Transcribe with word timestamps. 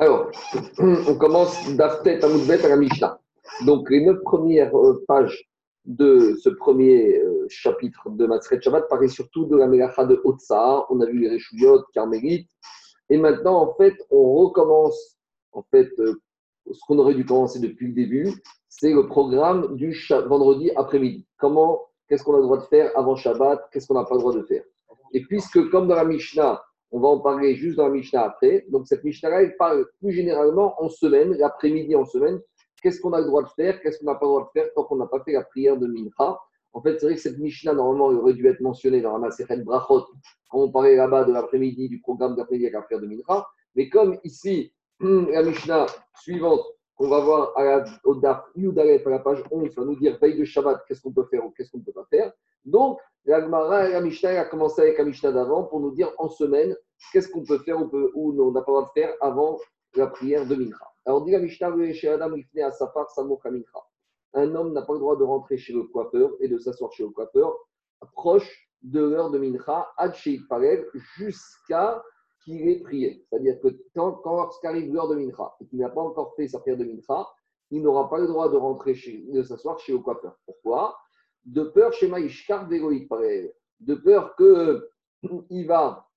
Alors, 0.00 0.30
on 0.78 1.14
commence 1.16 1.74
d'Aftet 1.74 2.24
à 2.24 2.28
Moudbet 2.28 2.64
à 2.64 2.68
la 2.68 2.76
Mishnah. 2.76 3.20
Donc, 3.66 3.90
les 3.90 4.04
neuf 4.04 4.22
premières 4.22 4.72
euh, 4.78 5.04
pages 5.08 5.50
de 5.86 6.36
ce 6.40 6.50
premier 6.50 7.18
euh, 7.18 7.46
chapitre 7.48 8.08
de 8.10 8.26
Matzret 8.26 8.60
Shabbat 8.60 8.88
paraissent 8.88 9.14
surtout 9.14 9.46
de 9.46 9.56
la 9.56 9.66
Melacha 9.66 10.04
de 10.04 10.20
Otsa. 10.22 10.86
On 10.90 11.00
a 11.00 11.06
vu 11.06 11.18
les 11.18 11.28
Réchouillot, 11.28 11.82
Carmélites. 11.92 12.48
Et 13.10 13.16
maintenant, 13.16 13.60
en 13.60 13.74
fait, 13.74 13.96
on 14.10 14.34
recommence, 14.34 15.16
en 15.50 15.64
fait, 15.68 15.90
euh, 15.98 16.20
ce 16.70 16.78
qu'on 16.86 17.00
aurait 17.00 17.14
dû 17.14 17.26
commencer 17.26 17.58
depuis 17.58 17.88
le 17.88 17.94
début, 17.94 18.32
c'est 18.68 18.92
le 18.92 19.08
programme 19.08 19.74
du 19.74 19.96
vendredi 20.28 20.70
après-midi. 20.76 21.26
Comment, 21.38 21.88
qu'est-ce 22.08 22.22
qu'on 22.22 22.34
a 22.34 22.38
le 22.38 22.44
droit 22.44 22.58
de 22.58 22.66
faire 22.66 22.96
avant 22.96 23.16
Shabbat, 23.16 23.68
qu'est-ce 23.72 23.88
qu'on 23.88 23.94
n'a 23.94 24.04
pas 24.04 24.14
le 24.14 24.20
droit 24.20 24.34
de 24.34 24.42
faire? 24.42 24.62
Et 25.12 25.22
puisque, 25.22 25.70
comme 25.70 25.88
dans 25.88 25.96
la 25.96 26.04
Mishnah, 26.04 26.62
on 26.90 27.00
va 27.00 27.08
en 27.08 27.20
parler 27.20 27.54
juste 27.54 27.76
dans 27.76 27.88
la 27.88 27.92
Mishnah 27.92 28.24
après. 28.24 28.64
Donc, 28.70 28.86
cette 28.86 29.04
Mishnah-là, 29.04 29.42
elle 29.42 29.56
parle 29.56 29.86
plus 30.00 30.12
généralement 30.12 30.82
en 30.82 30.88
semaine, 30.88 31.34
l'après-midi 31.34 31.94
en 31.94 32.04
semaine. 32.04 32.40
Qu'est-ce 32.82 33.00
qu'on 33.00 33.12
a 33.12 33.20
le 33.20 33.26
droit 33.26 33.42
de 33.42 33.48
faire? 33.48 33.80
Qu'est-ce 33.80 33.98
qu'on 33.98 34.06
n'a 34.06 34.14
pas 34.14 34.24
le 34.26 34.30
droit 34.30 34.44
de 34.54 34.60
faire 34.60 34.72
tant 34.74 34.84
qu'on 34.84 34.96
n'a 34.96 35.06
pas 35.06 35.22
fait 35.24 35.32
la 35.32 35.42
prière 35.42 35.76
de 35.76 35.86
Mincha? 35.86 36.38
En 36.72 36.82
fait, 36.82 36.98
c'est 36.98 37.06
vrai 37.06 37.14
que 37.16 37.20
cette 37.20 37.38
Mishnah, 37.38 37.74
normalement, 37.74 38.06
aurait 38.06 38.34
dû 38.34 38.46
être 38.46 38.60
mentionnée 38.60 39.00
dans 39.00 39.12
la 39.12 39.18
Maseret 39.18 39.58
Brachot, 39.58 40.06
quand 40.50 40.60
on 40.60 40.70
parlait 40.70 40.96
là-bas 40.96 41.24
de 41.24 41.32
l'après-midi, 41.32 41.88
du 41.88 42.00
programme 42.00 42.36
d'après-midi 42.36 42.66
avec 42.66 42.74
la 42.74 42.82
prière 42.82 43.00
de 43.00 43.06
Mincha. 43.06 43.46
Mais 43.74 43.88
comme 43.88 44.18
ici, 44.24 44.72
la 45.00 45.42
Mishnah 45.42 45.86
suivante, 46.20 46.64
qu'on 46.94 47.08
va 47.08 47.20
voir 47.20 47.52
à 47.56 47.64
la, 47.64 47.84
au 48.04 48.16
DAF 48.16 48.42
à 48.56 49.10
la 49.10 49.18
page 49.20 49.42
11, 49.50 49.74
va 49.74 49.84
nous 49.84 49.96
dire 49.96 50.18
veille 50.20 50.36
de 50.36 50.44
Shabbat, 50.44 50.84
qu'est-ce 50.86 51.00
qu'on 51.00 51.12
peut 51.12 51.26
faire 51.30 51.46
ou 51.46 51.50
qu'est-ce 51.50 51.70
qu'on 51.70 51.78
ne 51.78 51.84
peut 51.84 51.92
pas 51.92 52.06
faire. 52.10 52.32
Donc, 52.64 52.98
et 53.28 53.92
la 53.92 54.00
Mishnah 54.00 54.40
a 54.40 54.44
commencé 54.46 54.80
avec 54.80 54.96
la 54.96 55.04
Mishnah 55.04 55.32
d'avant 55.32 55.64
pour 55.64 55.80
nous 55.80 55.90
dire 55.90 56.10
en 56.16 56.30
semaine 56.30 56.74
qu'est-ce 57.12 57.28
qu'on 57.28 57.44
peut 57.44 57.58
faire 57.58 57.78
ou, 57.82 57.90
on 58.14 58.52
n'a 58.52 58.62
pas 58.62 58.72
le 58.72 58.76
droit 58.78 58.92
de 58.94 59.00
faire 59.00 59.14
avant 59.20 59.58
la 59.96 60.06
prière 60.06 60.46
de 60.46 60.54
Mincha. 60.54 60.86
Alors, 61.04 61.24
dit 61.24 61.32
la 61.32 61.38
Mishnah 61.38 61.68
à 61.68 62.72
Samouk 62.72 63.44
Mincha. 63.44 63.80
Un 64.32 64.54
homme 64.54 64.72
n'a 64.72 64.82
pas 64.82 64.94
le 64.94 64.98
droit 64.98 65.16
de 65.16 65.24
rentrer 65.24 65.58
chez 65.58 65.74
le 65.74 65.82
coiffeur 65.84 66.30
et 66.40 66.48
de 66.48 66.58
s'asseoir 66.58 66.90
chez 66.92 67.02
le 67.02 67.10
coiffeur 67.10 67.54
proche 68.14 68.68
de 68.82 69.00
l'heure 69.00 69.30
de 69.30 69.38
Mincha, 69.38 69.88
Ad 69.98 70.14
jusqu'à 71.18 72.02
qu'il 72.44 72.68
ait 72.68 72.80
prié. 72.80 73.26
C'est-à-dire 73.28 73.58
que 73.60 73.68
quand, 73.94 74.12
quand 74.22 74.36
lorsqu'arrive 74.36 74.92
l'heure 74.92 75.08
de 75.08 75.16
Mincha 75.16 75.54
et 75.60 75.66
qu'il 75.66 75.80
n'a 75.80 75.90
pas 75.90 76.00
encore 76.00 76.34
fait 76.36 76.48
sa 76.48 76.60
prière 76.60 76.78
de 76.78 76.84
Mincha, 76.84 77.26
il 77.70 77.82
n'aura 77.82 78.08
pas 78.08 78.18
le 78.18 78.26
droit 78.26 78.48
de 78.48 78.56
rentrer 78.56 78.94
chez, 78.94 79.24
de 79.30 79.42
s'asseoir 79.42 79.78
chez 79.80 79.92
le 79.92 79.98
coiffeur. 79.98 80.38
Pourquoi? 80.46 80.96
De 81.44 81.62
peur 81.64 81.92
chez 81.92 82.08
Maïshkar 82.08 82.68
de 82.68 83.94
peur 83.94 84.36
qu'il 84.36 85.66
va 85.66 86.08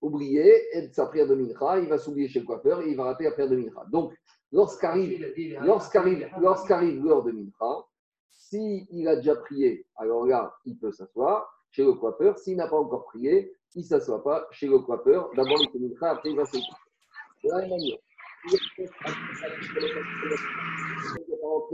oublier 0.00 0.52
sa 0.92 1.06
prière 1.06 1.26
de 1.26 1.34
Mincha, 1.34 1.78
il 1.78 1.88
va 1.88 1.98
s'oublier 1.98 2.28
chez 2.28 2.40
le 2.40 2.46
coiffeur 2.46 2.80
et 2.80 2.90
il 2.90 2.96
va 2.96 3.04
rater 3.04 3.24
la 3.24 3.32
prière 3.32 3.50
de 3.50 3.56
Mincha. 3.56 3.84
Donc, 3.90 4.14
lorsqu'arrive 4.50 5.32
lorsqu'arrive 5.62 7.04
l'heure 7.04 7.22
de 7.22 7.32
Mincha, 7.32 7.84
s'il 8.30 9.06
a 9.06 9.16
déjà 9.16 9.36
prié, 9.36 9.86
alors 9.96 10.26
là, 10.26 10.54
il 10.64 10.78
peut 10.78 10.92
s'asseoir 10.92 11.46
chez 11.70 11.84
le 11.84 11.92
coiffeur. 11.92 12.38
S'il 12.38 12.56
n'a 12.56 12.66
pas 12.66 12.78
encore 12.78 13.04
prié, 13.04 13.54
il 13.74 13.82
ne 13.82 13.86
s'assoit 13.86 14.24
pas 14.24 14.48
chez 14.50 14.66
le 14.66 14.78
coiffeur. 14.80 15.30
D'abord, 15.36 15.58
il 15.60 15.70
fait 15.70 15.78
Mincha, 15.78 16.10
après, 16.10 16.30
il 16.30 16.36
va 16.36 16.44
s'asseoir. 16.46 16.80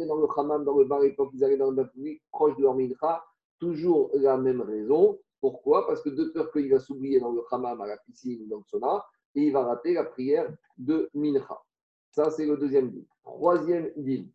Dans 0.07 0.17
le 0.17 0.27
hammam, 0.37 0.65
dans 0.65 0.77
le 0.77 0.85
bar, 0.85 1.03
et 1.05 1.15
quand 1.15 1.31
ils 1.33 1.45
allaient 1.45 1.57
dans 1.57 1.71
le 1.71 1.77
bain 1.77 1.89
proche 2.31 2.57
de 2.57 2.63
leur 2.63 2.75
mincha, 2.75 3.25
toujours 3.59 4.11
la 4.15 4.37
même 4.37 4.61
raison. 4.61 5.19
Pourquoi? 5.41 5.87
Parce 5.87 6.03
que 6.03 6.11
de 6.11 6.25
peur 6.25 6.51
qu'il 6.51 6.71
va 6.71 6.79
s'oublier 6.79 7.21
dans 7.21 7.33
le 7.33 7.43
hammam, 7.51 7.81
à 7.81 7.87
la 7.87 7.97
piscine, 7.99 8.49
dans 8.49 8.59
le 8.59 8.65
sauna, 8.67 9.05
et 9.35 9.43
il 9.43 9.53
va 9.53 9.65
rater 9.65 9.95
la 9.95 10.05
prière 10.05 10.51
de 10.79 11.09
mincha. 11.15 11.61
Ça, 12.11 12.31
c'est 12.31 12.47
le 12.47 12.57
deuxième 12.57 12.91
deal. 12.91 13.05
Troisième 13.23 13.93
deal. 13.97 14.29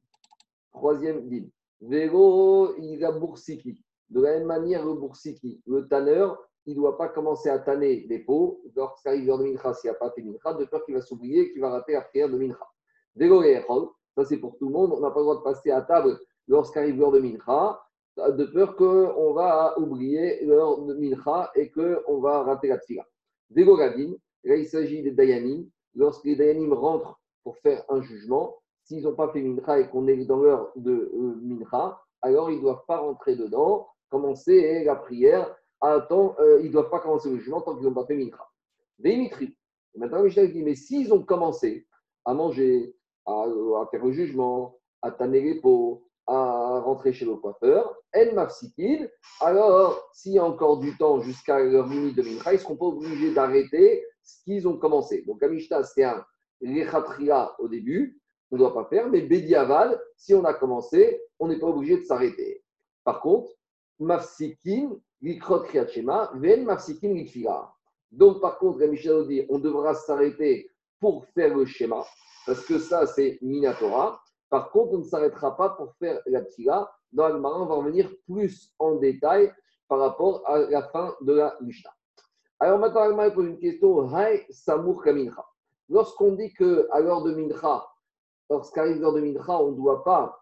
Troisième 0.72 1.28
deal. 1.28 1.50
Vélo, 1.82 2.76
il 2.78 3.04
a 3.04 3.12
boursiki. 3.12 3.84
De 4.10 4.22
la 4.22 4.38
même 4.38 4.46
manière, 4.46 4.86
le 4.86 4.94
boursiki, 4.94 5.62
le 5.66 5.88
tanneur, 5.88 6.38
il 6.66 6.76
ne 6.76 6.82
doit 6.82 6.98
pas 6.98 7.08
commencer 7.08 7.50
à 7.50 7.58
tanner 7.58 8.06
les 8.08 8.20
peaux 8.20 8.62
lorsqu'arrive 8.76 9.26
l'heure 9.26 9.40
de 9.40 9.46
mincha, 9.46 9.74
s'il 9.74 9.90
n'y 9.90 9.96
a 9.96 10.00
pas 10.00 10.12
fait 10.12 10.22
mincha, 10.22 10.54
de 10.54 10.66
peur 10.66 10.86
qu'il 10.86 10.94
va 10.94 11.02
s'oublier 11.02 11.42
et 11.42 11.52
qu'il 11.52 11.62
va 11.62 11.72
rater 11.72 11.94
la 11.94 12.02
prière 12.02 12.30
de 12.30 12.38
mincha. 12.38 12.68
Vélo, 13.16 13.42
ça, 14.16 14.26
c'est 14.26 14.38
pour 14.38 14.58
tout 14.58 14.68
le 14.68 14.74
monde. 14.74 14.94
On 14.94 15.00
n'a 15.00 15.12
pas 15.12 15.20
le 15.20 15.26
droit 15.26 15.38
de 15.38 15.44
passer 15.44 15.72
à 15.72 15.82
table 15.82 16.20
lorsqu'arrive 16.48 17.00
l'heure 17.00 17.12
de 17.12 17.20
Mincha, 17.20 17.82
de 18.18 18.46
peur 18.46 18.76
qu'on 18.76 19.34
va 19.34 19.78
oublier 19.80 20.44
l'heure 20.46 20.82
de 20.82 20.94
Mincha 20.94 21.52
et 21.56 21.72
qu'on 21.72 22.20
va 22.20 22.44
rater 22.44 22.68
la 22.68 22.78
tfila. 22.78 23.06
Dégoradine, 23.50 24.18
là, 24.44 24.56
il 24.56 24.68
s'agit 24.68 25.02
des 25.02 25.12
Dayanim. 25.12 25.70
Lorsque 25.96 26.26
les 26.26 26.36
Dayanim 26.36 26.74
rentrent 26.74 27.20
pour 27.44 27.58
faire 27.58 27.84
un 27.90 28.02
jugement, 28.02 28.58
s'ils 28.84 29.04
n'ont 29.04 29.16
pas 29.16 29.32
fait 29.32 29.42
Mincha 29.42 29.80
et 29.80 29.90
qu'on 29.90 30.08
est 30.08 30.26
dans 30.26 30.38
l'heure 30.38 30.72
de 30.76 31.12
euh, 31.14 31.40
Mincha, 31.42 32.02
alors 32.22 32.52
ils 32.52 32.58
ne 32.58 32.62
doivent 32.62 32.86
pas 32.88 32.98
rentrer 32.98 33.36
dedans, 33.36 33.88
commencer 34.10 34.84
la 34.84 34.96
prière. 34.96 35.56
Attends, 35.80 36.36
euh, 36.40 36.60
ils 36.62 36.68
ne 36.68 36.72
doivent 36.74 36.90
pas 36.90 37.00
commencer 37.00 37.30
le 37.30 37.38
jugement 37.38 37.62
tant 37.62 37.76
qu'ils 37.76 37.86
n'ont 37.86 37.94
pas 37.94 38.06
fait 38.06 38.16
Mincha. 38.16 38.46
Dimitri. 39.00 39.56
Maintenant, 39.96 40.24
Michel 40.24 40.54
dit, 40.54 40.64
mais 40.64 40.76
s'ils 40.76 41.14
ont 41.14 41.24
commencé 41.24 41.88
à 42.26 42.34
manger, 42.34 42.96
à, 43.26 43.46
faire 43.92 44.06
le 44.06 44.12
jugement, 44.12 44.76
à 45.02 45.12
tanner 45.12 45.42
les 45.42 45.62
peaux, 45.62 46.04
à 46.28 46.80
rentrer 46.80 47.14
chez 47.14 47.26
le 47.26 47.36
coiffeur, 47.36 47.96
El 48.14 48.34
Mafsikid, 48.36 49.12
alors 49.42 50.10
s'il 50.14 50.34
y 50.34 50.40
a 50.40 50.46
encore 50.46 50.80
du 50.80 50.96
temps 50.98 51.20
jusqu'à 51.20 51.60
leur 51.60 51.88
limite 51.88 52.16
de 52.16 52.22
Mincha, 52.22 52.54
ils 52.54 52.56
ne 52.56 52.60
seront 52.60 52.76
pas 52.76 52.86
obligés 52.86 53.34
d'arrêter 53.34 54.06
ce 54.24 54.44
qu'ils 54.44 54.68
ont 54.68 54.78
commencé? 54.78 55.24
Donc, 55.24 55.42
Amishta, 55.44 55.84
c'est 55.84 56.04
un 56.04 56.24
Rechatria 56.62 57.56
au 57.60 57.68
début, 57.68 58.22
on 58.52 58.56
ne 58.56 58.60
doit 58.60 58.74
pas 58.74 58.86
faire, 58.86 59.10
mais 59.10 59.22
Bediaval, 59.22 60.00
si 60.16 60.34
on 60.34 60.46
a 60.46 60.54
commencé, 60.54 61.22
on 61.40 61.48
n'est 61.48 61.60
pas 61.60 61.68
obligé 61.68 61.98
de 61.98 62.04
s'arrêter. 62.04 62.64
Par 63.04 63.22
contre, 63.22 63.52
Mafsikin, 64.00 64.96
Likrot 65.22 65.62
Kriachema, 65.62 66.32
Ven 66.36 66.66
Mafsikin 66.66 67.14
Likfila. 67.14 67.74
Donc, 68.12 68.42
par 68.42 68.58
contre, 68.60 68.84
Amishta 68.84 69.24
dit 69.24 69.46
on 69.50 69.60
devra 69.60 69.96
s'arrêter 69.96 70.70
pour 71.00 71.26
faire 71.28 71.56
le 71.56 71.66
schéma. 71.66 72.06
Parce 72.46 72.66
que 72.66 72.80
ça, 72.80 73.06
c'est 73.06 73.38
Minatora. 73.42 74.22
Par 74.50 74.72
contre, 74.72 74.94
on 74.94 74.98
ne 75.00 75.04
s'arrêtera 75.04 75.56
pas 75.56 75.70
pour 75.70 75.94
faire 75.96 76.20
la 76.26 76.42
tira. 76.44 76.92
Dans 77.12 77.28
le 77.28 77.36
on 77.36 77.66
va 77.66 77.76
revenir 77.76 78.12
plus 78.26 78.74
en 78.80 78.96
détail 78.96 79.54
par 79.88 80.00
rapport 80.00 80.48
à 80.48 80.60
la 80.60 80.84
fin 80.90 81.16
de 81.22 81.34
la 81.34 81.58
Mishnah. 81.62 81.94
Alors 82.60 82.80
maintenant, 82.80 83.02
Agmara 83.02 83.32
pose 83.32 83.48
une 83.48 83.60
question. 83.60 84.10
Samour 84.50 85.04
Kamincha. 85.04 85.46
Lorsqu'on 85.90 86.34
dit 86.34 86.54
qu'à 86.54 87.00
l'heure 87.02 87.24
de 87.24 87.34
Mincha, 87.34 87.86
lorsqu'arrive 88.50 89.02
l'heure 89.02 89.14
de 89.14 89.22
Mincha, 89.22 89.62
on 89.62 89.72
ne 89.72 89.76
doit 89.76 90.04
pas 90.04 90.42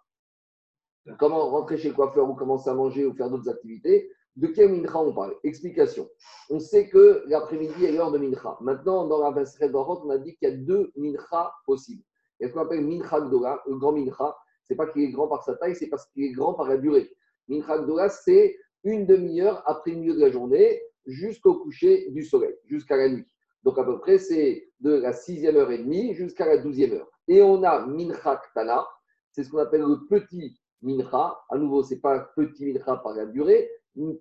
comment 1.18 1.50
rentrer 1.50 1.78
chez 1.78 1.90
le 1.90 1.96
coiffeur 1.96 2.30
ou 2.30 2.36
commencer 2.36 2.70
à 2.70 2.76
manger 2.76 3.06
ou 3.06 3.16
faire 3.16 3.30
d'autres 3.30 3.50
activités, 3.50 4.12
de 4.40 4.48
quel 4.48 4.72
mincha 4.72 4.98
on 4.98 5.14
parle? 5.14 5.36
Explication. 5.44 6.10
On 6.50 6.60
sait 6.60 6.88
que 6.88 7.24
l'après-midi 7.28 7.86
est 7.86 7.92
l'heure 7.92 8.12
de 8.12 8.18
mincha. 8.18 8.58
Maintenant, 8.62 9.06
dans 9.06 9.20
la 9.20 9.32
Vesret 9.32 9.70
on 9.74 10.10
a 10.10 10.18
dit 10.18 10.36
qu'il 10.38 10.50
y 10.50 10.52
a 10.52 10.56
deux 10.56 10.92
mincha 10.96 11.52
possibles. 11.66 12.04
Il 12.40 12.44
y 12.44 12.46
a 12.46 12.50
ce 12.50 12.54
qu'on 12.54 12.62
appelle 12.62 12.86
mincha 12.86 13.20
gdola, 13.20 13.62
le 13.68 13.76
grand 13.76 13.92
mincha. 13.92 14.38
Ce 14.64 14.72
n'est 14.72 14.78
pas 14.78 14.88
qu'il 14.88 15.02
est 15.02 15.12
grand 15.12 15.28
par 15.28 15.44
sa 15.44 15.56
taille, 15.56 15.76
c'est 15.76 15.88
parce 15.88 16.06
qu'il 16.08 16.24
est 16.24 16.32
grand 16.32 16.54
par 16.54 16.70
la 16.70 16.78
durée. 16.78 17.12
Mincha 17.50 17.80
gdola, 17.80 18.08
c'est 18.08 18.56
une 18.86 19.06
demi-heure 19.06 19.62
après 19.66 19.92
le 19.92 19.98
milieu 19.98 20.14
de 20.14 20.22
la 20.22 20.32
journée 20.32 20.82
jusqu'au 21.06 21.56
coucher 21.56 22.10
du 22.12 22.24
soleil, 22.24 22.56
jusqu'à 22.66 22.96
la 22.96 23.10
nuit. 23.10 23.26
Donc 23.64 23.78
à 23.78 23.84
peu 23.84 24.00
près, 24.00 24.20
c'est 24.20 24.70
de 24.80 24.92
la 24.92 25.12
sixième 25.12 25.58
heure 25.58 25.72
et 25.72 25.80
demie 25.80 26.14
jusqu'à 26.14 26.46
la 26.46 26.60
douzième 26.60 26.94
heure. 26.94 27.10
Et 27.28 27.42
on 27.42 27.62
a 27.64 27.86
mincha 27.86 28.38
ktana, 28.38 28.88
c'est 29.34 29.44
ce 29.44 29.50
qu'on 29.50 29.58
appelle 29.58 29.82
le 29.82 30.08
petit 30.08 30.58
mincha. 30.82 31.38
À 31.50 31.58
nouveau, 31.58 31.84
ce 31.84 31.94
n'est 31.94 32.00
pas 32.00 32.20
petit 32.38 32.66
mincha 32.72 32.96
par 33.04 33.14
la 33.16 33.26
durée, 33.26 33.70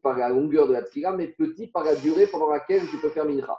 par 0.02 0.16
la 0.18 0.28
longueur 0.28 0.66
de 0.66 0.72
la 0.72 0.82
tfila, 0.82 1.12
mais 1.12 1.28
petit 1.28 1.68
par 1.68 1.84
la 1.84 1.94
durée 1.94 2.26
pendant 2.26 2.50
laquelle 2.50 2.86
tu 2.88 2.96
peux 2.98 3.10
faire 3.10 3.24
mincha. 3.24 3.58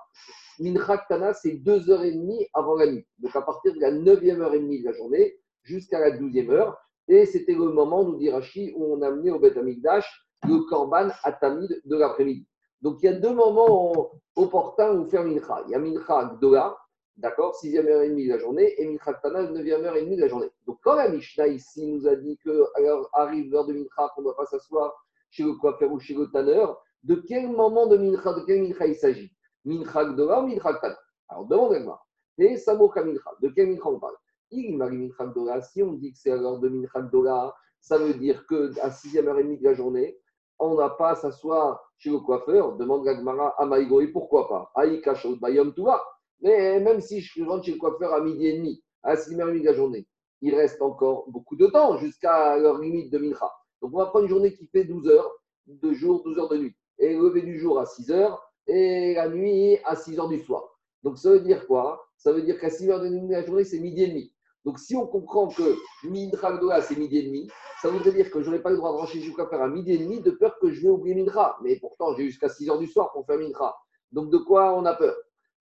Mincha 0.60 0.98
Ktana, 0.98 1.34
c'est 1.34 1.54
deux 1.54 1.90
heures 1.90 2.04
et 2.04 2.12
demie 2.12 2.46
avant 2.54 2.76
la 2.76 2.92
nuit. 2.92 3.06
Donc 3.20 3.36
à 3.36 3.42
partir 3.42 3.74
de 3.74 3.80
la 3.80 3.92
neuvième 3.92 4.42
heure 4.42 4.54
et 4.54 4.60
demie 4.60 4.82
de 4.82 4.86
la 4.86 4.94
journée 4.94 5.40
jusqu'à 5.64 6.00
la 6.00 6.12
douzième 6.12 6.50
heure. 6.50 6.78
Et 7.08 7.26
c'était 7.26 7.54
le 7.54 7.70
moment, 7.70 8.04
nous 8.04 8.18
dit 8.18 8.30
Rashi, 8.30 8.74
où 8.76 8.94
on 8.94 9.02
a 9.02 9.08
amené 9.08 9.32
au 9.32 9.40
Beth 9.40 9.56
le 9.56 10.70
korban 10.70 11.10
atamid 11.24 11.82
de 11.84 11.96
l'après-midi. 11.96 12.46
Donc 12.82 12.98
il 13.02 13.06
y 13.06 13.10
a 13.10 13.14
deux 13.14 13.34
moments 13.34 14.12
opportuns 14.36 14.96
où 14.96 15.06
faire 15.06 15.24
mincha. 15.24 15.64
Il 15.68 15.72
y 15.72 15.76
a 15.76 15.80
mincha 15.80 16.36
gdola, 16.36 16.78
d'accord, 17.18 17.56
sixième 17.56 17.88
heure 17.88 18.02
et 18.02 18.10
demie 18.10 18.28
de 18.28 18.34
la 18.34 18.40
journée, 18.40 18.74
et 18.78 18.86
mincha 18.86 19.14
ktana, 19.14 19.44
neuvième 19.44 19.84
heure 19.84 19.96
et 19.96 20.04
demie 20.04 20.16
de 20.16 20.22
la 20.22 20.28
journée. 20.28 20.50
Donc 20.66 20.80
quand 20.84 20.96
la 20.96 21.10
Mishnah 21.10 21.48
ici 21.48 21.86
nous 21.88 22.08
a 22.08 22.16
dit 22.16 22.38
que 22.44 22.66
alors 22.76 23.10
arrive 23.14 23.52
l'heure 23.52 23.66
de 23.66 23.74
mincha, 23.74 24.12
qu'on 24.16 24.22
ne 24.22 24.26
doit 24.26 24.38
pas 24.38 24.46
s'asseoir 24.46 24.94
chez 25.30 25.44
le 25.44 25.54
coiffeur 25.54 25.92
ou 25.92 26.00
chez 26.00 26.14
le 26.14 26.30
tanneur, 26.32 26.82
de 27.04 27.16
quel 27.16 27.50
moment 27.50 27.88
de 27.88 27.98
mincha, 27.98 28.34
de 28.34 28.42
quel 28.46 28.62
mincha 28.62 28.88
il 28.88 28.96
s'agit? 28.96 29.32
Mincha 29.66 30.06
gdola 30.06 30.42
ou 30.42 30.48
mincha 30.48 30.74
ktana 30.74 30.98
Alors 31.30 31.46
demandez-moi. 31.46 32.02
Et 32.38 32.58
samoka 32.58 33.04
mincha, 33.04 33.32
de 33.42 33.50
quel 33.50 33.68
mincha 33.70 33.88
on 33.90 34.00
parle? 34.00 34.16
Il 34.52 34.78
m'a 34.78 34.90
mincha 34.90 35.26
gdola. 35.26 35.62
Si 35.62 35.84
on 35.84 35.94
dit 35.94 36.12
que 36.12 36.18
c'est 36.18 36.32
à 36.32 36.36
l'heure 36.36 36.60
de 36.60 36.70
mincha 36.70 37.02
gdola, 37.02 37.54
ça 37.80 37.98
veut 37.98 38.14
dire 38.14 38.46
qu'à 38.48 38.92
6 38.92 39.18
heure 39.18 39.40
et 39.40 39.44
demie 39.44 39.58
de 39.58 39.64
la 39.64 39.74
journée, 39.74 40.18
on 40.60 40.76
n'a 40.76 40.90
pas 40.90 41.12
à 41.12 41.16
s'asseoir 41.16 41.80
chez 41.98 42.10
le 42.10 42.20
coiffeur. 42.20 42.76
Demande 42.76 43.06
Gagmara 43.06 43.56
à 43.58 43.66
Maïgoï, 43.66 44.08
pourquoi 44.08 44.50
pas? 44.50 44.72
Aïka 44.76 45.14
Bayom 45.40 45.72
Touva. 45.72 46.04
Mais 46.42 46.80
même 46.80 47.02
si 47.02 47.22
je 47.22 47.44
rentre 47.44 47.66
chez 47.66 47.74
le 47.74 47.78
coiffeur 47.78 48.14
à 48.14 48.22
midi 48.22 48.48
et 48.48 48.58
demi, 48.58 48.84
à 49.04 49.16
6h30 49.16 49.62
de 49.62 49.66
la 49.66 49.74
journée, 49.74 50.08
il 50.42 50.56
reste 50.56 50.82
encore 50.82 51.30
beaucoup 51.30 51.56
de 51.56 51.68
temps 51.68 51.98
jusqu'à 51.98 52.58
leur 52.58 52.80
limite 52.80 53.12
de 53.12 53.18
Mincha. 53.18 53.52
Donc 53.82 53.92
on 53.94 53.98
va 53.98 54.08
prendre 54.08 54.26
une 54.26 54.30
journée 54.30 54.54
qui 54.54 54.68
fait 54.68 54.84
12 54.84 55.08
heures 55.08 55.32
de 55.68 55.94
jour, 55.94 56.24
12 56.24 56.40
heures 56.40 56.50
de 56.50 56.58
nuit. 56.58 56.76
Et 56.98 57.16
lever 57.16 57.42
du 57.42 57.60
jour 57.60 57.80
à 57.80 57.86
6 57.86 58.12
heures 58.12 58.42
et 58.68 59.14
la 59.16 59.30
nuit 59.30 59.78
à 59.86 59.96
6 59.96 60.20
heures 60.20 60.28
du 60.28 60.40
soir. 60.40 60.78
Donc 61.04 61.18
ça 61.18 61.32
veut 61.32 61.40
dire 61.40 61.66
quoi? 61.66 62.06
Ça 62.18 62.34
veut 62.34 62.42
dire 62.42 62.60
qu'à 62.60 62.70
6 62.70 62.90
heures 62.90 63.02
de 63.02 63.08
nuit 63.08 63.30
la 63.30 63.46
journée, 63.46 63.64
c'est 63.64 63.80
midi 63.80 64.04
et 64.04 64.08
demi. 64.08 64.34
Donc 64.66 64.78
si 64.80 64.96
on 64.96 65.08
comprend 65.08 65.48
que 65.48 65.76
Mincha 66.04 66.58
Gdola, 66.58 66.82
c'est 66.82 66.98
midi 66.98 67.18
et 67.20 67.24
demi, 67.24 67.50
ça 67.82 67.90
voudrait 67.90 68.12
dire 68.12 68.30
que 68.30 68.42
je 68.42 68.48
n'aurais 68.48 68.62
pas 68.62 68.70
le 68.70 68.76
droit 68.76 68.92
de 68.92 68.98
rentrer 68.98 69.22
chez 69.22 69.32
faire 69.32 69.62
à 69.62 69.70
midi 69.70 69.94
et 69.94 69.98
demi 69.98 70.20
de 70.20 70.32
peur 70.32 70.60
que 70.60 70.70
je 70.70 70.82
vais 70.82 70.90
oublier 70.90 71.16
Mincha. 71.16 71.58
Mais 71.64 71.78
pourtant, 71.80 72.14
j'ai 72.16 72.26
jusqu'à 72.26 72.50
6 72.50 72.70
heures 72.70 72.80
du 72.80 72.88
soir 72.88 73.14
pour 73.14 73.26
faire 73.26 73.40
Mincha. 73.40 73.74
Donc 74.12 74.30
de 74.30 74.38
quoi 74.38 74.74
on 74.74 74.86
a 74.86 74.94
peur? 74.94 75.16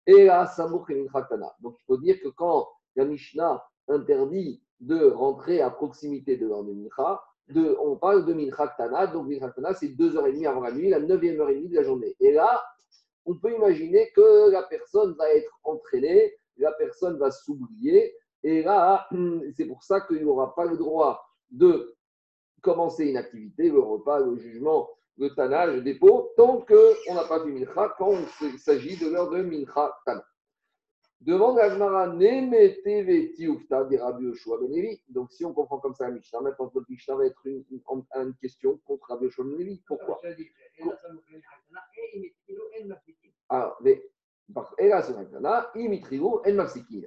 Et 0.07 0.25
là, 0.25 0.47
Samour 0.47 0.89
et 0.89 0.95
Mincha 0.95 1.21
Tana. 1.23 1.53
Donc 1.61 1.75
il 1.79 1.85
faut 1.85 1.97
dire 1.97 2.19
que 2.19 2.29
quand 2.29 2.67
la 2.95 3.05
Mishnah 3.05 3.63
interdit 3.87 4.63
de 4.79 5.11
rentrer 5.11 5.61
à 5.61 5.69
proximité 5.69 6.37
de 6.37 6.47
l'heure 6.47 6.63
de 6.63 6.73
on 7.55 7.95
parle 7.95 8.25
de 8.25 8.33
Mincha 8.33 8.73
Tana. 8.77 9.07
Donc 9.07 9.27
Mincha 9.27 9.49
Tana, 9.49 9.73
c'est 9.73 9.88
2h30 9.88 10.47
avant 10.47 10.61
la 10.61 10.71
nuit, 10.71 10.89
la 10.89 10.99
9e 10.99 11.39
heure 11.39 11.49
et 11.49 11.55
demie 11.55 11.69
de 11.69 11.75
la 11.75 11.83
journée. 11.83 12.15
Et 12.19 12.31
là, 12.31 12.63
on 13.25 13.35
peut 13.35 13.53
imaginer 13.53 14.09
que 14.15 14.49
la 14.51 14.63
personne 14.63 15.13
va 15.17 15.29
être 15.31 15.51
entraînée, 15.63 16.33
la 16.57 16.71
personne 16.73 17.17
va 17.17 17.31
s'oublier. 17.31 18.15
Et 18.44 18.63
là, 18.63 19.07
c'est 19.55 19.65
pour 19.65 19.83
ça 19.83 20.01
qu'il 20.01 20.23
n'aura 20.23 20.55
pas 20.55 20.65
le 20.65 20.77
droit 20.77 21.23
de 21.51 21.95
commencer 22.61 23.05
une 23.05 23.17
activité, 23.17 23.69
le 23.69 23.79
repas, 23.79 24.19
le 24.19 24.38
jugement, 24.38 24.89
le 25.17 25.29
tannage, 25.33 25.75
le 25.75 25.81
dépôt, 25.81 26.31
tant 26.38 26.61
qu'on 26.61 27.13
n'a 27.13 27.23
pas 27.23 27.44
fait 27.44 27.51
mincha, 27.51 27.95
quand 27.97 28.13
il 28.41 28.59
s'agit 28.59 28.97
de 28.97 29.09
l'heure 29.09 29.29
de 29.29 29.41
mincha 29.41 29.95
tana. 30.05 30.23
Demande 31.19 31.57
à 31.59 31.69
Gmara, 31.69 32.07
Nemete 32.13 33.01
veti 33.03 33.47
ufta 33.47 33.83
des 33.85 33.97
Rabbi 33.97 34.25
Yoshua 34.25 34.59
Ben. 34.59 34.97
Donc, 35.09 35.31
si 35.31 35.43
on 35.45 35.53
comprend 35.53 35.79
comme 35.79 35.95
ça 35.95 36.05
la 36.05 36.11
Mishnah, 36.11 36.41
maintenant 36.41 36.71
notre 36.73 36.89
Mishnah 36.89 37.15
va 37.15 37.25
être 37.25 37.41
une, 37.45 37.65
une, 37.71 38.03
une 38.13 38.35
question 38.35 38.77
contre 38.85 39.07
Rabbi 39.09 39.25
Yoshua 39.25 39.45
Ben 39.45 39.57
Levi. 39.57 39.83
Pourquoi 39.87 40.19
Alors, 43.49 43.77
mais, 43.81 44.03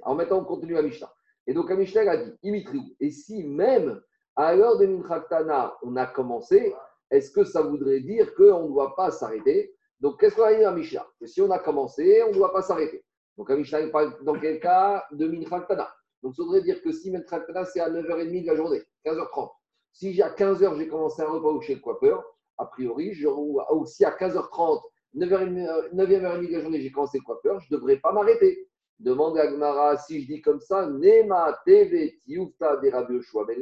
en 0.03 0.15
mettant, 0.15 0.39
on 0.39 0.45
continue 0.45 0.73
la 0.73 0.81
Mishnah. 0.81 1.11
Et 1.47 1.53
donc, 1.53 1.69
la 1.69 1.75
Mishnah 1.77 2.11
a 2.11 2.17
dit, 2.17 2.31
imitriou. 2.43 2.83
Et 2.99 3.11
si 3.11 3.43
même 3.45 4.01
à 4.35 4.55
l'heure 4.55 4.77
de 4.77 4.85
Minchaktana, 4.87 5.77
on 5.81 5.95
a 5.95 6.05
commencé, 6.05 6.75
est-ce 7.09 7.31
que 7.31 7.45
ça 7.45 7.61
voudrait 7.61 8.01
dire 8.01 8.33
qu'on 8.35 8.63
ne 8.63 8.67
doit 8.67 8.93
pas 8.95 9.09
s'arrêter 9.09 9.73
Donc, 10.01 10.19
qu'est-ce 10.19 10.35
qu'on 10.35 10.43
a 10.43 10.53
dit 10.53 10.61
la 10.61 10.71
Mishnah 10.71 11.07
Que 11.19 11.25
si 11.25 11.41
on 11.41 11.49
a 11.49 11.59
commencé, 11.59 12.21
on 12.23 12.29
ne 12.29 12.35
doit 12.35 12.51
pas 12.51 12.61
s'arrêter. 12.61 13.03
Donc, 13.37 13.49
la 13.49 13.55
Mishnah 13.55 13.87
parle 13.87 14.23
dans 14.23 14.39
quel 14.39 14.59
cas 14.59 15.05
de 15.11 15.27
Minchaktana. 15.27 15.93
Donc, 16.21 16.35
ça 16.35 16.43
voudrait 16.43 16.61
dire 16.61 16.81
que 16.81 16.91
si 16.91 17.11
Minchaktana, 17.11 17.65
c'est 17.65 17.79
à 17.79 17.89
9h30 17.89 18.43
de 18.43 18.47
la 18.47 18.55
journée, 18.55 18.81
15h30. 19.05 19.49
Si 19.93 20.21
à 20.21 20.29
15h, 20.29 20.77
j'ai 20.77 20.87
commencé 20.87 21.21
un 21.21 21.27
repas 21.27 21.61
chez 21.61 21.75
le 21.75 21.81
coiffeur, 21.81 22.23
a 22.57 22.65
priori, 22.65 23.13
ou 23.25 23.85
si 23.85 24.05
à 24.05 24.11
15h30, 24.11 24.81
9h30, 25.15 25.93
9h30 25.93 26.47
de 26.47 26.53
la 26.53 26.61
journée, 26.61 26.81
j'ai 26.81 26.91
commencé 26.91 27.17
le 27.17 27.23
coiffeur, 27.23 27.59
je 27.59 27.73
ne 27.73 27.77
devrais 27.77 27.97
pas 27.97 28.11
m'arrêter. 28.11 28.67
Demande 28.99 29.37
à 29.39 29.47
Gmara, 29.47 29.97
si 29.97 30.21
je 30.21 30.27
dis 30.27 30.41
comme 30.41 30.59
ça, 30.59 30.85
Nema 30.87 31.59
TV 31.65 32.19
Tiufta 32.23 32.77
des 32.77 32.91
Rabbi 32.91 33.15
Yoshua 33.15 33.45
Ben 33.45 33.57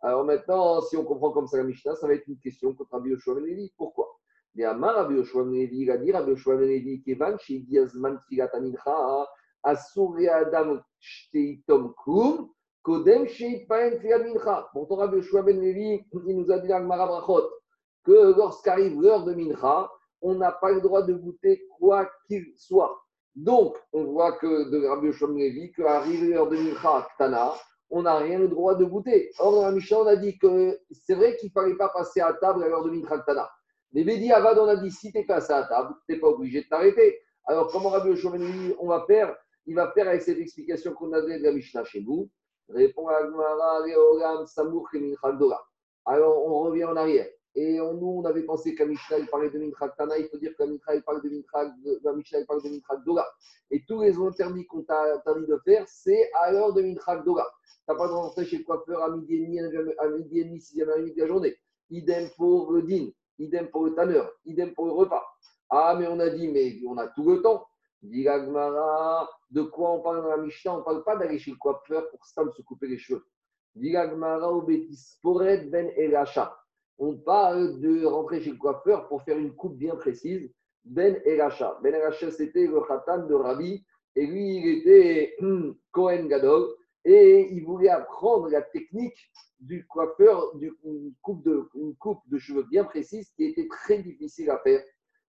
Alors 0.00 0.24
maintenant, 0.24 0.82
si 0.82 0.96
on 0.98 1.04
comprend 1.04 1.30
comme 1.30 1.46
ça 1.46 1.56
la 1.56 1.64
Mishnah, 1.64 1.96
ça 1.96 2.06
va 2.06 2.12
être 2.12 2.28
une 2.28 2.38
question 2.38 2.74
contre 2.74 2.90
Rabbi 2.92 3.10
Yoshua 3.10 3.36
Ben 3.36 3.44
Levi. 3.44 3.72
Pourquoi? 3.76 4.06
Mais 4.56 4.64
Amar 4.64 4.94
Rabbi 4.94 5.16
Yoshua 5.16 5.44
Levi, 5.44 5.80
il 5.82 5.90
a 5.90 5.98
dit 5.98 6.10
Rabbi 6.10 6.30
Yoshua 6.30 6.56
Levi, 6.56 7.02
Kevan, 7.02 7.38
Shigiazman 7.38 8.18
Tfilat 8.20 8.48
Amincha, 8.54 9.28
Asur 9.62 10.16
Adam 10.32 10.80
Shteitom 10.98 11.92
Kum, 12.02 12.48
Kodem 12.82 13.26
Sheipaen 13.26 13.98
Tfilat 13.98 14.20
Mincha. 14.20 14.70
Pourtant, 14.72 14.96
Rabbi 14.96 15.16
Yoshua 15.16 15.42
Ben 15.42 15.60
Levi, 15.60 16.00
il 16.26 16.38
nous 16.38 16.50
a 16.50 16.58
dit 16.58 16.68
dans 16.68 16.78
Gemara 16.78 17.06
Brachot 17.06 17.50
que 18.02 18.34
lorsqu'arrive 18.34 18.98
l'heure 18.98 19.24
de 19.24 19.34
Mincha, 19.34 19.90
on 20.22 20.36
n'a 20.36 20.52
pas 20.52 20.72
le 20.72 20.80
droit 20.80 21.02
de 21.02 21.12
goûter 21.12 21.62
quoi 21.78 22.08
qu'il 22.26 22.46
soit. 22.56 22.98
Donc, 23.34 23.76
on 23.92 24.04
voit 24.04 24.38
que 24.38 24.70
de 24.70 24.86
Rabbi 24.86 25.08
Yoshua 25.08 25.28
Levi, 25.28 25.70
qu'arrive 25.72 26.30
l'heure 26.30 26.48
de 26.48 26.56
Mincha 26.56 27.06
Tana, 27.18 27.52
on 27.90 28.02
n'a 28.02 28.16
rien 28.16 28.38
le 28.38 28.48
droit 28.48 28.74
de 28.74 28.86
goûter. 28.86 29.30
Or, 29.38 29.52
dans 29.52 29.62
la 29.66 29.72
Mishnah, 29.72 29.98
on 29.98 30.06
a 30.06 30.16
dit 30.16 30.38
que 30.38 30.78
c'est 30.92 31.14
vrai 31.14 31.36
qu'il 31.36 31.50
ne 31.50 31.52
fallait 31.52 31.76
pas 31.76 31.90
passer 31.90 32.20
à 32.20 32.32
table 32.32 32.64
à 32.64 32.68
l'heure 32.68 32.84
de 32.84 32.90
Mincha 32.90 33.18
Tana. 33.18 33.50
Mais 33.96 34.04
Bédi 34.04 34.30
Avad, 34.30 34.58
on 34.58 34.68
a 34.68 34.76
dit 34.76 34.90
si 34.90 35.10
tu 35.10 35.16
es 35.16 35.24
passé 35.24 35.54
à 35.54 35.62
table, 35.62 35.94
tu 36.06 36.12
n'es 36.12 36.20
pas 36.20 36.28
obligé 36.28 36.60
de 36.60 36.68
t'arrêter. 36.68 37.18
Alors, 37.46 37.72
comment 37.72 37.88
Rabbi 37.88 38.10
Yoshua 38.10 38.36
on 38.78 38.88
va 38.88 39.06
faire 39.06 39.34
Il 39.64 39.74
va 39.74 39.90
faire 39.92 40.06
avec 40.06 40.20
cette 40.20 40.36
explication 40.36 40.92
qu'on 40.92 41.14
a 41.14 41.22
donnée 41.22 41.38
de 41.38 41.44
la 41.44 41.52
Mishnah 41.52 41.82
chez 41.84 42.00
vous. 42.00 42.28
Répond 42.68 43.08
à 43.08 43.20
Alors, 46.04 46.46
on 46.46 46.60
revient 46.60 46.84
en 46.84 46.94
arrière. 46.94 47.26
Et 47.54 47.78
nous, 47.78 48.20
on 48.22 48.24
avait 48.26 48.42
pensé 48.42 48.74
qu'à 48.74 48.84
Mishnah, 48.84 49.20
il 49.20 49.28
parlait 49.28 49.48
de 49.48 49.58
Mintrak 49.58 49.96
Tana, 49.96 50.18
il 50.18 50.28
faut 50.28 50.36
dire 50.36 50.54
qu'à 50.58 50.66
Mitra, 50.66 50.94
il 50.94 51.02
parle 51.02 51.22
de 51.22 51.30
Mintrak, 51.30 51.72
de 51.82 52.16
Mishnah, 52.16 52.40
il 52.40 52.46
parle 52.46 52.62
de 52.62 52.68
Mintrak 52.68 53.02
Doga. 53.02 53.26
Et 53.70 53.82
tous 53.88 54.02
les 54.02 54.18
interdits 54.18 54.66
qu'on 54.66 54.82
t'a 54.82 55.14
interdit 55.14 55.46
de 55.46 55.58
faire, 55.64 55.88
c'est 55.88 56.30
à 56.42 56.52
l'heure 56.52 56.74
de 56.74 56.82
Mintrak 56.82 57.24
Doga. 57.24 57.46
Tu 57.64 57.70
n'as 57.88 57.94
pas 57.96 58.08
de 58.08 58.12
rentrer 58.12 58.44
chez 58.44 58.58
le 58.58 58.64
coiffeur 58.64 59.02
à 59.02 59.16
midi 59.16 59.36
et 59.36 59.46
demi, 59.46 59.58
à 59.98 60.08
midi 60.10 60.40
et 60.40 60.44
demi, 60.44 60.60
sixième 60.60 60.90
heure 60.90 60.98
de 60.98 61.14
la 61.16 61.26
journée. 61.26 61.56
Idem 61.88 62.28
pour 62.36 62.72
le 62.72 62.82
din, 62.82 63.08
idem 63.38 63.68
pour 63.68 63.84
le 63.84 63.94
tanneur, 63.94 64.30
idem 64.44 64.74
pour 64.74 64.86
le 64.86 64.92
repas. 64.92 65.24
Ah, 65.70 65.96
mais 65.98 66.06
on 66.06 66.20
a 66.20 66.30
dit, 66.30 66.48
mais 66.48 66.76
on 66.86 66.96
a 66.98 67.08
tout 67.08 67.28
le 67.28 67.42
temps. 67.42 67.66
Dit 68.02 68.24
de 68.24 69.62
quoi 69.62 69.92
on 69.92 70.00
parle 70.00 70.22
dans 70.22 70.28
la 70.28 70.36
Mishnah? 70.36 70.74
On 70.74 70.78
ne 70.78 70.82
parle 70.82 71.02
pas 71.02 71.16
d'aller 71.16 71.38
chez 71.38 71.50
le 71.50 71.56
coiffeur 71.56 72.08
pour 72.10 72.24
se 72.24 72.62
couper 72.62 72.88
les 72.88 72.98
cheveux. 72.98 73.24
Dit 73.74 73.94
ou 73.96 74.62
Betis 74.62 75.18
ben 75.22 75.90
Elacha 75.96 76.56
on 76.98 77.16
parle 77.16 77.78
de 77.80 78.04
rentrer 78.04 78.40
chez 78.40 78.50
le 78.50 78.56
coiffeur 78.56 79.08
pour 79.08 79.22
faire 79.22 79.38
une 79.38 79.54
coupe 79.54 79.76
bien 79.76 79.96
précise. 79.96 80.50
Ben 80.84 81.20
Elacha. 81.24 81.78
Ben 81.82 81.94
Elacha, 81.94 82.30
c'était 82.30 82.66
le 82.66 82.80
khatan 82.80 83.26
de 83.26 83.34
Rabbi. 83.34 83.84
Et 84.14 84.26
lui, 84.26 84.56
il 84.56 84.68
était 84.78 85.36
Cohen 85.92 86.20
hum, 86.20 86.28
Gadol. 86.28 86.68
Et 87.04 87.52
il 87.52 87.64
voulait 87.64 87.90
apprendre 87.90 88.48
la 88.48 88.62
technique 88.62 89.30
du 89.60 89.86
coiffeur, 89.86 90.54
d'une 90.56 91.12
coupe, 91.22 91.42
de, 91.44 91.68
une 91.74 91.94
coupe 91.96 92.20
de 92.28 92.38
cheveux 92.38 92.64
bien 92.64 92.84
précise 92.84 93.30
qui 93.36 93.44
était 93.44 93.68
très 93.68 93.98
difficile 93.98 94.50
à 94.50 94.58
faire. 94.58 94.82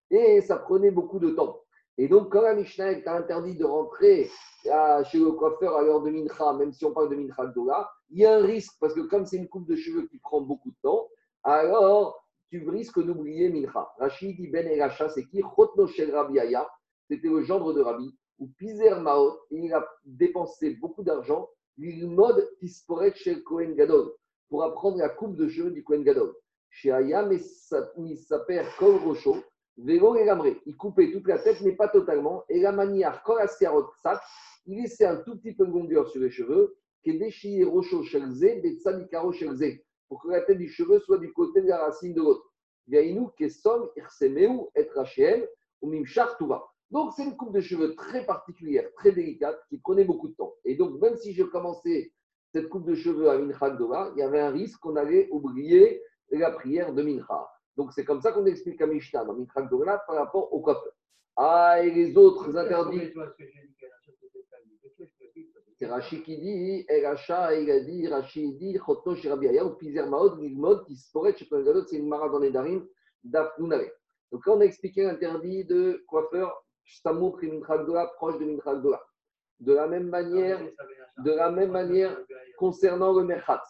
Et 0.10 0.42
ça 0.42 0.58
prenait 0.58 0.92
beaucoup 0.92 1.20
de 1.20 1.32
temps. 1.32 1.62
Et 1.98 2.08
donc, 2.08 2.32
quand 2.32 2.42
la 2.42 2.54
Mishnah 2.54 2.92
est 2.92 3.08
interdit 3.08 3.56
de 3.56 3.66
rentrer 3.66 4.30
chez 4.64 5.20
le 5.20 5.32
coiffeur 5.32 5.76
à 5.76 5.82
l'heure 5.82 6.02
de 6.02 6.12
Mincha, 6.12 6.54
même 6.54 6.72
si 6.72 6.86
on 6.86 6.94
parle 6.94 7.10
de 7.10 7.16
Mincha 7.16 7.48
Dola, 7.48 7.90
il 8.10 8.20
y 8.20 8.26
a 8.26 8.38
un 8.38 8.46
risque 8.46 8.76
parce 8.80 8.94
que 8.94 9.02
comme 9.02 9.26
c'est 9.26 9.38
une 9.38 9.48
coupe 9.48 9.68
de 9.68 9.76
cheveux 9.76 10.08
qui 10.08 10.20
prend 10.20 10.42
beaucoup 10.42 10.70
de 10.70 10.78
temps, 10.84 11.08
alors 11.44 12.24
tu 12.50 12.70
risques 12.70 13.04
d'oublier 13.04 13.50
Mincha. 13.50 13.90
Rachid 13.98 14.38
dit 14.38 14.48
Ben 14.48 14.68
Elacha, 14.68 15.10
c'est 15.10 15.26
qui? 15.26 15.42
Chotno 15.42 15.88
Shel 15.88 16.14
Rabbi 16.14 16.40
Aya, 16.40 16.70
c'était 17.10 17.30
le 17.30 17.42
gendre 17.42 17.74
de 17.74 17.82
Rabbi, 17.82 18.16
ou 18.40 18.48
Pizer 18.58 19.02
Maot, 19.02 19.40
il 19.50 19.74
a 19.74 19.86
dépensé 20.06 20.76
beaucoup 20.76 21.04
d'argent, 21.04 21.50
il 21.78 22.08
mode 22.08 22.50
Tisporet 22.60 23.14
chez 23.16 23.44
Kohen 23.44 23.76
Gadol, 23.76 24.14
pour 24.50 24.64
apprendre 24.64 24.98
la 24.98 25.10
coupe 25.10 25.36
de 25.36 25.48
cheveux 25.48 25.72
du 25.72 25.84
Kohen 25.84 26.04
Gadol. 26.04 26.34
Chez 26.70 26.92
Aya, 26.92 27.24
mais 27.26 27.40
il 27.98 28.18
s'appelle 28.18 28.66
Kol 28.78 28.96
Rocho, 28.96 29.38
Vélo 29.78 30.16
et. 30.16 30.62
Il 30.66 30.76
coupait 30.76 31.12
toute 31.12 31.28
la 31.28 31.40
tête, 31.40 31.62
mais 31.62 31.74
pas 31.74 31.88
totalement. 31.88 32.44
Et 32.50 32.60
la 32.60 32.72
manière, 32.72 33.24
Kol 33.24 33.40
Sak, 33.48 34.22
il 34.66 34.82
laissait 34.82 35.06
un 35.06 35.18
tout 35.18 35.38
petit 35.38 35.54
peu 35.54 35.66
de 35.66 35.72
longueur 35.72 36.10
sur 36.10 36.22
les 36.22 36.32
cheveux, 36.32 36.78
qui 37.04 37.12
est 37.12 37.20
déchiré 37.20 37.66
Shelze, 38.04 38.62
Betsanikaro 38.62 39.32
Shelze 39.32 39.80
pour 40.08 40.22
que 40.22 40.30
la 40.30 40.42
tête 40.42 40.58
du 40.58 40.70
cheveu 40.70 41.00
soit 41.00 41.18
du 41.18 41.32
côté 41.34 41.62
de 41.62 41.68
la 41.68 41.78
racine 41.86 42.14
de 42.14 42.22
l'autre. 42.22 42.52
Kesom, 43.38 43.90
Irsemeu, 43.98 44.70
Et 44.76 44.90
ou 45.82 45.90
Mimchar 45.90 46.38
Donc, 46.92 47.14
c'est 47.16 47.24
une 47.24 47.36
coupe 47.36 47.54
de 47.54 47.60
cheveux 47.60 47.96
très 47.96 48.26
particulière, 48.26 48.90
très 48.94 49.12
délicate, 49.12 49.60
qui 49.70 49.78
prenait 49.78 50.06
beaucoup 50.06 50.30
de 50.30 50.36
temps. 50.36 50.54
Et 50.64 50.76
donc, 50.76 51.02
même 51.02 51.18
si 51.18 51.34
je 51.34 51.44
commençais 51.44 52.14
cette 52.54 52.70
coupe 52.70 52.86
de 52.86 52.96
cheveux 52.96 53.30
à 53.30 53.38
Mincha 53.38 53.70
Dova, 53.72 54.12
il 54.16 54.20
y 54.20 54.24
avait 54.24 54.40
un 54.40 54.52
risque 54.52 54.80
qu'on 54.80 54.96
allait 54.96 55.28
oublier 55.32 56.02
la 56.32 56.52
prière 56.52 56.94
de 56.94 57.04
Mincha. 57.04 57.48
Donc, 57.76 57.92
c'est 57.94 58.06
comme 58.06 58.22
ça 58.22 58.32
qu'on 58.32 58.46
explique 58.46 58.82
à 58.82 58.88
Mishnah 58.88 59.26
dans 59.26 59.34
Mincha 59.34 59.62
Dova 59.64 60.02
par 60.08 60.16
rapport 60.16 60.54
au 60.54 60.62
coiffeur. 60.62 60.94
Ah, 61.36 61.84
et 61.84 61.92
les 61.92 62.18
autres 62.18 62.56
interdits. 62.58 63.14
C'est 65.78 65.86
Rachid 65.86 66.24
qui 66.24 66.38
dit, 66.40 66.86
El 66.88 67.06
Hacha, 67.06 67.54
il 67.54 67.70
a 67.70 67.80
dit, 67.82 68.08
Rachid 68.08 68.58
dit, 68.58 68.80
Chotno 68.84 69.16
Shirabia, 69.16 69.64
ou 69.64 69.76
Pizer 69.76 70.10
Maod, 70.10 70.42
Gilmod, 70.42 70.86
qui 70.86 70.96
se 70.96 71.12
pourrait, 71.12 71.36
c'est 71.38 71.98
une 71.98 72.08
mara 72.08 72.30
dans 72.30 72.40
les 72.40 72.50
Darim, 72.50 72.88
d'Afnounare. 73.24 73.92
Donc 74.32 74.46
là, 74.48 74.54
on 74.54 74.62
a 74.62 74.66
expliqué 74.66 75.04
l'interdit 75.04 75.66
de 75.66 76.04
coiffeur, 76.08 76.66
Stamouk 76.88 77.44
et 77.44 77.52
Mintragdola, 77.52 78.08
proche 78.16 78.40
de 78.40 78.46
Mintragdola. 78.46 79.02
De 79.60 79.74
la 79.74 79.88
même 79.88 80.08
manière, 80.08 80.60
de 81.24 81.32
la 81.32 81.52
même 81.52 81.72
manière, 81.72 82.18
concernant 82.58 83.14
le 83.14 83.24
Merchat. 83.24 83.64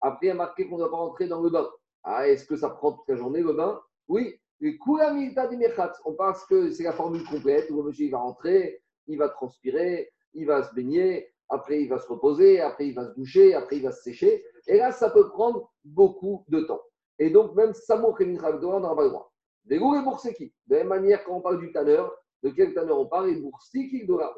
Après, 0.00 0.26
il 0.26 0.28
y 0.28 0.32
a 0.32 0.34
marqué 0.34 0.68
qu'on 0.68 0.76
ne 0.76 0.80
doit 0.82 0.90
pas 0.90 0.96
rentrer 0.96 1.26
dans 1.28 1.40
le 1.40 1.50
bain. 1.50 1.68
Ah, 2.04 2.28
est-ce 2.28 2.44
que 2.44 2.56
ça 2.56 2.70
prend 2.70 2.92
toute 2.92 3.08
la 3.08 3.16
journée 3.16 3.40
le 3.40 3.52
bain? 3.52 3.80
Oui. 4.06 4.38
Les 4.60 4.76
Koulamilta 4.76 5.46
du 5.46 5.56
Merchat. 5.56 5.92
On 6.04 6.14
pense 6.14 6.44
que 6.46 6.70
c'est 6.70 6.82
la 6.82 6.92
formule 6.92 7.24
complète 7.24 7.70
où 7.70 7.76
le 7.76 7.88
monsieur 7.88 8.06
il 8.06 8.10
va 8.10 8.18
rentrer, 8.18 8.82
il 9.06 9.18
va 9.18 9.28
transpirer, 9.28 10.10
il 10.34 10.46
va 10.46 10.62
se 10.62 10.74
baigner, 10.74 11.32
après 11.48 11.80
il 11.82 11.88
va 11.88 11.98
se 11.98 12.08
reposer, 12.08 12.60
après 12.60 12.88
il 12.88 12.94
va 12.94 13.06
se 13.06 13.14
doucher, 13.14 13.54
après 13.54 13.76
il 13.76 13.82
va 13.82 13.92
se 13.92 14.02
sécher. 14.02 14.44
Et 14.66 14.76
là, 14.78 14.92
ça 14.92 15.10
peut 15.10 15.28
prendre 15.30 15.72
beaucoup 15.84 16.44
de 16.48 16.60
temps. 16.60 16.82
Et 17.18 17.30
donc, 17.30 17.54
même 17.54 17.72
Samour 17.72 18.20
et 18.20 18.26
Minchak 18.26 18.56
on 18.62 18.80
n'aura 18.80 18.96
pas 18.96 19.04
le 19.04 19.10
droit. 19.10 19.32
Des 19.64 19.78
goûts 19.78 19.96
et 19.96 20.02
Bourseki. 20.02 20.52
De 20.66 20.74
la 20.74 20.78
même 20.80 20.88
manière, 20.88 21.24
quand 21.24 21.36
on 21.36 21.40
parle 21.40 21.60
du 21.60 21.72
tanneur, 21.72 22.14
de 22.42 22.50
quel 22.50 22.74
tanneur 22.74 22.98
on 22.98 23.06
parle? 23.06 23.30
Et 23.30 23.42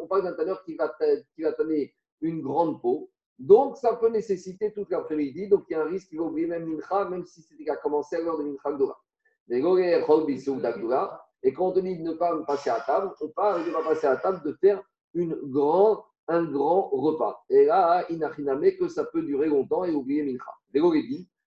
on 0.00 0.06
parle 0.06 0.22
d'un 0.22 0.32
tanneur 0.34 0.62
qui 0.64 0.74
va, 0.76 0.94
qui 1.34 1.42
va 1.42 1.52
tanner 1.52 1.94
une 2.20 2.40
grande 2.42 2.80
peau. 2.80 3.10
Donc, 3.38 3.76
ça 3.78 3.94
peut 3.96 4.10
nécessiter 4.10 4.72
toute 4.72 4.90
l'après-midi. 4.90 5.48
Donc, 5.48 5.64
il 5.68 5.72
y 5.72 5.76
a 5.76 5.82
un 5.82 5.86
risque 5.86 6.08
qu'il 6.08 6.18
va 6.18 6.24
oublier 6.24 6.46
même 6.46 6.66
Mincha, 6.66 7.08
même 7.08 7.24
si 7.24 7.40
c'était 7.42 7.64
qu'à 7.64 7.76
commencer 7.76 8.16
à 8.16 8.20
l'heure 8.20 8.38
de 8.38 8.44
Mincha 8.44 8.72
Gdora. 8.72 9.00
Et 11.42 11.52
quand 11.54 11.68
on 11.68 11.80
dit 11.80 11.96
de 11.96 12.02
ne 12.02 12.12
pas 12.12 12.36
passer 12.44 12.70
à 12.70 12.80
table, 12.80 13.12
on 13.20 13.28
parle 13.28 13.64
de 13.64 13.68
ne 13.68 13.74
pas 13.74 13.82
passer 13.82 14.06
à 14.06 14.16
table, 14.16 14.42
de 14.44 14.52
faire 14.60 14.82
une 15.14 15.34
grande, 15.50 15.98
un 16.28 16.44
grand 16.44 16.90
repas. 16.90 17.42
Et 17.48 17.64
là, 17.64 18.04
inachiname 18.10 18.76
que 18.78 18.88
ça 18.88 19.04
peut 19.04 19.22
durer 19.22 19.48
longtemps 19.48 19.84
et 19.84 19.92
oublier 19.92 20.22
Mincha. 20.22 20.52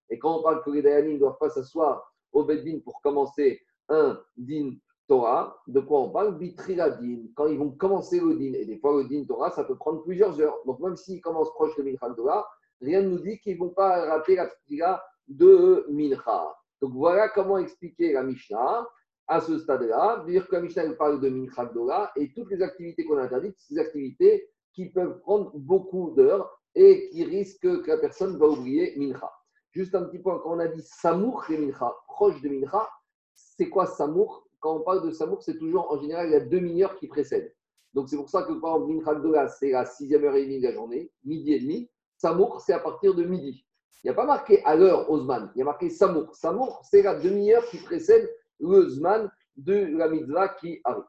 Et 0.10 0.20
quand 0.20 0.40
on 0.40 0.44
parle 0.44 0.64
que 0.64 0.72
les 0.72 0.82
Dayanim 0.82 1.14
ne 1.14 1.20
doivent 1.20 1.38
pas 1.40 1.50
s'asseoir 1.50 2.12
au 2.32 2.44
Beddin 2.44 2.80
pour 2.84 3.02
commencer 3.02 3.62
un 3.88 4.20
din 4.36 4.74
Torah, 5.08 5.62
de 5.68 5.80
quoi 5.80 6.02
on 6.02 6.10
parle 6.10 6.38
Bitriladin, 6.38 7.24
quand 7.36 7.48
ils 7.48 7.58
vont 7.58 7.72
commencer 7.72 8.20
le 8.20 8.36
din. 8.36 8.54
Et 8.54 8.66
des 8.66 8.78
fois, 8.78 9.02
le 9.02 9.08
din 9.08 9.26
Torah, 9.26 9.52
ça 9.52 9.64
peut 9.64 9.76
prendre 9.76 10.02
plusieurs 10.04 10.40
heures. 10.40 10.58
Donc, 10.66 10.80
même 10.80 10.96
s'ils 10.96 11.22
commencent 11.22 11.54
proche 11.54 11.76
de 11.76 11.84
Mincha 11.84 12.10
Torah, 12.16 12.48
rien 12.82 13.02
ne 13.02 13.10
nous 13.10 13.20
dit 13.20 13.40
qu'ils 13.40 13.56
ne 13.56 13.60
vont 13.60 13.70
pas 13.70 14.06
rater 14.06 14.36
la 14.36 14.48
Tfila 14.48 15.04
de 15.28 15.86
Mincha. 15.90 16.56
Donc, 16.82 16.94
voilà 16.94 17.30
comment 17.30 17.58
expliquer 17.58 18.14
la 18.14 18.24
Mishnah 18.24 18.88
à 19.28 19.42
ce 19.42 19.58
stade-là. 19.58 20.24
Dire 20.28 20.48
que 20.48 20.56
la 20.56 20.62
Mishnah 20.62 20.94
parle 20.94 21.20
de 21.20 21.30
Mincha 21.30 21.66
Torah 21.68 22.12
et 22.16 22.34
toutes 22.34 22.52
les 22.52 22.62
activités 22.62 23.06
qu'on 23.06 23.18
a 23.18 23.24
interdites, 23.24 23.56
ces 23.58 23.78
activités 23.78 24.50
qui 24.74 24.90
peuvent 24.90 25.20
prendre 25.20 25.52
beaucoup 25.56 26.12
d'heures 26.12 26.50
et 26.76 27.10
qui 27.10 27.24
risquent 27.24 27.82
que 27.84 27.88
la 27.88 27.98
personne 27.98 28.38
va 28.38 28.48
oublier 28.48 28.94
Mincha. 28.98 29.32
Juste 29.72 29.96
un 29.96 30.04
petit 30.04 30.20
point, 30.20 30.40
quand 30.40 30.56
on 30.56 30.60
a 30.60 30.68
dit 30.68 30.82
Samour 30.82 31.46
et 31.50 31.58
Mincha, 31.58 31.94
proche 32.08 32.42
de 32.42 32.50
Mincha, 32.50 32.90
c'est 33.34 33.70
quoi 33.70 33.86
Samour? 33.86 34.43
Quand 34.64 34.78
on 34.78 34.80
parle 34.80 35.06
de 35.06 35.12
Samour, 35.12 35.44
c'est 35.44 35.58
toujours 35.58 35.92
en 35.92 36.00
général, 36.00 36.30
il 36.30 36.32
y 36.32 36.36
a 36.36 36.40
deux 36.40 36.62
mineurs 36.62 36.96
qui 36.96 37.08
précèdent. 37.08 37.54
Donc 37.94 38.08
c'est 38.08 38.16
pour 38.16 38.30
ça 38.30 38.44
que 38.44 38.54
par 38.54 38.78
exemple, 38.78 38.94
Mincha 38.94 39.16
Gdola, 39.16 39.50
c'est 39.50 39.72
la 39.72 39.86
sixième 39.86 40.24
heure 40.24 40.36
et 40.36 40.44
demie 40.46 40.62
de 40.62 40.68
la 40.70 40.74
journée, 40.74 41.12
midi 41.26 41.52
et 41.52 41.60
demi. 41.60 41.90
Samour, 42.16 42.62
c'est 42.62 42.72
à 42.72 42.80
partir 42.80 43.14
de 43.14 43.26
midi. 43.26 43.66
Il 44.04 44.08
n'y 44.08 44.12
a 44.12 44.14
pas 44.14 44.26
marqué 44.26 44.64
à 44.64 44.78
l'heure 44.78 45.12
Osman, 45.12 45.52
il 45.54 45.60
y 45.60 45.62
a 45.64 45.66
marqué 45.66 45.90
Samour. 45.90 46.34
Samour, 46.34 46.80
c'est 46.90 47.02
la 47.02 47.20
demi-heure 47.20 47.66
qui 47.66 47.78
précède 47.80 48.34
le 48.62 48.88
Zman 48.88 49.30
de 49.58 49.98
la 49.98 50.08
mitzvah 50.08 50.48
qui 50.48 50.80
arrive. 50.86 51.04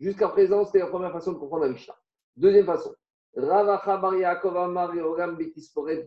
Jusqu'à 0.00 0.28
présent, 0.30 0.64
c'était 0.64 0.80
la 0.80 0.88
première 0.88 1.12
façon 1.12 1.34
de 1.34 1.38
comprendre 1.38 1.66
la 1.66 1.70
Mishnah. 1.70 1.94
Deuxième 2.36 2.66
façon. 2.66 2.92
Ravacha 3.36 3.96
Bar 3.98 4.16
Yaakov 4.16 4.56
Amar 4.56 4.92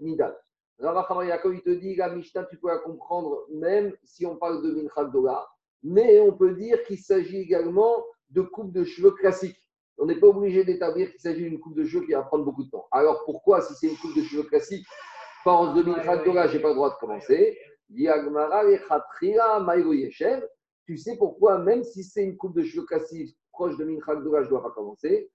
Nidal. 0.01 0.37
Ravacha 0.77 1.39
il 1.53 1.61
te 1.61 1.69
dit, 1.69 1.95
la 1.95 2.13
Mishnah, 2.13 2.43
tu 2.45 2.57
peux 2.57 2.67
la 2.67 2.79
comprendre 2.79 3.45
même 3.49 3.93
si 4.03 4.25
on 4.25 4.35
parle 4.35 4.61
de 4.61 4.71
Mincha 4.71 5.05
Dola, 5.05 5.47
mais 5.83 6.19
on 6.19 6.33
peut 6.33 6.53
dire 6.53 6.83
qu'il 6.83 6.99
s'agit 6.99 7.37
également 7.37 8.05
de 8.29 8.41
coupe 8.41 8.71
de 8.71 8.83
cheveux 8.83 9.11
classique. 9.11 9.57
On 9.97 10.05
n'est 10.05 10.19
pas 10.19 10.27
obligé 10.27 10.63
d'établir 10.63 11.11
qu'il 11.11 11.19
s'agit 11.19 11.43
d'une 11.43 11.59
coupe 11.59 11.75
de 11.75 11.83
cheveux 11.83 12.05
qui 12.05 12.13
va 12.13 12.23
prendre 12.23 12.45
beaucoup 12.45 12.63
de 12.63 12.69
temps. 12.69 12.87
Alors 12.91 13.23
pourquoi, 13.25 13.61
si 13.61 13.73
c'est 13.75 13.87
une 13.87 13.97
coupe 13.97 14.15
de 14.15 14.23
cheveux 14.23 14.43
classique, 14.43 14.85
pense 15.43 15.75
de 15.75 15.83
Mincha 15.83 16.17
Dola, 16.23 16.47
je 16.47 16.57
n'ai 16.57 16.61
pas 16.61 16.69
le 16.69 16.75
droit 16.75 16.89
de 16.91 16.99
commencer 16.99 17.57
tu 20.85 20.97
sais 20.97 21.17
pourquoi, 21.17 21.57
même 21.59 21.83
si 21.83 22.03
c'est 22.03 22.23
une 22.23 22.37
coupe 22.37 22.55
de 22.55 22.63
cheveux 22.63 22.85
classique 22.85 23.37
proche 23.51 23.75
de 23.77 23.83
Mincha 23.83 24.15
Dola, 24.15 24.39
je 24.41 24.45
ne 24.45 24.49
dois 24.49 24.63
pas 24.63 24.71
commencer 24.71 25.29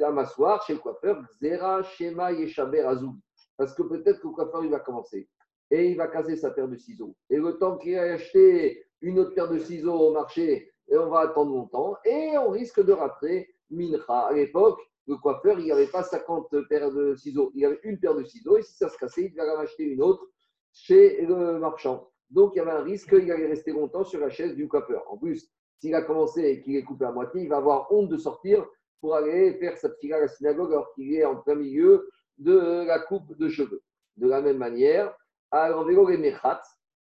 à 0.00 0.10
m'asseoir 0.10 0.62
chez 0.66 0.74
le 0.74 0.80
coiffeur, 0.80 1.24
Zera, 1.40 1.82
Shema, 1.82 2.32
Yeshaber, 2.32 2.80
Azul. 2.80 3.14
Parce 3.56 3.72
que 3.74 3.82
peut-être 3.82 4.20
que 4.20 4.26
le 4.26 4.34
coiffeur, 4.34 4.64
il 4.64 4.70
va 4.70 4.80
commencer 4.80 5.28
et 5.70 5.90
il 5.90 5.96
va 5.96 6.08
casser 6.08 6.36
sa 6.36 6.50
paire 6.50 6.68
de 6.68 6.76
ciseaux. 6.76 7.14
Et 7.30 7.36
le 7.36 7.56
temps 7.56 7.78
qu'il 7.78 7.96
a 7.96 8.14
acheté 8.14 8.84
une 9.04 9.18
autre 9.18 9.34
paire 9.34 9.48
de 9.48 9.58
ciseaux 9.58 9.94
au 9.94 10.12
marché, 10.12 10.72
et 10.88 10.96
on 10.96 11.08
va 11.08 11.20
attendre 11.20 11.52
longtemps 11.52 11.96
et 12.04 12.36
on 12.38 12.50
risque 12.50 12.84
de 12.84 12.92
rater 12.92 13.48
Mincha. 13.70 14.26
À 14.28 14.32
l'époque, 14.32 14.78
le 15.06 15.16
coiffeur, 15.16 15.58
il 15.58 15.66
n'y 15.66 15.72
avait 15.72 15.86
pas 15.86 16.02
50 16.02 16.54
paires 16.68 16.90
de 16.90 17.14
ciseaux. 17.14 17.50
Il 17.54 17.60
y 17.60 17.66
avait 17.66 17.80
une 17.84 17.98
paire 17.98 18.14
de 18.14 18.24
ciseaux 18.24 18.56
et 18.56 18.62
si 18.62 18.74
ça 18.74 18.88
se 18.88 18.96
cassait, 18.96 19.24
il 19.24 19.32
devait 19.32 19.50
en 19.50 19.60
acheter 19.60 19.84
une 19.84 20.02
autre 20.02 20.26
chez 20.72 21.22
le 21.22 21.58
marchand. 21.58 22.10
Donc, 22.30 22.52
il 22.54 22.58
y 22.58 22.60
avait 22.62 22.72
un 22.72 22.82
risque 22.82 23.08
qu'il 23.08 23.30
allait 23.30 23.46
rester 23.46 23.72
longtemps 23.72 24.04
sur 24.04 24.20
la 24.20 24.30
chaise 24.30 24.54
du 24.54 24.66
coiffeur. 24.66 25.04
En 25.10 25.18
plus, 25.18 25.50
s'il 25.78 25.94
a 25.94 26.02
commencé 26.02 26.42
et 26.42 26.60
qu'il 26.62 26.76
est 26.76 26.82
coupé 26.82 27.04
à 27.04 27.12
moitié, 27.12 27.42
il 27.42 27.48
va 27.48 27.58
avoir 27.58 27.92
honte 27.92 28.08
de 28.08 28.16
sortir 28.16 28.66
pour 29.00 29.14
aller 29.14 29.54
faire 29.54 29.76
sa 29.76 29.90
petite 29.90 30.12
à 30.12 30.20
la 30.20 30.28
synagogue 30.28 30.72
alors 30.72 30.92
qu'il 30.94 31.14
est 31.14 31.24
en 31.24 31.36
plein 31.36 31.54
milieu 31.54 32.08
de 32.38 32.84
la 32.86 32.98
coupe 33.00 33.36
de 33.36 33.48
cheveux. 33.48 33.82
De 34.16 34.26
la 34.26 34.40
même 34.40 34.56
manière, 34.56 35.14
à 35.50 35.70
vélo 35.84 36.08
les 36.08 36.32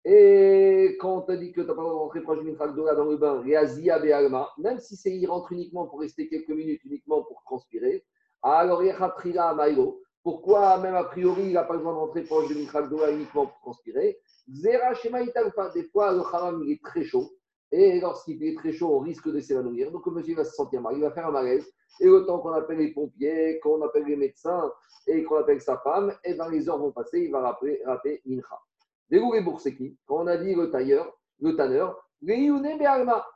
et 0.05 0.97
quand 1.01 1.19
on 1.19 1.21
t'a 1.23 1.37
dit 1.37 1.53
que 1.53 1.61
tu 1.61 1.67
n'as 1.67 1.75
pas 1.75 1.83
rentré 1.83 2.21
proche 2.23 2.43
du 2.43 2.53
Dora 2.53 2.95
dans 2.95 3.05
le 3.05 3.17
bain, 3.17 3.43
même 4.59 4.79
si 4.81 4.97
c'est 4.97 5.17
y 5.17 5.27
rentre 5.27 5.53
uniquement 5.53 5.87
pour 5.87 6.01
rester 6.01 6.29
quelques 6.29 6.49
minutes, 6.51 6.83
uniquement 6.85 7.23
pour 7.23 7.43
transpirer, 7.45 8.05
alors 8.43 8.83
Yechatrila 8.83 9.55
Maïro, 9.55 10.01
pourquoi 10.25 10.79
même 10.79 10.95
a 10.95 11.05
priori 11.05 11.45
il 11.47 11.53
n'a 11.53 11.65
pas 11.65 11.77
besoin 11.77 11.93
de 11.93 11.99
rentrer 11.99 12.25
proche 12.25 12.49
du 12.49 12.67
Dora 12.91 13.11
uniquement 13.11 13.47
pour 13.47 13.59
transpirer? 13.61 14.19
Zera 14.51 14.93
des 15.73 15.85
fois 15.85 16.13
le 16.13 16.21
Haram 16.21 16.63
il 16.65 16.73
est 16.73 16.83
très 16.83 17.05
chaud, 17.05 17.31
et 17.73 18.01
lorsqu'il 18.01 18.43
est 18.45 18.57
très 18.57 18.73
chaud, 18.73 18.97
on 18.97 18.99
risque 18.99 19.31
de 19.31 19.41
s'évanouir. 19.41 19.91
Donc 19.91 20.05
le 20.07 20.13
monsieur 20.13 20.35
va 20.35 20.45
se 20.45 20.55
sentir 20.55 20.83
mal, 20.83 20.95
il 20.97 21.01
va 21.01 21.11
faire 21.11 21.29
un 21.29 21.33
malaise. 21.33 21.67
Et 22.01 22.09
autant 22.09 22.39
qu'on 22.41 22.53
appelle 22.53 22.79
les 22.79 22.93
pompiers, 22.93 23.61
qu'on 23.61 23.81
appelle 23.83 24.05
les 24.05 24.17
médecins 24.17 24.71
et 25.07 25.23
qu'on 25.25 25.37
appelle 25.37 25.61
sa 25.61 25.79
femme, 25.79 26.11
et 26.25 26.33
eh 26.33 26.35
ben, 26.35 26.51
les 26.51 26.69
heures 26.69 26.79
vont 26.79 26.93
passer, 26.93 27.21
il 27.21 27.31
va 27.31 27.41
rater, 27.41 28.23
rater 29.13 29.41
Mincha. 29.41 29.41
Dégouré 29.41 29.77
qui? 29.77 29.97
Quand 30.07 30.23
on 30.23 30.27
a 30.27 30.37
dit 30.37 30.55
le 30.55 30.71
tailleur, 30.71 31.13
le 31.41 31.55
tanneur, 31.57 32.09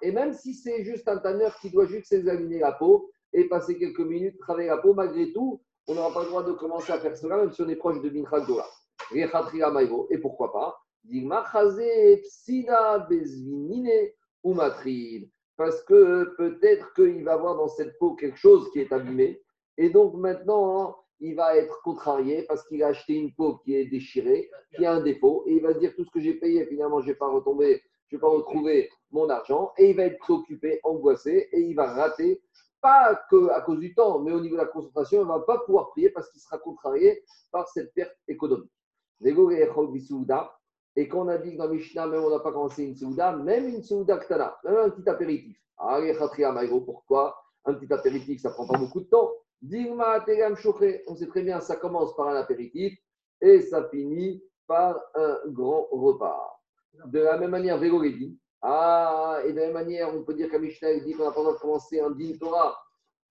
et 0.01 0.13
même 0.13 0.33
si 0.33 0.55
c'est 0.55 0.85
juste 0.85 1.09
un 1.09 1.19
tanneur 1.19 1.57
qui 1.61 1.71
doit 1.71 1.87
juste 1.87 2.07
s'examiner 2.07 2.61
la 2.61 2.73
peau 2.73 3.11
et 3.33 3.49
passer 3.49 3.77
quelques 3.77 3.99
minutes, 4.01 4.39
travailler 4.39 4.69
la 4.69 4.79
peau, 4.79 4.95
malgré 4.95 5.33
tout, 5.33 5.61
on 5.89 5.95
n'aura 5.95 6.15
pas 6.15 6.23
le 6.23 6.29
droit 6.29 6.45
de 6.45 6.53
commencer 6.53 6.93
à 6.93 7.01
faire 7.01 7.17
cela, 7.17 7.39
même 7.39 7.53
si 7.53 7.63
on 7.63 7.69
est 7.69 7.77
proche 7.77 8.01
de 8.01 8.11
Mincha 8.11 8.41
Dora. 8.41 8.67
Et 9.13 10.19
pourquoi 10.19 10.53
pas? 10.53 10.79
Parce 15.57 15.83
que 15.85 16.35
peut-être 16.37 16.93
qu'il 16.95 17.25
va 17.25 17.33
avoir 17.33 17.57
dans 17.57 17.69
cette 17.69 17.99
peau 17.99 18.15
quelque 18.15 18.39
chose 18.39 18.71
qui 18.73 18.81
est 18.81 18.93
abîmé. 18.93 19.43
Et 19.79 19.91
donc 19.91 20.15
maintenant, 20.15 20.97
il 21.21 21.35
va 21.35 21.57
être 21.57 21.81
contrarié 21.83 22.43
parce 22.43 22.67
qu'il 22.67 22.83
a 22.83 22.89
acheté 22.89 23.15
une 23.15 23.33
peau 23.35 23.59
qui 23.59 23.75
est 23.75 23.87
déchirée, 23.87 24.51
qui 24.77 24.85
a 24.85 24.93
un 24.93 25.01
défaut, 25.01 25.45
et 25.47 25.55
il 25.55 25.63
va 25.63 25.75
se 25.75 25.79
dire 25.79 25.95
tout 25.97 26.05
ce 26.05 26.11
que 26.11 26.21
j'ai 26.21 26.35
payé, 26.35 26.67
finalement, 26.67 27.01
je 27.01 27.07
ne 27.07 27.13
vais 27.13 27.19
pas 27.19 27.29
retomber, 27.29 27.83
vais 28.11 28.19
pas 28.19 28.29
retrouver 28.29 28.91
mon 29.11 29.29
argent, 29.29 29.73
et 29.79 29.91
il 29.91 29.97
va 29.97 30.05
être 30.05 30.19
préoccupé, 30.19 30.81
angoissé, 30.85 31.49
et 31.53 31.61
il 31.61 31.75
va 31.75 31.93
rater, 31.93 32.43
pas 32.81 33.21
que 33.31 33.49
à 33.51 33.61
cause 33.63 33.79
du 33.79 33.95
temps, 33.95 34.21
mais 34.21 34.33
au 34.33 34.41
niveau 34.41 34.57
de 34.57 34.61
la 34.61 34.67
concentration, 34.67 35.21
il 35.21 35.25
ne 35.25 35.29
va 35.29 35.41
pas 35.41 35.59
pouvoir 35.61 35.91
prier 35.91 36.11
parce 36.11 36.31
qu'il 36.31 36.41
sera 36.41 36.59
contrarié 36.59 37.25
par 37.51 37.67
cette 37.69 37.93
perte 37.95 38.15
économique. 38.29 38.71
Et 40.99 41.09
quand 41.09 41.25
on 41.25 41.29
a 41.29 41.39
dit 41.39 41.53
que 41.53 41.59
dans 41.59 41.69
Mishnah, 41.69 42.07
même 42.07 42.23
on 42.23 42.31
n'a 42.31 42.39
pas 42.39 42.53
commencé 42.53 42.85
une 42.85 42.95
Souda, 42.95 43.33
même 43.37 43.69
une 43.69 43.83
Souda 43.83 44.19
Ktana, 44.19 44.59
même 44.65 44.77
un 44.77 44.91
petit 44.91 45.09
apéritif. 45.09 45.59
Pourquoi 46.85 47.37
Un 47.65 47.75
petit 47.75 47.93
apéritif, 47.93 48.41
ça 48.41 48.51
prend 48.51 48.67
pas 48.67 48.79
beaucoup 48.79 49.01
de 49.01 49.07
temps? 49.07 49.31
On 49.63 51.17
sait 51.17 51.27
très 51.27 51.43
bien, 51.43 51.61
ça 51.61 51.77
commence 51.77 52.15
par 52.17 52.29
un 52.29 52.37
apéritif 52.37 52.99
et 53.41 53.61
ça 53.61 53.89
finit 53.89 54.43
par 54.67 55.01
un 55.15 55.39
grand 55.47 55.89
repas. 55.91 56.61
De 57.07 57.21
la 57.21 57.39
même 57.39 57.51
manière, 57.51 57.79
Vélo 57.79 58.03
dit. 58.03 58.39
Ah, 58.63 59.41
et 59.45 59.53
de 59.53 59.59
la 59.59 59.67
même 59.67 59.75
manière, 59.75 60.15
on 60.15 60.23
peut 60.23 60.35
dire 60.35 60.51
qu'à 60.51 60.59
Mishnah, 60.59 60.99
dit 61.01 61.13
qu'on 61.13 61.25
n'a 61.25 61.31
pas 61.31 61.41
besoin 61.41 61.55
de 61.55 61.59
commencer 61.59 62.01
un 62.01 62.11
din 62.11 62.33
Torah, 62.39 62.77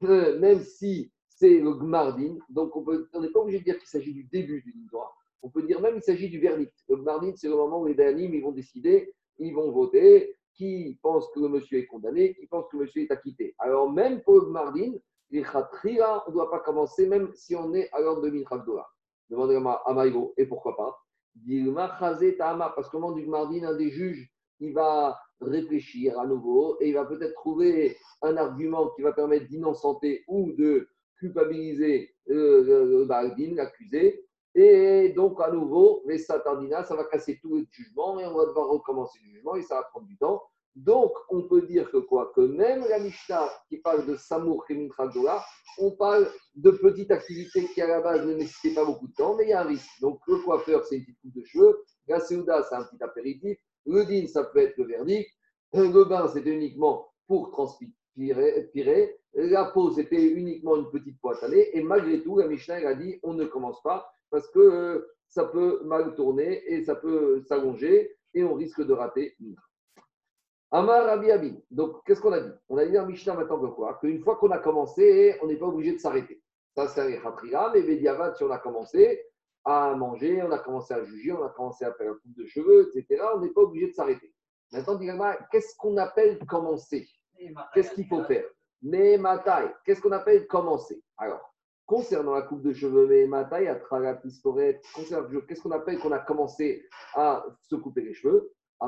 euh, 0.04 0.40
même 0.40 0.62
si 0.62 1.12
c'est 1.28 1.60
le 1.60 1.74
Gmardin. 1.74 2.38
Donc, 2.50 2.76
on 2.76 3.22
n'est 3.22 3.30
pas 3.30 3.40
obligé 3.40 3.60
de 3.60 3.64
dire 3.64 3.78
qu'il 3.78 3.88
s'agit 3.88 4.14
du 4.14 4.24
début 4.26 4.62
du 4.62 4.72
din 4.72 4.88
Torah. 4.90 5.12
On 5.42 5.50
peut 5.50 5.64
dire 5.64 5.82
même 5.82 5.94
qu'il 5.94 6.04
s'agit 6.04 6.30
du 6.30 6.40
verdict. 6.40 6.74
Le 6.88 6.98
verdict, 6.98 7.38
c'est 7.38 7.50
le 7.50 7.56
moment 7.56 7.82
où 7.82 7.86
les 7.86 7.96
Dayanim 7.96 8.34
ils 8.34 8.42
vont 8.42 8.52
décider, 8.52 9.14
ils 9.38 9.54
vont 9.54 9.72
voter, 9.72 10.36
qui 10.54 10.98
pense 11.02 11.28
que 11.32 11.40
le 11.40 11.50
monsieur 11.50 11.80
est 11.80 11.86
condamné, 11.86 12.34
qui 12.36 12.48
pense 12.48 12.66
que 12.72 12.78
le 12.78 12.84
monsieur 12.84 13.04
est 13.04 13.12
acquitté. 13.12 13.54
Alors 13.60 13.92
même 13.92 14.22
pour 14.22 14.40
le 14.40 14.48
Mardin, 14.48 14.94
les 14.94 14.96
khatrira, 14.96 15.15
on 15.44 16.30
ne 16.30 16.34
doit 16.34 16.50
pas 16.50 16.60
commencer, 16.60 17.08
même 17.08 17.32
si 17.34 17.56
on 17.56 17.74
est 17.74 17.90
à 17.92 18.02
l'ordre 18.02 18.22
de 18.22 18.30
Minchakdola. 18.30 18.86
Demandez 19.30 19.56
à 19.56 19.94
Maïgo, 19.94 20.34
et 20.38 20.46
pourquoi 20.46 20.76
pas 20.78 20.98
Parce 22.76 22.90
qu'au 22.90 23.00
moment 23.00 23.16
du 23.16 23.26
Mardin, 23.26 23.64
un 23.64 23.76
des 23.76 23.90
juges, 23.90 24.30
il 24.60 24.74
va 24.74 25.18
réfléchir 25.42 26.18
à 26.20 26.26
nouveau 26.26 26.78
et 26.80 26.90
il 26.90 26.94
va 26.94 27.06
peut-être 27.06 27.34
trouver 27.34 27.98
un 28.22 28.38
argument 28.38 28.90
qui 28.92 29.02
va 29.02 29.12
permettre 29.12 29.48
d'innocenter 29.48 30.24
ou 30.28 30.54
de 30.54 30.88
culpabiliser 31.20 32.14
le, 32.28 32.62
le, 32.62 33.56
l'accusé. 33.56 34.26
Et 34.54 35.10
donc, 35.10 35.42
à 35.42 35.52
nouveau, 35.52 36.02
les 36.08 36.18
satardina, 36.18 36.84
ça 36.86 36.96
va 36.96 37.04
casser 37.06 37.40
tout 37.42 37.56
le 37.56 37.66
jugement 37.72 38.20
et 38.20 38.26
on 38.26 38.36
va 38.36 38.46
devoir 38.46 38.70
recommencer 38.70 39.20
le 39.26 39.34
jugement 39.34 39.56
et 39.56 39.62
ça 39.62 39.76
va 39.76 39.84
prendre 39.84 40.08
du 40.08 40.18
temps. 40.18 40.42
Donc, 40.76 41.14
on 41.30 41.44
peut 41.44 41.62
dire 41.62 41.90
que 41.90 41.98
quoi 41.98 42.34
Que 42.36 42.42
même 42.42 42.86
la 42.90 43.00
Mishnah 43.00 43.50
qui 43.70 43.78
parle 43.78 44.06
de 44.06 44.18
Samour 44.18 44.66
et 44.70 44.90
on 45.80 45.92
parle 45.92 46.30
de 46.56 46.72
petites 46.72 47.12
activités 47.12 47.66
qui 47.74 47.82
à 47.82 47.88
la 47.88 48.02
base 48.02 48.26
ne 48.26 48.34
nécessitaient 48.34 48.76
pas 48.76 48.86
beaucoup 48.86 49.08
de 49.08 49.14
temps, 49.14 49.36
mais 49.36 49.46
il 49.46 49.50
y 49.50 49.54
a 49.54 49.62
un 49.62 49.68
risque. 49.68 49.90
Donc, 50.02 50.20
le 50.28 50.40
coiffeur, 50.40 50.84
c'est 50.86 50.98
une 50.98 51.04
petite 51.04 51.20
coupe 51.22 51.34
de 51.34 51.44
cheveux. 51.46 51.84
La 52.08 52.20
Seouda, 52.20 52.64
c'est 52.64 52.76
un 52.76 52.84
petit 52.84 53.02
apéritif. 53.02 53.58
Le 53.86 54.04
din, 54.06 54.28
ça 54.28 54.44
peut 54.44 54.60
être 54.60 54.78
le 54.78 54.86
verdict. 54.86 55.30
Le 55.74 56.04
bain, 56.04 56.28
c'était 56.28 56.54
uniquement 56.54 57.08
pour 57.28 57.52
transpirer. 57.52 59.16
La 59.34 59.66
peau, 59.66 59.92
c'était 59.92 60.24
uniquement 60.24 60.76
une 60.78 60.90
petite 60.90 61.20
poitanée. 61.22 61.78
Et 61.78 61.84
malgré 61.84 62.22
tout, 62.22 62.38
la 62.38 62.48
Mishnah, 62.48 62.80
elle 62.80 62.88
a 62.88 62.96
dit 62.96 63.20
on 63.24 63.34
ne 63.34 63.46
commence 63.46 63.82
pas 63.82 64.10
parce 64.30 64.48
que 64.50 64.60
euh, 64.60 65.08
ça 65.28 65.46
peut 65.46 65.82
mal 65.84 66.16
tourner 66.16 66.64
et 66.72 66.84
ça 66.84 66.96
peut 66.96 67.44
s'allonger 67.48 68.16
et 68.34 68.44
on 68.44 68.54
risque 68.54 68.86
de 68.86 68.94
rater 68.94 69.36
Amar 70.72 71.06
Rabbi 71.06 71.32
Abin. 71.32 71.56
Donc, 71.72 72.04
qu'est-ce 72.06 72.22
qu'on 72.22 72.34
a 72.34 72.40
dit? 72.40 72.52
On 72.70 72.78
a 72.78 72.86
dit 72.86 72.92
dans 72.92 73.06
Mishnah 73.06 73.36
maintenant 73.36 73.60
que 73.60 73.68
quoi? 73.68 73.98
Qu'une 74.00 74.22
fois 74.22 74.36
qu'on 74.36 74.52
a 74.52 74.60
commencé, 74.60 75.38
on 75.42 75.48
n'est 75.48 75.58
pas 75.58 75.68
obligé 75.68 75.94
de 75.94 76.00
s'arrêter. 76.00 76.42
Ça, 76.76 76.88
c'est 76.88 77.02
un 77.02 77.22
Khatriga, 77.22 77.72
mais 77.74 77.82
Bediavad, 77.82 78.36
si 78.36 78.44
on 78.44 78.52
a 78.52 78.58
commencé 78.58 79.24
à 79.64 79.96
manger, 79.96 80.44
on 80.44 80.52
a 80.52 80.60
commencé 80.60 80.94
à 80.94 81.04
juger, 81.04 81.32
on 81.32 81.44
a 81.44 81.50
commencé 81.50 81.86
à 81.86 81.94
faire 81.94 82.12
un 82.12 82.16
coupe 82.16 82.36
de 82.36 82.46
cheveux, 82.46 82.92
etc., 82.94 83.24
on 83.36 83.40
n'est 83.40 83.52
pas 83.52 83.62
obligé 83.62 83.88
de 83.88 83.94
s'arrêter. 83.94 84.34
Maintenant, 84.72 85.00
qu'est-ce 85.52 85.76
qu'on 85.78 85.96
appelle 85.98 86.38
commencer? 86.46 87.08
Qu'est-ce 87.74 87.94
qu'il 87.94 88.08
faut 88.08 88.24
faire? 88.24 88.46
Mais 88.82 89.18
taille, 89.44 89.72
qu'est-ce 89.86 90.02
qu'on 90.02 90.12
appelle 90.12 90.46
commencer? 90.48 91.02
Alors, 91.18 91.54
concernant 91.86 92.34
la 92.34 92.42
coupe 92.42 92.62
de 92.62 92.74
cheveux, 92.74 93.08
mais 93.08 93.50
taille, 93.50 93.68
à 93.68 93.76
travers 93.76 94.16
la 94.16 94.22
qu'est-ce 94.22 95.62
qu'on 95.62 95.72
appelle 95.72 96.00
qu'on 96.00 96.12
a 96.12 96.20
commencé 96.20 96.86
à 97.14 97.46
se 97.62 97.76
couper 97.76 98.02
les 98.02 98.14
cheveux? 98.14 98.52
À 98.82 98.88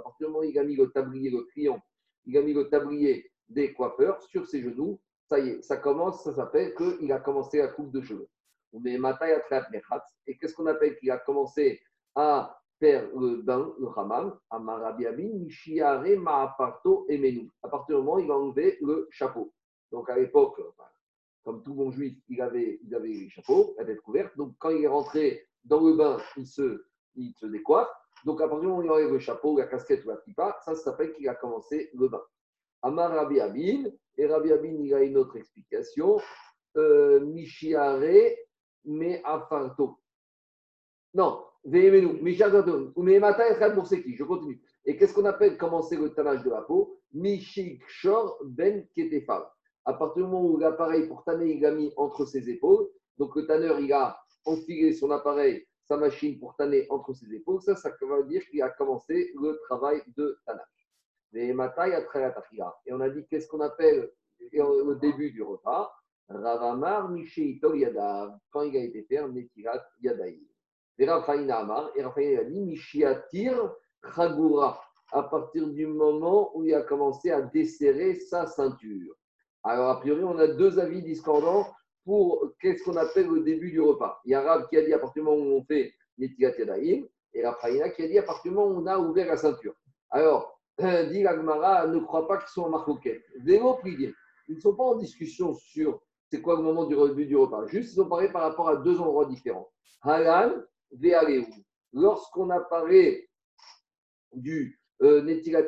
partir 0.00 0.26
du 0.26 0.26
moment 0.26 0.40
où 0.40 0.44
il 0.44 0.58
a 0.58 0.64
mis 0.64 0.76
le 0.76 0.90
tablier, 0.90 1.30
le 1.30 1.42
client, 1.52 1.80
il 2.24 2.38
a 2.38 2.42
mis 2.42 2.54
le 2.54 2.68
tablier 2.68 3.30
des 3.48 3.72
coiffeurs 3.74 4.22
sur 4.22 4.46
ses 4.46 4.62
genoux, 4.62 5.00
ça 5.28 5.38
y 5.38 5.50
est, 5.50 5.62
ça 5.62 5.76
commence, 5.76 6.24
ça 6.24 6.34
s'appelle 6.34 6.74
qu'il 6.74 7.12
a 7.12 7.20
commencé 7.20 7.58
la 7.58 7.68
coupe 7.68 7.92
de 7.92 8.00
cheveux. 8.00 8.28
Et 10.26 10.38
qu'est-ce 10.38 10.54
qu'on 10.54 10.66
appelle 10.66 10.96
qu'il 10.98 11.10
a 11.10 11.18
commencé 11.18 11.80
à 12.14 12.58
faire 12.80 13.08
le 13.14 13.42
bain, 13.42 13.72
le 13.78 13.88
hammam, 13.96 14.36
à 14.50 14.58
partir 17.68 17.96
du 17.96 18.02
moment 18.02 18.14
où 18.16 18.20
il 18.20 18.30
a 18.30 18.34
enlevé 18.34 18.78
le 18.80 19.06
chapeau. 19.10 19.52
Donc 19.92 20.10
à 20.10 20.16
l'époque, 20.18 20.60
comme 21.44 21.62
tout 21.62 21.74
bon 21.74 21.90
juif, 21.92 22.18
il 22.28 22.40
avait, 22.40 22.80
il 22.82 22.94
avait 22.94 23.08
les 23.08 23.28
chapeaux, 23.28 23.74
la 23.78 23.84
tête 23.84 24.00
couverte. 24.00 24.36
Donc 24.36 24.54
quand 24.58 24.70
il 24.70 24.82
est 24.82 24.88
rentré 24.88 25.46
dans 25.64 25.80
le 25.80 25.94
bain, 25.94 26.18
il 26.36 26.46
se, 26.46 26.84
il 27.16 27.32
se 27.34 27.46
décoiffe. 27.46 27.88
Donc, 28.24 28.40
à 28.40 28.48
partir 28.48 28.60
du 28.60 28.66
moment 28.66 28.80
où 28.80 28.84
il 28.84 28.90
enlève 28.90 29.12
le 29.12 29.18
chapeau, 29.18 29.58
la 29.58 29.66
casquette 29.66 30.04
ou 30.04 30.08
la 30.08 30.16
pipa, 30.16 30.58
ça, 30.64 30.74
ça 30.74 30.82
s'appelle 30.82 31.12
qu'il 31.12 31.28
a 31.28 31.34
commencé 31.34 31.90
le 31.94 32.08
bain. 32.08 32.22
Amar 32.82 33.10
Rabbi 33.12 33.40
Abin, 33.40 33.90
et 34.16 34.26
Rabbi 34.26 34.52
Abin, 34.52 34.76
il 34.80 34.94
a 34.94 35.02
une 35.02 35.16
autre 35.16 35.36
explication. 35.36 36.20
Euh, 36.76 37.20
Mishiare 37.20 38.36
me 38.84 39.16
afarto. 39.24 39.98
Non, 41.14 41.44
Vehemenu, 41.64 42.20
Mishiagadon, 42.20 42.92
ou 42.94 43.02
Mehemata 43.02 43.48
et 43.48 44.02
qui 44.02 44.14
Je 44.14 44.24
continue. 44.24 44.60
Et 44.84 44.96
qu'est-ce 44.96 45.14
qu'on 45.14 45.24
appelle 45.24 45.56
commencer 45.56 45.96
le 45.96 46.12
tannage 46.12 46.42
de 46.42 46.50
la 46.50 46.62
peau? 46.62 47.00
Mishikshor 47.12 48.38
ben 48.44 48.86
ketefal. 48.94 49.44
À 49.84 49.94
partir 49.94 50.24
du 50.24 50.30
moment 50.30 50.44
où 50.44 50.58
l'appareil 50.58 51.06
pour 51.06 51.24
tanner, 51.24 51.54
il 51.54 51.64
a 51.64 51.70
mis 51.70 51.92
entre 51.96 52.26
ses 52.26 52.50
épaules, 52.50 52.88
donc 53.18 53.36
le 53.36 53.46
tanneur, 53.46 53.78
il 53.80 53.92
a 53.92 54.18
enfiler 54.44 54.92
son 54.92 55.10
appareil, 55.10 55.66
sa 55.84 55.96
machine 55.96 56.38
pour 56.38 56.56
tanner 56.56 56.86
entre 56.90 57.12
ses 57.12 57.32
épaules, 57.34 57.60
ça, 57.62 57.76
ça 57.76 57.90
veut 58.00 58.24
dire 58.24 58.42
qu'il 58.48 58.62
a 58.62 58.70
commencé 58.70 59.32
le 59.40 59.58
travail 59.64 60.02
de 60.16 60.38
tannage. 60.46 60.64
Et 61.34 61.52
on 61.52 63.00
a 63.00 63.08
dit 63.10 63.26
qu'est-ce 63.28 63.48
qu'on 63.48 63.60
appelle 63.60 64.10
le 64.52 64.94
début 64.94 65.30
du 65.30 65.42
repas 65.42 65.92
Ravamar 66.28 67.10
Mishéitol 67.10 67.78
Yadav, 67.78 68.38
quand 68.50 68.62
il 68.62 68.76
a 68.76 68.80
été 68.80 69.02
fait 69.02 69.26
Netirat 69.28 69.84
Yadaï. 70.00 70.40
Et 70.98 71.06
Raphaïl 71.06 71.50
Amar, 71.50 71.90
et 71.96 72.02
Raphaïl 72.02 72.38
a 72.38 72.44
dit 72.44 72.60
Mishiatir 72.60 73.74
Chagura, 74.14 74.80
à 75.12 75.24
partir 75.24 75.68
du 75.68 75.86
moment 75.86 76.56
où 76.56 76.64
il 76.64 76.74
a 76.74 76.82
commencé 76.82 77.30
à 77.30 77.42
desserrer 77.42 78.14
sa 78.14 78.46
ceinture. 78.46 79.14
Alors, 79.64 79.90
a 79.90 80.00
priori, 80.00 80.24
on 80.24 80.38
a 80.38 80.46
deux 80.46 80.78
avis 80.78 81.02
discordants 81.02 81.66
pour 82.04 82.52
qu'est-ce 82.60 82.82
qu'on 82.84 82.96
appelle 82.96 83.28
le 83.28 83.42
début 83.42 83.70
du 83.70 83.80
repas? 83.80 84.20
Il 84.24 84.32
y 84.32 84.34
a 84.34 84.42
Rab 84.42 84.68
qui 84.68 84.76
a 84.76 84.82
dit 84.82 84.92
à 84.92 84.98
partir 84.98 85.22
du 85.22 85.28
moment 85.28 85.42
où 85.42 85.56
on 85.56 85.64
fait 85.64 85.94
Netilat 86.18 86.56
Yadayim, 86.58 87.06
et 87.32 87.46
Raphaïna 87.46 87.90
qui 87.90 88.02
a 88.02 88.08
dit 88.08 88.18
à 88.18 88.22
partir 88.22 88.50
du 88.52 88.56
moment 88.56 88.76
où 88.76 88.82
on 88.82 88.86
a 88.86 88.98
ouvert 88.98 89.26
la 89.26 89.36
ceinture. 89.36 89.74
Alors, 90.10 90.60
dit 90.78 91.22
l'Agmara, 91.22 91.86
ne 91.86 91.98
croit 92.00 92.28
pas 92.28 92.38
qu'ils 92.38 92.48
sont 92.48 92.62
en 92.62 92.70
marcoquette. 92.70 93.24
Vélo 93.40 93.74
plié. 93.74 94.14
Ils 94.48 94.56
ne 94.56 94.60
sont 94.60 94.74
pas 94.74 94.84
en 94.84 94.96
discussion 94.96 95.54
sur 95.54 96.00
c'est 96.30 96.40
quoi 96.40 96.56
le 96.56 96.62
moment 96.62 96.84
du 96.84 96.96
début 96.96 97.26
du 97.26 97.36
repas. 97.36 97.66
Juste, 97.66 97.94
ils 97.94 98.00
ont 98.00 98.08
parlé 98.08 98.28
par 98.28 98.42
rapport 98.42 98.68
à 98.68 98.76
deux 98.76 99.00
endroits 99.00 99.26
différents. 99.26 99.70
Halal, 100.02 100.66
Ve'aleu. 100.92 101.44
Lorsqu'on 101.92 102.50
a 102.50 102.60
parlé 102.60 103.28
du 104.32 104.80
euh, 105.02 105.22
Netilat 105.22 105.62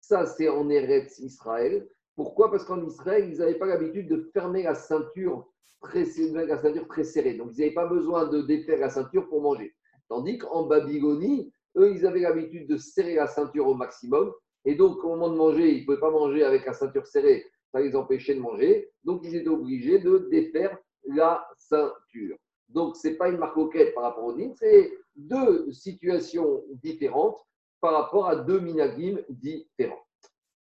ça 0.00 0.26
c'est 0.26 0.48
en 0.48 0.68
Eretz 0.68 1.18
Israël. 1.18 1.88
Pourquoi? 2.18 2.50
Parce 2.50 2.64
qu'en 2.64 2.84
Israël, 2.84 3.30
ils 3.30 3.38
n'avaient 3.38 3.60
pas 3.60 3.66
l'habitude 3.66 4.08
de 4.08 4.28
fermer 4.32 4.64
la 4.64 4.74
ceinture, 4.74 5.46
très, 5.80 6.02
la 6.32 6.58
ceinture 6.60 6.88
très 6.88 7.04
serrée. 7.04 7.34
Donc, 7.34 7.52
ils 7.54 7.60
n'avaient 7.60 7.74
pas 7.74 7.86
besoin 7.86 8.26
de 8.26 8.42
défaire 8.42 8.80
la 8.80 8.90
ceinture 8.90 9.28
pour 9.28 9.40
manger. 9.40 9.72
Tandis 10.08 10.36
qu'en 10.36 10.64
Babylonie, 10.64 11.52
eux, 11.76 11.92
ils 11.94 12.04
avaient 12.04 12.22
l'habitude 12.22 12.68
de 12.68 12.76
serrer 12.76 13.14
la 13.14 13.28
ceinture 13.28 13.68
au 13.68 13.74
maximum. 13.74 14.32
Et 14.64 14.74
donc, 14.74 15.04
au 15.04 15.10
moment 15.10 15.30
de 15.30 15.36
manger, 15.36 15.70
ils 15.70 15.80
ne 15.82 15.84
pouvaient 15.84 16.00
pas 16.00 16.10
manger 16.10 16.42
avec 16.42 16.66
la 16.66 16.72
ceinture 16.72 17.06
serrée. 17.06 17.46
Ça 17.72 17.78
les 17.78 17.94
empêchait 17.94 18.34
de 18.34 18.40
manger. 18.40 18.90
Donc, 19.04 19.20
ils 19.22 19.36
étaient 19.36 19.48
obligés 19.48 20.00
de 20.00 20.26
défaire 20.28 20.76
la 21.06 21.46
ceinture. 21.56 22.36
Donc, 22.68 22.96
ce 22.96 23.06
n'est 23.06 23.14
pas 23.14 23.28
une 23.28 23.38
marque 23.38 23.54
par 23.94 24.02
rapport 24.02 24.24
au 24.24 24.32
din, 24.32 24.50
c'est 24.56 24.90
deux 25.14 25.70
situations 25.70 26.64
différentes 26.82 27.38
par 27.80 27.92
rapport 27.92 28.28
à 28.28 28.34
deux 28.34 28.58
minagim 28.58 29.18
différents. 29.28 30.04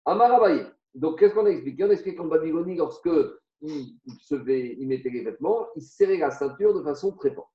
Amarabaye, 0.04 0.66
donc, 0.96 1.18
qu'est-ce 1.18 1.34
qu'on 1.34 1.46
a 1.46 1.50
expliqué 1.50 1.84
On 1.84 1.90
a 1.90 1.92
expliqué 1.92 2.16
qu'en 2.16 2.26
Babylonie, 2.26 2.76
lorsque 2.76 3.10
il, 3.60 3.98
il 4.30 4.88
mettait 4.88 5.10
les 5.10 5.24
vêtements, 5.24 5.66
il 5.76 5.82
serrait 5.82 6.16
la 6.16 6.30
ceinture 6.30 6.74
de 6.74 6.82
façon 6.82 7.12
très 7.12 7.34
forte. 7.34 7.50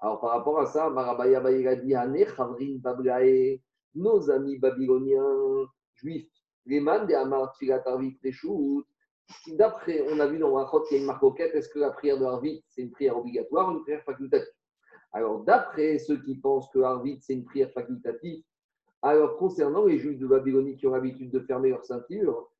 Alors, 0.00 0.20
par 0.20 0.30
rapport 0.30 0.60
à 0.60 0.66
ça, 0.66 0.90
Marabaya 0.90 1.40
dit 1.76 3.60
nos 3.94 4.30
amis 4.30 4.58
babyloniens, 4.58 5.66
juifs, 5.94 6.28
les 6.66 6.80
man 6.80 7.06
des 7.06 7.14
Amar 7.14 7.54
Tfilatarvit 7.54 8.18
D'après, 9.46 10.04
on 10.10 10.20
a 10.20 10.26
vu 10.26 10.38
dans 10.38 10.52
Rachot 10.52 10.82
qu'il 10.82 10.98
y 10.98 11.00
a 11.00 11.02
une 11.02 11.06
marque 11.06 11.40
est-ce 11.40 11.70
que 11.70 11.78
la 11.78 11.90
prière 11.90 12.18
de 12.18 12.24
Harvit, 12.24 12.62
c'est 12.68 12.82
une 12.82 12.90
prière 12.90 13.16
obligatoire 13.16 13.68
ou 13.68 13.78
une 13.78 13.82
prière 13.82 14.02
facultative? 14.04 14.52
Alors, 15.12 15.42
d'après 15.44 15.98
ceux 15.98 16.20
qui 16.20 16.36
pensent 16.36 16.68
que 16.70 16.80
Harvit, 16.80 17.18
c'est 17.22 17.32
une 17.32 17.44
prière 17.44 17.70
facultative, 17.70 18.42
alors 19.00 19.38
concernant 19.38 19.84
les 19.86 19.98
juifs 19.98 20.18
de 20.18 20.26
Babylonie 20.26 20.76
qui 20.76 20.86
ont 20.86 20.92
l'habitude 20.92 21.30
de 21.30 21.40
fermer 21.40 21.70
leur 21.70 21.84
ceinture, 21.84 22.50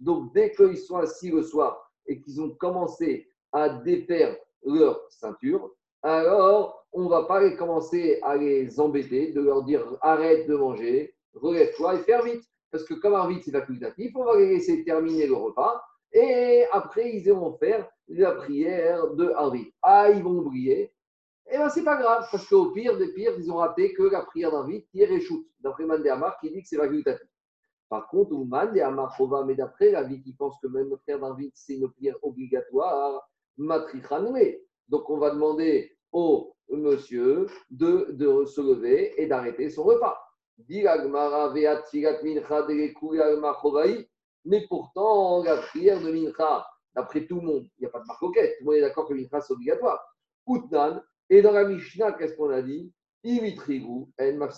donc, 0.00 0.32
dès 0.32 0.52
qu'ils 0.52 0.78
sont 0.78 0.96
assis 0.96 1.30
le 1.30 1.42
soir 1.42 1.92
et 2.06 2.20
qu'ils 2.20 2.40
ont 2.40 2.50
commencé 2.50 3.28
à 3.52 3.68
défaire 3.68 4.36
leur 4.64 5.00
ceinture, 5.10 5.72
alors 6.02 6.86
on 6.92 7.04
ne 7.04 7.08
va 7.08 7.24
pas 7.24 7.50
commencer 7.56 8.18
à 8.22 8.36
les 8.36 8.78
embêter, 8.80 9.32
de 9.32 9.40
leur 9.40 9.64
dire 9.64 9.84
arrête 10.00 10.48
de 10.48 10.54
manger, 10.54 11.14
relève-toi 11.34 11.96
et 11.96 12.02
faire 12.04 12.22
vite. 12.22 12.44
Parce 12.70 12.84
que 12.84 12.94
comme 12.94 13.28
vite 13.28 13.44
c'est 13.44 13.50
facultatif, 13.50 14.12
on 14.14 14.24
va 14.24 14.38
les 14.38 14.48
laisser 14.48 14.84
terminer 14.84 15.26
le 15.26 15.34
repas 15.34 15.82
et 16.12 16.64
après 16.72 17.10
ils 17.16 17.26
iront 17.26 17.56
faire 17.58 17.88
la 18.08 18.32
prière 18.32 19.14
de 19.14 19.30
Harvit. 19.30 19.72
Ah, 19.82 20.10
ils 20.10 20.22
vont 20.22 20.38
oublier, 20.38 20.92
eh 21.50 21.56
bien, 21.56 21.68
c'est 21.68 21.84
pas 21.84 21.96
grave, 21.96 22.26
parce 22.30 22.46
qu'au 22.46 22.70
pire 22.72 22.96
des 22.98 23.12
pires, 23.12 23.32
ils 23.38 23.50
ont 23.50 23.56
raté 23.56 23.94
que 23.94 24.02
la 24.02 24.22
prière 24.22 24.50
d'Arvit 24.50 24.84
qui 24.86 25.00
est 25.02 25.06
réchoute, 25.06 25.46
d'après 25.60 25.86
Mandéamar 25.86 26.38
qui 26.40 26.50
dit 26.50 26.62
que 26.62 26.68
c'est 26.68 26.76
facultatif. 26.76 27.28
Par 27.88 28.06
contre, 28.08 28.32
ou 28.32 28.44
Mandéamar 28.44 29.16
Chova, 29.16 29.44
mais 29.44 29.54
d'après 29.54 29.90
la 29.90 30.02
vie 30.02 30.20
qui 30.22 30.34
pense 30.34 30.54
que 30.62 30.66
même 30.68 30.90
la 30.90 30.96
prière 30.98 31.20
d'Arvit, 31.20 31.50
c'est 31.54 31.74
une 31.74 31.90
prière 31.90 32.16
obligatoire, 32.22 33.28
Matrichanoué. 33.56 34.64
Donc, 34.88 35.08
on 35.10 35.18
va 35.18 35.30
demander 35.30 35.96
au 36.12 36.54
monsieur 36.70 37.46
de, 37.70 38.08
de 38.12 38.44
se 38.44 38.60
lever 38.60 39.20
et 39.20 39.26
d'arrêter 39.26 39.70
son 39.70 39.84
repas. 39.84 40.18
Mais 44.44 44.66
pourtant, 44.68 45.42
la 45.44 45.56
prière 45.56 46.00
de 46.00 46.10
Mincha, 46.12 46.66
d'après 46.94 47.26
tout 47.26 47.36
le 47.36 47.42
monde, 47.42 47.66
il 47.78 47.82
n'y 47.82 47.86
a 47.86 47.90
pas 47.90 48.00
de 48.00 48.06
marcoquette, 48.06 48.58
tout 48.58 48.64
le 48.64 48.66
monde 48.66 48.74
est 48.74 48.80
d'accord 48.80 49.08
que 49.08 49.14
Mincha 49.14 49.40
c'est 49.40 49.52
obligatoire. 49.52 50.00
Outnan, 50.46 51.02
et 51.30 51.42
dans 51.42 51.52
la 51.52 51.64
Mishnah, 51.64 52.12
qu'est-ce 52.12 52.34
qu'on 52.34 52.50
a 52.50 52.62
dit? 52.62 52.92
En 53.24 54.48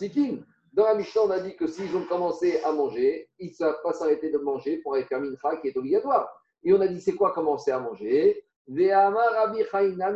Dans 0.73 0.85
la 0.85 0.95
Mishnah, 0.95 1.23
on 1.23 1.31
a 1.31 1.41
dit 1.41 1.57
que 1.57 1.67
s'ils 1.67 1.97
ont 1.97 2.05
commencé 2.05 2.61
à 2.63 2.73
manger, 2.73 3.29
ils 3.39 3.51
ne 3.51 3.55
savent 3.55 3.81
pas 3.83 3.93
s'arrêter 3.93 4.31
de 4.31 4.39
manger 4.39 4.79
pour 4.79 4.95
aller 4.95 5.05
faire 5.05 5.21
mincha 5.21 5.57
qui 5.57 5.69
est 5.69 5.77
obligatoire. 5.77 6.29
Et 6.63 6.73
on 6.73 6.81
a 6.81 6.87
dit 6.87 7.01
c'est 7.01 7.15
quoi 7.15 7.33
commencer 7.33 7.71
à 7.71 7.81
manger? 7.81 8.45
Et 8.77 8.93
Rabbi 8.93 9.65
Chaina, 9.71 10.11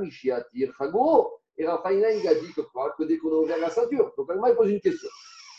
il 2.12 2.28
a 2.28 2.34
dit 2.34 2.52
que 2.54 2.60
quoi? 2.60 2.94
Que 2.96 3.04
dès 3.04 3.18
qu'on 3.18 3.30
a 3.30 3.38
ouvert 3.40 3.58
la 3.58 3.70
ceinture. 3.70 4.12
Donc, 4.16 4.28
il 4.32 4.54
pose 4.54 4.70
une 4.70 4.80
question. 4.80 5.08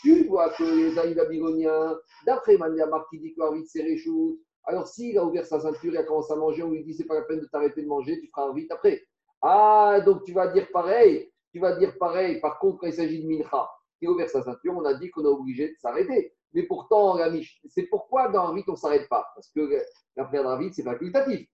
Tu 0.02 0.24
vois 0.24 0.50
que 0.50 0.62
les 0.62 0.98
amis 0.98 1.14
babyloniens, 1.14 1.98
d'après 2.26 2.56
Maniamar 2.56 3.06
qui 3.10 3.18
dit 3.18 3.34
que 3.34 3.54
vite 3.54 3.66
c'est 3.68 3.82
réchoute, 3.82 4.38
alors 4.64 4.86
s'il 4.86 5.16
a 5.18 5.24
ouvert 5.24 5.46
sa 5.46 5.60
ceinture 5.60 5.94
et 5.94 5.98
a 5.98 6.04
commencé 6.04 6.32
à 6.32 6.36
manger, 6.36 6.62
on 6.62 6.70
lui 6.70 6.84
dit 6.84 6.94
c'est 6.94 7.06
pas 7.06 7.14
la 7.14 7.22
peine 7.22 7.40
de 7.40 7.46
t'arrêter 7.46 7.82
de 7.82 7.86
manger, 7.86 8.20
tu 8.20 8.28
feras 8.28 8.52
vite 8.52 8.70
après. 8.70 9.02
Ah, 9.42 10.00
donc 10.04 10.24
tu 10.24 10.32
vas 10.32 10.48
dire 10.48 10.68
pareil, 10.72 11.30
tu 11.52 11.60
vas 11.60 11.76
dire 11.76 11.96
pareil. 11.98 12.40
Par 12.40 12.58
contre, 12.58 12.78
quand 12.78 12.86
il 12.86 12.92
s'agit 12.92 13.22
de 13.22 13.28
Mincha, 13.28 13.68
qui 13.98 14.06
a 14.06 14.10
ouvert 14.10 14.28
sa 14.28 14.42
ceinture, 14.42 14.74
on 14.76 14.84
a 14.84 14.94
dit 14.94 15.10
qu'on 15.10 15.24
est 15.24 15.28
obligé 15.28 15.68
de 15.68 15.74
s'arrêter. 15.78 16.34
Mais 16.52 16.62
pourtant, 16.62 17.18
c'est 17.68 17.84
pourquoi 17.84 18.28
dans 18.28 18.46
Ravit, 18.46 18.64
on 18.68 18.72
ne 18.72 18.76
s'arrête 18.76 19.08
pas? 19.08 19.26
Parce 19.34 19.50
que 19.50 19.82
la 20.16 20.24
prière 20.24 20.58
de 20.58 20.70
c'est 20.72 20.82
facultatif. 20.82 21.46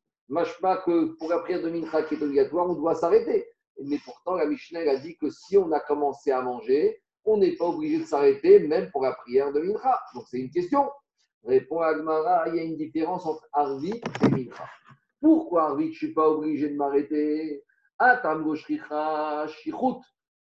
pas 0.61 0.77
que 0.79 1.17
pour 1.19 1.29
la 1.29 1.39
prière 1.41 1.63
de 1.63 1.71
Mincha 1.71 2.03
qui 2.05 2.15
est 2.15 2.23
obligatoire, 2.23 2.71
on 2.71 2.75
doit 2.75 2.95
s'arrêter. 2.95 3.47
Mais 3.83 3.99
pourtant, 4.05 4.37
la 4.37 4.47
Mishnah 4.47 4.81
a 4.81 4.97
dit 4.97 5.17
que 5.17 5.31
si 5.31 5.57
on 5.57 5.73
a 5.73 5.81
commencé 5.81 6.31
à 6.31 6.43
manger, 6.43 7.03
on 7.25 7.37
n'est 7.37 7.57
pas 7.57 7.67
obligé 7.67 7.99
de 7.99 8.05
s'arrêter, 8.05 8.61
même 8.61 8.91
pour 8.91 9.03
la 9.03 9.13
prière 9.13 9.53
de 9.53 9.61
Mincha. 9.61 9.99
Donc 10.15 10.25
c'est 10.29 10.39
une 10.39 10.51
question. 10.51 10.89
Répond 11.45 11.81
Agmara, 11.81 12.49
il 12.49 12.57
y 12.57 12.61
a 12.61 12.63
une 12.63 12.77
différence 12.77 13.27
entre 13.27 13.49
Arvit 13.53 14.01
et 14.25 14.29
Mincha. 14.29 14.69
Pourquoi 15.21 15.65
Arvit, 15.65 15.87
je 15.87 15.91
ne 15.91 15.95
suis 15.95 16.15
pas 16.15 16.29
obligé 16.29 16.69
de 16.69 16.77
m'arrêter? 16.77 17.65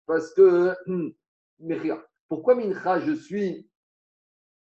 Parce 0.07 0.33
que, 0.33 0.75
hmm, 0.87 1.11
pourquoi 2.29 2.55
Mincha, 2.55 3.01
je 3.01 3.13
suis 3.13 3.69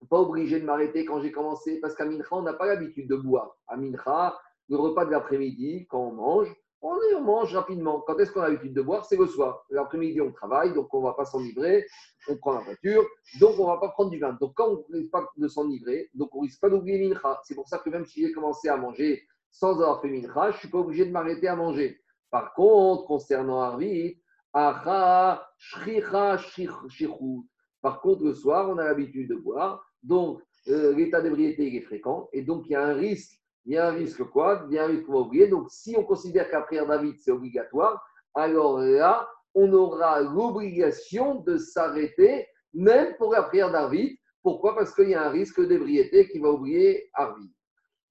pas 0.10 0.20
obligé 0.20 0.60
de 0.60 0.66
m'arrêter 0.66 1.06
quand 1.06 1.22
j'ai 1.22 1.32
commencé? 1.32 1.80
Parce 1.80 1.96
qu'à 1.96 2.06
Mincha, 2.06 2.28
on 2.32 2.42
n'a 2.42 2.54
pas 2.54 2.66
l'habitude 2.66 3.08
de 3.08 3.16
boire. 3.16 3.56
À 3.68 3.78
Mincha, 3.78 4.38
le 4.70 4.78
repas 4.78 5.06
de 5.06 5.12
l'après-midi, 5.12 5.88
quand 5.90 6.00
on 6.00 6.12
mange, 6.12 6.54
on, 6.82 7.22
mange 7.22 7.56
rapidement. 7.56 8.02
Quand 8.02 8.18
est-ce 8.18 8.32
qu'on 8.32 8.42
a 8.42 8.50
l'habitude 8.50 8.74
de 8.74 8.82
boire? 8.82 9.06
C'est 9.06 9.18
le 9.18 9.28
soir. 9.28 9.64
L'après-midi, 9.70 10.20
on 10.20 10.32
travaille, 10.32 10.74
donc 10.74 10.94
on 10.94 11.00
ne 11.00 11.06
va 11.06 11.14
pas 11.14 11.26
s'enivrer, 11.26 11.86
on 12.28 12.38
prend 12.38 12.54
la 12.54 12.62
voiture, 12.62 13.06
donc 13.40 13.60
on 13.60 13.64
ne 13.64 13.68
va 13.68 13.78
pas 13.78 13.90
prendre 13.90 14.10
du 14.10 14.20
vin. 14.20 14.36
Donc 14.42 14.54
quand 14.56 14.70
on 14.70 14.84
ne 14.90 14.98
risque 14.98 15.12
pas 15.12 15.28
de 15.38 15.48
s'enivrer, 15.48 16.10
donc 16.16 16.36
on 16.36 16.40
ne 16.40 16.48
risque 16.48 16.60
pas 16.60 16.70
d'oublier 16.70 17.08
Mincha. 17.08 17.40
C'est 17.44 17.56
pour 17.56 17.68
ça 17.70 17.78
que 17.80 17.90
même 17.90 18.06
si 18.06 18.22
j'ai 18.22 18.32
commencé 18.32 18.68
à 18.68 18.78
manger 18.78 19.24
sans 19.52 19.74
avoir 19.74 20.02
fait 20.02 20.10
Mincha, 20.10 20.52
je 20.52 20.56
ne 20.56 20.60
suis 20.60 20.70
pas 20.70 20.80
obligé 20.80 21.06
de 21.06 21.12
m'arrêter 21.12 21.48
à 21.48 21.56
manger. 21.56 22.01
Par 22.32 22.54
contre, 22.54 23.06
concernant 23.06 23.62
Arvit, 23.62 24.20
Acha, 24.54 25.48
Shricha, 25.58 26.40
Par 27.82 28.02
contre, 28.02 28.24
le 28.24 28.34
soir, 28.34 28.70
on 28.70 28.78
a 28.78 28.86
l'habitude 28.86 29.30
de 29.30 29.36
boire, 29.36 29.86
donc 30.02 30.42
euh, 30.68 30.94
l'état 30.96 31.22
d'ébriété 31.22 31.76
est 31.76 31.82
fréquent, 31.82 32.30
et 32.34 32.42
donc 32.42 32.64
il 32.66 32.72
y 32.72 32.76
a 32.76 32.84
un 32.84 32.94
risque 32.94 33.42
il 33.66 33.74
y 33.74 33.78
a 33.78 33.90
un 33.90 33.92
risque 33.92 34.24
quoi? 34.24 34.66
Il 34.70 34.76
y 34.76 34.80
a 34.80 34.86
un 34.86 34.88
risque 34.88 35.06
qu'on 35.06 35.14
va 35.14 35.20
oublier. 35.20 35.48
Donc, 35.48 35.70
si 35.70 35.96
on 35.98 36.04
considère 36.04 36.50
qu'à 36.50 36.62
prière 36.62 36.88
David, 36.88 37.16
c'est 37.20 37.32
obligatoire, 37.32 38.04
alors 38.34 38.80
là, 38.80 39.30
on 39.54 39.72
aura 39.74 40.22
l'obligation 40.22 41.42
de 41.42 41.58
s'arrêter, 41.58 42.48
même 42.74 43.16
pour 43.18 43.34
la 43.34 43.44
prière 43.44 43.72
David. 43.72 44.18
Pourquoi? 44.42 44.76
Parce 44.76 44.96
qu'il 44.96 45.10
y 45.10 45.14
a 45.14 45.28
un 45.28 45.30
risque 45.30 45.62
d'ébriété 45.62 46.28
qui 46.30 46.40
va 46.40 46.50
oublier 46.50 47.10
Arvid. 47.14 47.52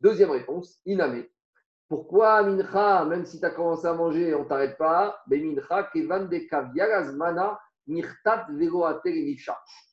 Deuxième 0.00 0.30
réponse, 0.30 0.80
Iname. 0.86 1.24
Pourquoi 1.90 2.44
Mincha, 2.44 3.04
même 3.04 3.24
si 3.24 3.40
tu 3.40 3.44
as 3.44 3.50
commencé 3.50 3.84
à 3.84 3.92
manger, 3.92 4.32
on 4.36 4.44
ne 4.44 4.48
t'arrête 4.48 4.78
pas 4.78 5.20
Mincha, 5.26 5.90
Kevan 5.92 6.28
de 6.28 6.38
Vero 8.56 8.86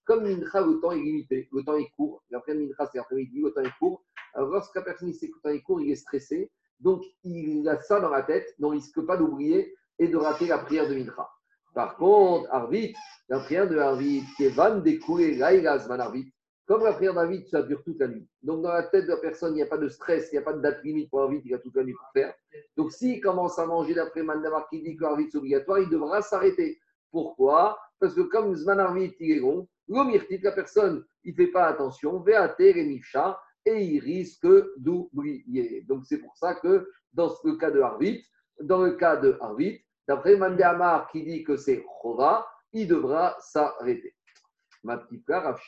Comme 0.06 0.24
Mincha, 0.24 0.62
le 0.62 0.80
temps 0.80 0.92
est 0.92 1.00
limité, 1.02 1.50
le 1.52 1.64
temps 1.64 1.76
est 1.76 1.90
court. 1.98 2.24
Après 2.32 2.54
Mincha, 2.54 2.88
c'est 2.92 3.00
après-midi, 3.00 3.42
le 3.42 3.52
temps 3.52 3.62
est 3.62 3.80
court. 3.80 4.04
Alors, 4.36 4.64
personne 4.86 5.12
s'écoute 5.12 5.42
un 5.46 5.58
cours, 5.58 5.82
il 5.82 5.90
est 5.90 5.96
stressé. 5.96 6.52
Donc, 6.80 7.02
il 7.24 7.68
a 7.68 7.82
ça 7.82 8.00
dans 8.00 8.12
la 8.12 8.22
tête, 8.22 8.46
donc 8.60 8.74
il 8.74 8.76
ne 8.76 8.82
risque 8.82 9.04
pas 9.04 9.18
d'oublier 9.18 9.74
et 9.98 10.08
de 10.08 10.18
rater 10.18 10.46
la 10.46 10.60
prière 10.60 10.88
de 10.88 10.94
Mincha. 10.94 11.28
Par 11.74 11.98
contre, 11.98 12.48
Arvit, 12.52 12.94
la 13.28 13.40
prière 13.40 13.68
de 13.68 13.76
Arvit, 13.80 14.22
qui 14.36 14.44
est 14.44 14.50
van 14.50 14.78
découler 14.78 15.40
man 15.40 16.00
Arvit, 16.00 16.32
comme 16.68 16.84
la 16.84 16.94
prière 16.94 17.14
d'Arvit, 17.14 17.48
ça 17.48 17.64
dure 17.64 17.82
toute 17.82 18.00
la 18.00 18.10
nuit. 18.10 18.28
Donc, 18.44 18.62
dans 18.62 18.74
la 18.74 18.84
tête 18.84 19.06
de 19.06 19.12
la 19.12 19.18
personne, 19.18 19.54
il 19.54 19.56
n'y 19.56 19.62
a 19.64 19.68
pas 19.68 19.78
de 19.78 19.88
stress, 19.88 20.30
il 20.32 20.36
n'y 20.36 20.40
a 20.40 20.42
pas 20.42 20.52
de 20.52 20.62
date 20.62 20.84
limite 20.84 21.10
pour 21.10 21.22
Arvit, 21.22 21.42
il 21.46 21.54
a 21.54 21.60
toute 21.60 21.76
la 21.78 21.84
nuit 21.84 21.94
pour 21.94 22.10
faire. 22.14 22.34
Donc, 22.76 22.92
s'il 22.92 23.22
commence 23.22 23.58
à 23.58 23.66
manger 23.66 23.94
d'après 23.94 24.22
Mandamar 24.22 24.68
qui 24.70 24.82
dit 24.82 24.98
que 24.98 25.06
Arvit 25.06 25.28
est 25.28 25.36
obligatoire, 25.36 25.80
il 25.80 25.90
devra 25.90 26.22
s'arrêter. 26.22 26.78
Pourquoi? 27.10 27.80
Parce 28.00 28.14
que 28.14 28.22
comme 28.22 28.54
Zman 28.54 28.82
Arvit, 28.82 29.16
il 29.22 29.32
est 29.32 29.40
long, 29.40 29.68
l'omirtit, 29.88 30.40
la 30.40 30.52
personne, 30.52 31.06
il 31.24 31.32
ne 31.32 31.38
fait 31.38 31.52
pas 31.52 31.68
attention, 31.68 32.20
Veate, 32.20 32.58
Remifcha, 32.60 33.40
et 33.66 33.84
il 33.84 34.00
risque 34.00 34.48
d'oublier. 34.78 35.84
Donc 35.88 36.06
c'est 36.06 36.20
pour 36.20 36.36
ça 36.36 36.56
que 36.56 36.90
dans 37.14 37.32
le 37.44 37.56
cas 37.56 37.72
de 37.72 37.80
Harvit, 37.80 38.24
dans 38.62 38.84
le 38.84 38.92
cas 38.92 39.16
de 39.18 39.38
d'après 40.08 40.36
Mandéamar 40.36 41.10
qui 41.12 41.24
dit 41.24 41.44
que 41.44 41.56
c'est 41.58 41.84
Chora, 42.02 42.48
il 42.74 42.88
devra 42.88 43.38
s'arrêter. 43.40 44.16
Ma 44.84 44.98
petite 44.98 45.28
Rav 45.28 45.60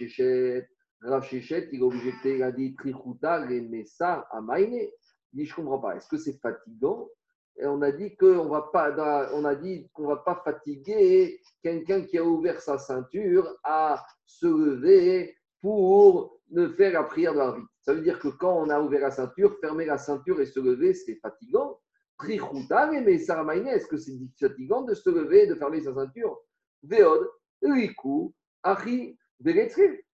Rav 1.01 1.25
il 1.31 1.81
a 1.81 1.85
objecté, 1.85 2.35
il 2.35 2.43
a 2.43 2.51
dit 2.51 2.75
Trichuta, 2.75 3.45
les 3.45 3.61
Messar, 3.61 4.27
Amaine. 4.31 4.73
Il 4.73 4.91
dit 5.33 5.45
Je 5.45 5.51
ne 5.51 5.55
comprends 5.55 5.79
pas, 5.79 5.95
est-ce 5.95 6.07
que 6.07 6.17
c'est 6.17 6.39
fatigant? 6.41 7.09
Et 7.57 7.65
on 7.65 7.81
a 7.81 7.91
dit 7.91 8.15
qu'on 8.15 8.47
va 8.47 8.69
pas, 8.73 8.89
va 8.91 10.15
pas 10.17 10.41
fatiguer 10.43 11.41
quelqu'un 11.61 12.03
qui 12.03 12.17
a 12.17 12.23
ouvert 12.23 12.61
sa 12.61 12.77
ceinture 12.77 13.53
à 13.63 14.05
se 14.25 14.47
lever 14.47 15.35
pour 15.61 16.39
ne 16.51 16.69
faire 16.69 16.93
la 16.93 17.03
prière 17.03 17.33
de 17.33 17.39
Harvit. 17.39 17.65
Ça 17.81 17.93
veut 17.93 18.01
dire 18.01 18.19
que 18.19 18.29
quand 18.29 18.53
on 18.61 18.69
a 18.69 18.79
ouvert 18.79 19.01
la 19.01 19.11
ceinture, 19.11 19.57
fermer 19.59 19.85
la 19.85 19.97
ceinture 19.97 20.39
et 20.39 20.45
se 20.45 20.59
lever, 20.59 20.93
c'est 20.93 21.15
fatigant. 21.15 21.79
mais 22.25 23.15
est-ce 23.15 23.87
que 23.87 23.97
c'est 23.97 24.17
fatigant 24.39 24.83
de 24.83 24.93
se 24.93 25.09
lever 25.09 25.43
et 25.43 25.47
de 25.47 25.55
fermer 25.55 25.81
sa 25.81 25.93
ceinture? 25.93 26.39
Veod, 26.83 27.27
Riku, 27.61 28.33
Achi, 28.63 29.17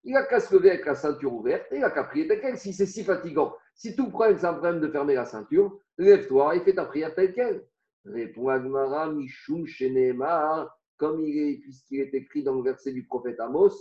Il 0.06 0.14
n'a 0.14 0.24
qu'à 0.24 0.40
se 0.40 0.54
lever 0.56 0.70
avec 0.70 0.86
la 0.86 0.96
ceinture 0.96 1.34
ouverte 1.34 1.66
et 1.72 1.76
il 1.76 1.82
n'a 1.82 1.90
qu'à 1.90 2.04
prier 2.04 2.28
tel 2.28 2.40
quel. 2.40 2.58
Si 2.58 2.74
c'est 2.74 2.86
si 2.86 3.04
fatigant, 3.04 3.56
si 3.74 3.96
tout 3.96 4.10
problème, 4.10 4.38
c'est 4.38 4.46
un 4.46 4.54
problème 4.54 4.80
de 4.80 4.88
fermer 4.88 5.16
la 5.16 5.26
ceinture, 5.26 5.80
lève-toi 5.98 6.56
et 6.56 6.60
fais 6.62 6.76
ta 6.76 6.86
prière 6.86 7.14
telle 7.16 7.34
quelle. 7.34 7.66
Répond 8.06 8.50
Agmara, 8.50 9.12
Mishum, 9.12 9.66
Shenemar, 9.66 10.78
comme 10.98 11.22
il 11.22 11.38
est, 11.38 11.58
puisqu'il 11.58 12.02
est 12.02 12.14
écrit 12.14 12.44
dans 12.44 12.54
le 12.54 12.62
verset 12.62 12.92
du 12.94 13.04
prophète 13.04 13.40
Amos, 13.40 13.74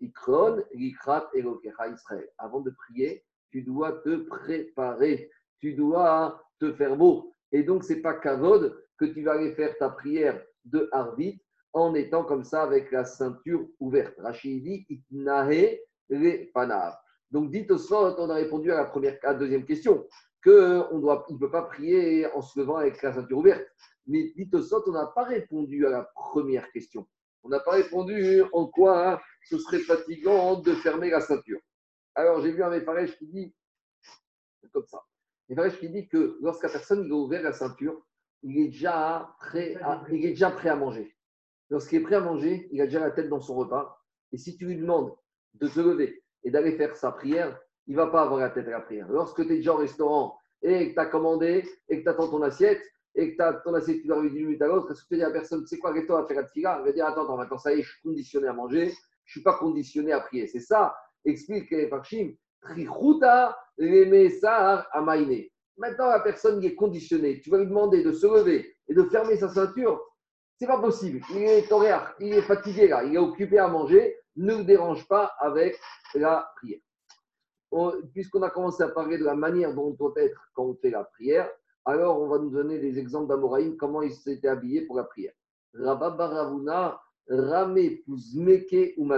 Ikron, 0.00 0.62
Israël. 0.72 2.28
Avant 2.38 2.60
de 2.60 2.70
prier, 2.70 3.24
tu 3.50 3.62
dois 3.62 4.00
te 4.04 4.16
préparer, 4.16 5.30
tu 5.58 5.74
dois 5.74 6.40
te 6.60 6.72
faire 6.74 6.96
beau. 6.96 7.34
Et 7.50 7.64
donc, 7.64 7.82
ce 7.84 7.92
n'est 7.92 8.00
pas 8.00 8.14
Kavod 8.14 8.80
que 8.98 9.04
tu 9.04 9.22
vas 9.22 9.32
aller 9.32 9.52
faire 9.54 9.76
ta 9.78 9.90
prière 9.90 10.40
de 10.64 10.88
Harvit 10.92 11.42
en 11.72 11.94
étant 11.94 12.24
comme 12.24 12.44
ça 12.44 12.62
avec 12.62 12.90
la 12.90 13.04
ceinture 13.04 13.66
ouverte. 13.80 14.14
Rachid 14.18 14.62
dit 14.62 14.86
Itnahe 14.88 15.78
le 16.08 16.50
panav. 16.52 16.94
Donc, 17.30 17.50
dites 17.50 17.70
au 17.70 17.78
sort, 17.78 18.14
on 18.18 18.28
a 18.28 18.34
répondu 18.34 18.70
à 18.70 18.76
la, 18.76 18.84
première, 18.84 19.18
à 19.22 19.32
deuxième 19.32 19.64
question, 19.64 20.06
qu'il 20.42 20.52
ne 20.52 21.38
peut 21.38 21.50
pas 21.50 21.62
prier 21.62 22.26
en 22.34 22.42
se 22.42 22.60
levant 22.60 22.76
avec 22.76 23.00
la 23.00 23.14
ceinture 23.14 23.38
ouverte. 23.38 23.66
Mais 24.06 24.32
dites 24.36 24.54
au 24.54 24.62
sort, 24.62 24.82
on 24.86 24.92
n'a 24.92 25.06
pas 25.06 25.24
répondu 25.24 25.86
à 25.86 25.90
la 25.90 26.02
première 26.14 26.70
question. 26.72 27.08
On 27.42 27.48
n'a 27.48 27.60
pas 27.60 27.72
répondu 27.72 28.42
en 28.52 28.66
quoi 28.66 29.20
ce 29.44 29.58
serait 29.58 29.78
fatigant 29.78 30.60
de 30.60 30.74
fermer 30.74 31.10
la 31.10 31.20
ceinture. 31.20 31.60
Alors, 32.14 32.42
j'ai 32.42 32.52
vu 32.52 32.62
un 32.62 32.68
Mefaresh 32.68 33.16
qui 33.16 33.26
dit, 33.26 33.54
comme 34.72 34.86
ça, 34.86 35.02
Mefaresh 35.48 35.78
qui 35.78 35.88
dit 35.88 36.08
que 36.08 36.38
lorsqu'à 36.42 36.68
personne 36.68 37.10
a 37.10 37.14
ouvert 37.14 37.42
la 37.42 37.52
ceinture, 37.52 38.04
il 38.42 38.58
est 38.58 38.68
déjà 38.68 39.34
prêt 39.38 39.76
à 39.80 40.76
manger. 40.76 41.16
Lorsqu'il 41.72 42.00
est 42.00 42.02
prêt 42.02 42.16
à 42.16 42.20
manger, 42.20 42.68
il 42.70 42.82
a 42.82 42.84
déjà 42.84 43.00
la 43.00 43.10
tête 43.10 43.30
dans 43.30 43.40
son 43.40 43.54
repas. 43.54 43.98
Et 44.30 44.36
si 44.36 44.58
tu 44.58 44.66
lui 44.66 44.76
demandes 44.76 45.14
de 45.54 45.66
se 45.66 45.80
lever 45.80 46.22
et 46.44 46.50
d'aller 46.50 46.76
faire 46.76 46.94
sa 46.94 47.12
prière, 47.12 47.58
il 47.86 47.96
ne 47.96 48.02
va 48.02 48.08
pas 48.08 48.22
avoir 48.22 48.40
la 48.40 48.50
tête 48.50 48.68
à 48.68 48.72
la 48.72 48.80
prière. 48.80 49.08
Lorsque 49.10 49.36
tu 49.36 49.50
es 49.54 49.56
déjà 49.56 49.72
au 49.72 49.78
restaurant 49.78 50.36
et 50.60 50.90
que 50.90 50.92
tu 50.92 51.00
as 51.00 51.06
commandé 51.06 51.64
et 51.88 51.98
que 51.98 52.02
tu 52.02 52.08
attends 52.10 52.28
ton 52.28 52.42
assiette 52.42 52.82
et 53.14 53.30
que 53.32 53.36
tu 53.36 53.42
as 53.42 53.54
ton 53.54 53.72
assiette 53.72 54.02
qui 54.02 54.06
doit 54.06 54.18
arriver 54.18 54.36
d'une 54.36 54.46
minute 54.48 54.60
à 54.60 54.66
l'autre, 54.66 54.92
est-ce 54.92 55.02
que 55.04 55.08
tu 55.08 55.16
dis 55.16 55.22
à 55.22 55.28
la 55.28 55.32
personne, 55.32 55.66
c'est 55.66 55.78
quoi, 55.78 55.90
arrête-toi 55.90 56.22
à 56.22 56.26
faire 56.26 56.42
la 56.42 56.44
tfila? 56.44 56.80
Il 56.80 56.84
va 56.84 56.92
dire, 56.92 57.06
attends, 57.06 57.58
ça 57.58 57.74
y 57.74 57.78
est, 57.78 57.82
je 57.82 57.90
suis 57.90 58.02
conditionné 58.02 58.48
à 58.48 58.52
manger, 58.52 58.88
je 58.88 58.90
ne 58.90 59.30
suis 59.30 59.42
pas 59.42 59.54
conditionné 59.54 60.12
à 60.12 60.20
prier. 60.20 60.46
C'est 60.46 60.60
ça 60.60 60.94
explique 61.24 61.70
les 61.70 61.88
Parchim, 61.88 62.34
Trichuta 62.60 63.56
Lemesar 63.78 64.86
Amaine. 64.92 65.44
Maintenant, 65.78 66.08
la 66.08 66.20
personne 66.20 66.62
est 66.62 66.74
conditionnée. 66.74 67.40
Tu 67.40 67.48
vas 67.48 67.58
lui 67.58 67.66
demander 67.66 68.02
de 68.02 68.12
se 68.12 68.26
lever 68.26 68.76
et 68.88 68.94
de 68.94 69.04
fermer 69.04 69.36
sa 69.36 69.48
ceinture. 69.48 70.02
C'est 70.62 70.68
pas 70.68 70.80
possible. 70.80 71.20
Il 71.30 71.38
est 71.38 71.72
horaire, 71.72 72.14
il 72.20 72.34
est 72.34 72.42
fatigué 72.42 72.86
là, 72.86 73.02
il 73.02 73.16
est 73.16 73.18
occupé 73.18 73.58
à 73.58 73.66
manger. 73.66 74.16
Ne 74.36 74.58
le 74.58 74.62
dérange 74.62 75.08
pas 75.08 75.32
avec 75.40 75.76
la 76.14 76.48
prière. 76.54 76.78
Puisqu'on 78.14 78.42
a 78.42 78.50
commencé 78.50 78.84
à 78.84 78.88
parler 78.88 79.18
de 79.18 79.24
la 79.24 79.34
manière 79.34 79.74
dont 79.74 79.88
on 79.88 79.90
doit 79.90 80.12
être 80.18 80.40
quand 80.54 80.66
on 80.66 80.76
fait 80.76 80.90
la 80.90 81.02
prière, 81.02 81.50
alors 81.84 82.22
on 82.22 82.28
va 82.28 82.38
nous 82.38 82.50
donner 82.50 82.78
des 82.78 82.96
exemples 83.00 83.26
d'Amoraïm, 83.26 83.76
comment 83.76 84.02
ils 84.02 84.12
s'étaient 84.12 84.46
habillés 84.46 84.82
pour 84.82 84.94
la 84.94 85.02
prière. 85.02 85.32
Rabba 85.74 86.10
Baravuna, 86.10 87.00
Rame 87.28 87.96
Puzmeke 88.06 88.94
ou 88.98 89.12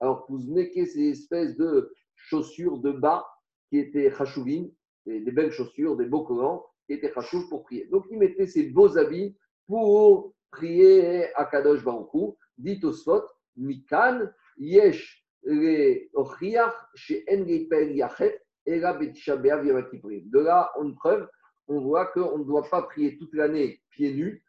alors, 0.00 0.26
Pouzmeke, 0.26 0.88
c'est 0.88 0.98
une 0.98 1.12
espèce 1.12 1.56
de 1.56 1.94
chaussures 2.16 2.78
de 2.78 2.90
bas 2.90 3.24
qui 3.70 3.78
étaient 3.78 4.10
chachuvim, 4.10 4.70
des, 5.06 5.20
belles 5.20 5.52
chaussures, 5.52 5.96
des 5.96 6.06
beaux 6.06 6.24
collants, 6.24 6.66
était 6.88 7.12
chachouf 7.14 7.48
pour 7.48 7.62
prier. 7.62 7.86
Donc 7.92 8.06
il 8.10 8.18
mettait 8.18 8.48
ses 8.48 8.64
beaux 8.64 8.98
habits 8.98 9.36
pour 9.68 10.33
prier 10.54 11.34
à 11.34 11.44
Kadosh 11.44 11.84
Baruchou. 11.84 12.36
Dit 12.56 12.80
au 12.84 12.92
Sfot, 12.92 13.24
Mikan, 13.56 14.30
Yesh, 14.58 15.24
le 15.42 16.08
Ochiach, 16.14 16.72
chez 16.94 17.24
Enripel 17.28 17.96
Yachet, 17.96 18.40
et 18.66 18.78
là, 18.78 18.94
De 18.94 20.38
là, 20.38 20.72
on 20.78 20.94
preuve, 20.94 21.28
on 21.68 21.80
voit 21.80 22.06
qu'on 22.06 22.38
ne 22.38 22.44
doit 22.44 22.66
pas 22.70 22.82
prier 22.82 23.18
toute 23.18 23.34
l'année 23.34 23.80
pieds 23.90 24.14
nus, 24.14 24.42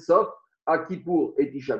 sauf 0.00 0.28
à 0.66 0.78
Kippour 0.78 1.34
et 1.38 1.50
Tisha 1.50 1.78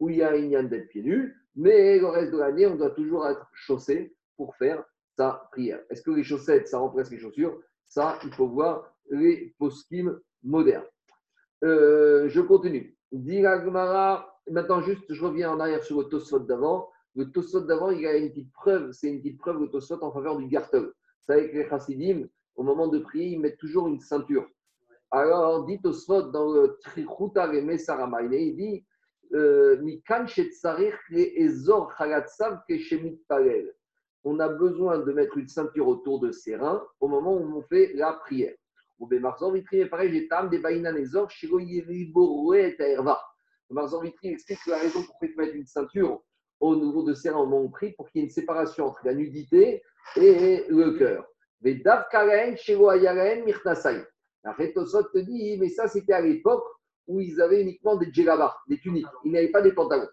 où 0.00 0.10
il 0.10 0.16
y 0.16 0.22
a 0.22 0.30
un 0.30 0.62
d'être 0.64 0.88
pieds 0.88 1.02
nus, 1.02 1.34
mais 1.56 1.98
le 1.98 2.06
reste 2.06 2.32
de 2.32 2.38
l'année, 2.38 2.66
on 2.66 2.76
doit 2.76 2.90
toujours 2.90 3.26
être 3.26 3.48
chaussé 3.52 4.14
pour 4.36 4.54
faire 4.56 4.84
sa 5.16 5.48
prière. 5.50 5.80
Est-ce 5.90 6.02
que 6.02 6.10
les 6.10 6.22
chaussettes, 6.22 6.68
ça 6.68 6.78
remplace 6.78 7.10
les 7.10 7.18
chaussures? 7.18 7.60
Ça, 7.88 8.18
il 8.22 8.32
faut 8.34 8.48
voir 8.48 8.92
les 9.10 9.54
poskim 9.58 10.20
modernes. 10.42 10.86
Euh, 11.64 12.28
je 12.28 12.40
continue. 12.40 12.96
Maintenant, 14.50 14.80
juste, 14.80 15.04
je 15.08 15.24
reviens 15.24 15.52
en 15.52 15.60
arrière 15.60 15.82
sur 15.82 15.98
le 15.98 16.04
Tosfot 16.04 16.40
d'avant. 16.40 16.88
Le 17.14 17.30
Tosfot 17.30 17.60
d'avant, 17.60 17.90
il 17.90 18.02
y 18.02 18.06
a 18.06 18.16
une 18.16 18.30
petite 18.30 18.52
preuve, 18.52 18.92
c'est 18.92 19.08
une 19.08 19.20
petite 19.20 19.38
preuve, 19.38 19.60
le 19.60 19.68
Tosfot 19.68 20.02
en 20.02 20.12
faveur 20.12 20.36
du 20.36 20.46
gartel. 20.46 20.82
Vous 20.82 20.92
savez 21.26 21.50
que 21.50 21.56
les 21.56 21.68
chassidim, 21.68 22.26
au 22.56 22.62
moment 22.62 22.88
de 22.88 22.98
prier, 22.98 23.28
ils 23.28 23.40
mettent 23.40 23.58
toujours 23.58 23.88
une 23.88 24.00
ceinture. 24.00 24.48
Alors, 25.10 25.64
dit 25.66 25.80
Tosfot 25.80 26.30
dans 26.30 26.52
le 26.52 26.78
Trichuta 26.80 27.52
et 27.52 27.62
Mesaramaine, 27.62 28.32
il 28.32 28.56
dit 28.56 28.84
euh, 29.34 29.76
on 34.24 34.40
a 34.40 34.48
besoin 34.48 34.98
de 34.98 35.12
mettre 35.12 35.36
une 35.36 35.48
ceinture 35.48 35.88
autour 35.88 36.20
de 36.20 36.32
ses 36.32 36.56
reins 36.56 36.82
au 37.00 37.08
moment 37.08 37.36
où 37.36 37.56
on 37.56 37.62
fait 37.62 37.92
la 37.94 38.12
prière. 38.12 38.54
Marzor 39.00 39.52
Vitri, 39.52 39.84
pareil, 39.86 40.12
j'ai 40.12 40.28
tam 40.28 40.48
des 40.48 40.58
baïnanezor, 40.58 41.28
et 42.54 42.76
Taerva. 42.76 43.20
Marzor 43.70 44.02
Vitri 44.02 44.28
explique 44.28 44.58
que 44.64 44.70
la 44.70 44.78
raison 44.78 45.02
pour 45.02 45.16
laquelle 45.20 45.34
il 45.38 45.52
faut 45.52 45.56
une 45.56 45.66
ceinture 45.66 46.22
au 46.60 46.76
niveau 46.76 47.02
de 47.04 47.14
ses 47.14 47.30
reins 47.30 47.38
au 47.38 47.46
moment 47.46 47.62
où 47.62 47.66
on 47.66 47.70
prie, 47.70 47.92
pour 47.92 48.08
qu'il 48.08 48.20
y 48.20 48.24
ait 48.24 48.26
une 48.26 48.32
séparation 48.32 48.86
entre 48.86 49.00
la 49.04 49.14
nudité 49.14 49.82
et 50.16 50.64
le 50.68 50.92
cœur. 50.98 51.24
Mais 51.60 51.74
Dav 51.74 52.06
Karen, 52.10 52.56
Shego 52.56 52.88
Ayaren, 52.88 53.44
Mirtasai. 53.44 54.04
La 54.44 54.52
Rétosot 54.52 55.04
te 55.04 55.18
dit, 55.18 55.56
mais 55.58 55.68
ça 55.68 55.88
c'était 55.88 56.12
à 56.12 56.20
l'époque 56.20 56.64
où 57.06 57.20
ils 57.20 57.40
avaient 57.40 57.62
uniquement 57.62 57.96
des 57.96 58.12
djellabas, 58.12 58.56
des 58.68 58.78
tuniques. 58.78 59.06
Ils 59.24 59.32
n'avaient 59.32 59.50
pas 59.50 59.62
des 59.62 59.72
pantalons. 59.72 60.08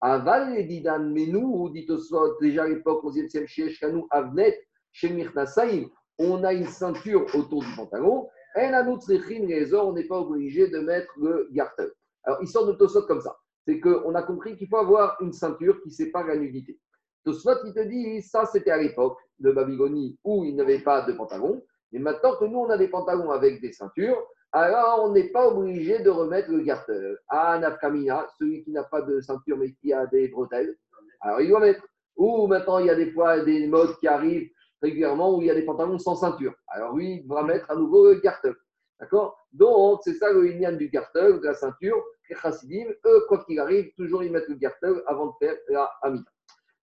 Aval 0.00 0.54
les 0.54 0.64
didan, 0.64 1.10
mais 1.10 1.26
nous, 1.26 1.68
dit 1.70 1.84
Tosot, 1.84 2.38
déjà 2.40 2.64
à 2.64 2.68
l'époque, 2.68 3.02
11e 3.04 3.28
siècle, 3.28 3.48
chez 3.48 3.66
Eshkanou, 3.66 4.06
Avnet, 4.10 4.58
chez 4.92 5.10
Mirtasai, 5.10 5.88
on 6.18 6.44
a 6.44 6.52
une 6.52 6.66
ceinture 6.66 7.26
autour 7.34 7.62
du 7.62 7.74
pantalon. 7.76 8.28
On 8.56 9.92
n'est 9.92 10.08
pas 10.08 10.18
obligé 10.18 10.68
de 10.68 10.78
mettre 10.80 11.12
le 11.18 11.48
garter. 11.52 11.88
Alors, 12.24 12.38
il 12.42 12.48
sort 12.48 12.66
de 12.66 12.72
Tosot 12.72 13.02
comme 13.06 13.20
ça. 13.20 13.36
C'est 13.66 13.80
qu'on 13.80 14.14
a 14.14 14.22
compris 14.22 14.56
qu'il 14.56 14.68
faut 14.68 14.78
avoir 14.78 15.16
une 15.20 15.32
ceinture 15.32 15.80
qui 15.82 15.90
sépare 15.90 16.26
la 16.26 16.36
nudité. 16.36 16.78
Tosot, 17.24 17.64
il 17.66 17.74
te 17.74 17.80
dit, 17.80 18.22
ça 18.22 18.46
c'était 18.46 18.70
à 18.70 18.78
l'époque 18.78 19.18
de 19.38 19.52
Babylonie 19.52 20.18
où 20.24 20.44
il 20.44 20.56
n'avait 20.56 20.80
pas 20.80 21.02
de 21.02 21.12
pantalon. 21.12 21.62
Et 21.92 21.98
maintenant 21.98 22.36
que 22.36 22.44
nous, 22.46 22.58
on 22.58 22.70
a 22.70 22.76
des 22.76 22.88
pantalons 22.88 23.30
avec 23.30 23.60
des 23.60 23.72
ceintures, 23.72 24.22
alors 24.52 25.04
on 25.04 25.12
n'est 25.12 25.30
pas 25.30 25.46
obligé 25.48 26.00
de 26.00 26.10
remettre 26.10 26.50
le 26.50 26.60
garter. 26.62 27.14
À 27.28 27.58
Nafkamina, 27.58 28.26
celui 28.38 28.64
qui 28.64 28.72
n'a 28.72 28.84
pas 28.84 29.02
de 29.02 29.20
ceinture 29.20 29.58
mais 29.58 29.72
qui 29.74 29.92
a 29.92 30.06
des 30.06 30.28
bretelles, 30.28 30.76
alors 31.20 31.40
il 31.40 31.48
doit 31.48 31.60
mettre. 31.60 31.82
Ou 32.16 32.46
maintenant, 32.46 32.78
il 32.78 32.86
y 32.86 32.90
a 32.90 32.96
des 32.96 33.12
fois 33.12 33.40
des 33.44 33.66
modes 33.68 33.96
qui 33.98 34.08
arrivent 34.08 34.50
régulièrement 34.82 35.36
où 35.36 35.42
il 35.42 35.46
y 35.46 35.50
a 35.50 35.54
des 35.54 35.64
pantalons 35.64 35.98
sans 35.98 36.16
ceinture. 36.16 36.54
Alors 36.68 36.94
oui, 36.94 37.20
il 37.20 37.22
devra 37.22 37.42
mettre 37.44 37.70
à 37.70 37.76
nouveau 37.76 38.12
le 38.12 38.20
garter. 38.20 38.52
D'accord? 39.00 39.38
Donc, 39.52 40.00
c'est 40.02 40.14
ça 40.14 40.32
le 40.32 40.42
lignan 40.42 40.72
du 40.72 40.88
garter, 40.88 41.32
de 41.32 41.44
la 41.44 41.54
ceinture. 41.54 42.02
Les 42.28 42.36
chassidim, 42.36 42.86
eux, 43.06 43.24
quoi 43.28 43.44
qu'il 43.44 43.58
arrive, 43.60 43.92
toujours 43.96 44.22
ils 44.22 44.30
mettent 44.30 44.48
le 44.48 44.56
garter 44.56 44.92
avant 45.06 45.26
de 45.26 45.32
faire 45.38 45.56
la 45.68 45.90
amida. 46.02 46.30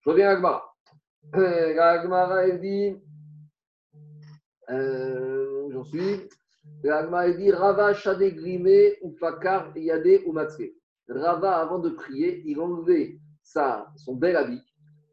Je 0.02 0.10
reviens 0.10 0.30
à 0.30 0.36
Gmara. 0.36 0.76
La 1.34 2.46
elle 2.48 2.62
dit 2.62 2.96
euh, 4.70 5.70
J'en 5.72 5.84
suis. 5.84 6.30
La 6.84 7.32
dit 7.32 7.52
Rava 7.52 7.94
Shade 7.94 8.24
Grimé 8.36 8.98
ou 9.02 9.12
Fakar 9.20 9.76
Yade 9.78 10.22
ou 10.26 10.36
Rava, 11.08 11.58
avant 11.58 11.80
de 11.80 11.90
prier, 11.90 12.42
il 12.46 12.60
enlevait 12.60 13.20
sa, 13.44 13.92
son 13.96 14.16
bel 14.16 14.36
habit, 14.36 14.62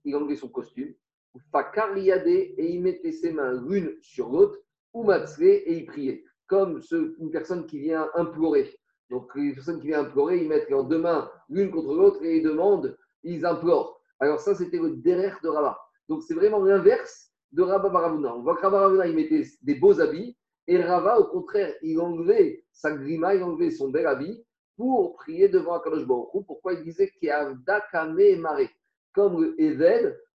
il 0.04 0.16
enlevait 0.16 0.36
son 0.36 0.48
costume, 0.48 0.94
ou 1.34 1.40
Fakar 1.50 1.96
Yade, 1.96 2.26
et 2.26 2.54
il 2.58 2.82
mettait 2.82 3.12
ses 3.12 3.32
mains 3.32 3.52
l'une 3.66 3.96
sur 4.00 4.28
l'autre, 4.28 4.58
ou 4.92 5.10
et 5.12 5.64
il 5.66 5.86
priait. 5.86 6.24
Comme 6.46 6.80
une 7.18 7.30
personne 7.30 7.66
qui 7.66 7.78
vient 7.78 8.10
implorer. 8.14 8.78
Donc, 9.10 9.34
une 9.34 9.54
personne 9.54 9.80
qui 9.80 9.88
vient 9.88 10.00
implorer, 10.00 10.42
ils 10.42 10.48
mettent 10.48 10.68
leurs 10.70 10.84
deux 10.84 10.98
mains 10.98 11.30
l'une 11.48 11.70
contre 11.70 11.94
l'autre 11.94 12.22
et 12.22 12.38
ils 12.38 12.42
demandent, 12.42 12.96
ils 13.22 13.44
implorent. 13.44 14.00
Alors, 14.20 14.40
ça, 14.40 14.54
c'était 14.54 14.78
le 14.78 14.96
derrière 14.96 15.38
de 15.42 15.48
Rava. 15.48 15.78
Donc, 16.08 16.22
c'est 16.22 16.34
vraiment 16.34 16.62
l'inverse 16.62 17.30
de 17.52 17.62
Rabba 17.62 17.88
Baravuna. 17.88 18.34
On 18.36 18.42
voit 18.42 18.56
que 18.56 18.62
Rabba 18.62 18.78
Baravuna, 18.78 19.06
il 19.06 19.16
mettait 19.16 19.44
des 19.62 19.74
beaux 19.74 20.00
habits, 20.00 20.36
et 20.66 20.82
Rava, 20.82 21.18
au 21.18 21.24
contraire, 21.24 21.74
il 21.82 21.98
enlevait 22.00 22.64
sa 22.72 22.92
grima, 22.92 23.34
il 23.34 23.42
enlevait 23.42 23.70
son 23.70 23.88
bel 23.88 24.06
habit 24.06 24.44
pour 24.76 25.16
prier 25.16 25.48
devant 25.48 25.74
Akadosh 25.74 26.06
Baruch 26.06 26.46
Pourquoi 26.46 26.74
il 26.74 26.82
disait 26.82 27.10
qu'il 27.10 27.28
y 27.28 27.30
a 27.30 27.52
Kame 27.90 28.16
Mare, 28.38 28.68
comme 29.12 29.42
le 29.42 29.54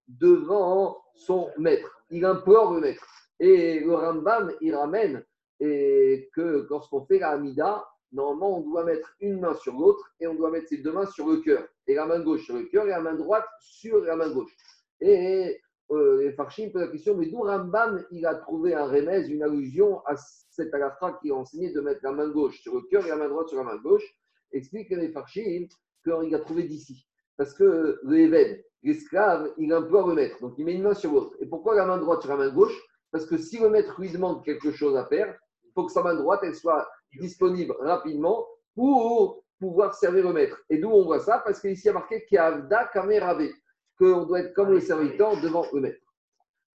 devant 0.08 0.98
son 1.16 1.50
maître. 1.58 2.04
Il 2.10 2.26
implore 2.26 2.74
le 2.74 2.82
maître. 2.82 3.06
Et 3.40 3.80
le 3.80 3.94
Rambam, 3.94 4.52
il 4.62 4.74
ramène 4.76 5.24
et 5.60 6.30
que 6.34 6.68
lorsqu'on 6.70 7.06
fait 7.06 7.20
la 7.20 7.32
Hamida, 7.32 7.88
normalement, 8.12 8.60
on 8.60 8.62
doit 8.62 8.84
mettre 8.84 9.16
une 9.20 9.40
main 9.40 9.56
sur 9.56 9.74
l'autre 9.74 10.12
et 10.20 10.28
on 10.28 10.36
doit 10.36 10.52
mettre 10.52 10.70
ses 10.70 10.78
deux 10.78 10.92
mains 10.92 11.06
sur 11.06 11.28
le 11.28 11.38
cœur. 11.38 11.68
Et 11.88 11.96
la 11.96 12.06
main 12.06 12.20
gauche 12.20 12.46
sur 12.46 12.56
le 12.56 12.64
cœur 12.66 12.86
et 12.86 12.90
la 12.90 13.02
main 13.02 13.16
droite 13.16 13.46
sur 13.60 14.02
la 14.02 14.16
main 14.16 14.30
gauche. 14.30 14.56
Et 15.02 15.60
euh, 15.92 16.22
les 16.22 16.34
Farshim 16.34 16.70
posent 16.72 16.82
la 16.82 16.88
question, 16.90 17.16
mais 17.16 17.28
d'où 17.28 17.42
Rambam 17.42 18.06
il 18.12 18.26
a 18.26 18.36
trouvé 18.36 18.74
un 18.74 18.86
remèze, 18.86 19.30
une 19.30 19.44
allusion 19.44 20.02
à 20.06 20.16
cette 20.18 20.74
alafra 20.74 21.18
qui 21.22 21.32
a 21.32 21.36
enseigné 21.36 21.72
de 21.72 21.82
mettre 21.82 22.02
la 22.04 22.12
main 22.12 22.28
gauche 22.30 22.60
sur 22.62 22.76
le 22.76 22.82
cœur 22.82 23.06
et 23.06 23.10
la 23.10 23.16
main 23.16 23.30
droite 23.30 23.50
sur 23.50 23.58
la 23.58 23.64
main 23.64 23.78
gauche? 23.78 24.04
Explique 24.52 24.90
les 24.90 25.12
Farshim 25.12 25.68
qu'il 26.04 26.36
a 26.36 26.40
trouvé 26.40 26.64
d'ici. 26.64 27.07
Parce 27.38 27.54
que 27.54 28.00
le 28.04 28.62
l'esclave, 28.84 29.52
il 29.58 29.72
implore 29.74 30.08
le 30.08 30.16
maître. 30.16 30.40
Donc 30.42 30.56
il 30.58 30.66
met 30.66 30.74
une 30.74 30.84
main 30.84 30.94
sur 30.94 31.12
l'autre. 31.12 31.36
Et 31.40 31.46
pourquoi 31.46 31.76
la 31.76 31.86
main 31.86 31.98
droite 31.98 32.22
sur 32.22 32.32
la 32.32 32.38
main 32.38 32.50
gauche? 32.50 32.76
Parce 33.12 33.26
que 33.26 33.38
si 33.38 33.60
le 33.60 33.70
maître 33.70 34.00
lui 34.00 34.12
demande 34.12 34.44
quelque 34.44 34.72
chose 34.72 34.96
à 34.96 35.06
faire, 35.06 35.38
il 35.64 35.72
faut 35.74 35.86
que 35.86 35.92
sa 35.92 36.04
main 36.04 36.16
droite 36.16 36.42
elle 36.44 36.56
soit 36.56 36.88
disponible 37.20 37.76
rapidement 37.80 38.46
pour 38.76 39.44
pouvoir 39.60 39.94
servir 39.96 40.26
le 40.28 40.34
maître. 40.34 40.60
Et 40.70 40.78
d'où 40.78 40.90
on 40.90 41.06
voit 41.06 41.20
ça? 41.20 41.40
Parce 41.40 41.60
qu'ici 41.60 41.84
il 41.84 41.88
y 41.88 41.90
a 41.90 41.94
marqué 41.94 42.26
Kiavda 42.26 42.86
Kamerave 42.94 43.50
qu'on 43.98 44.26
doit 44.26 44.42
être 44.42 44.54
comme 44.54 44.74
les 44.74 44.82
serviteurs 44.82 45.40
devant 45.42 45.66
eux-mêmes. 45.74 45.98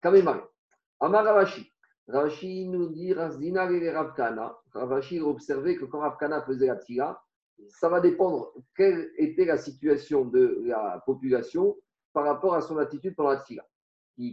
Kamemare. 0.00 0.48
Amar 1.00 1.24
Ravashi. 1.24 1.72
Ravashi 2.08 2.68
nous 2.68 2.88
dit 2.88 3.12
Razdina 3.12 3.70
et 3.70 3.90
Ravkana. 3.90 4.56
Ravashi 4.74 5.20
observait 5.20 5.76
que 5.76 5.84
quand 5.84 6.00
Ravkana 6.00 6.42
faisait 6.42 6.66
la 6.66 6.76
tira, 6.76 7.22
ça 7.68 7.88
va 7.88 8.00
dépendre 8.00 8.52
quelle 8.76 9.10
était 9.16 9.44
la 9.44 9.58
situation 9.58 10.24
de 10.24 10.62
la 10.64 11.02
population 11.06 11.76
par 12.12 12.24
rapport 12.24 12.54
à 12.54 12.60
son 12.60 12.78
attitude 12.78 13.14
pendant 13.14 13.30
la 13.30 13.40
tira. 13.40 13.64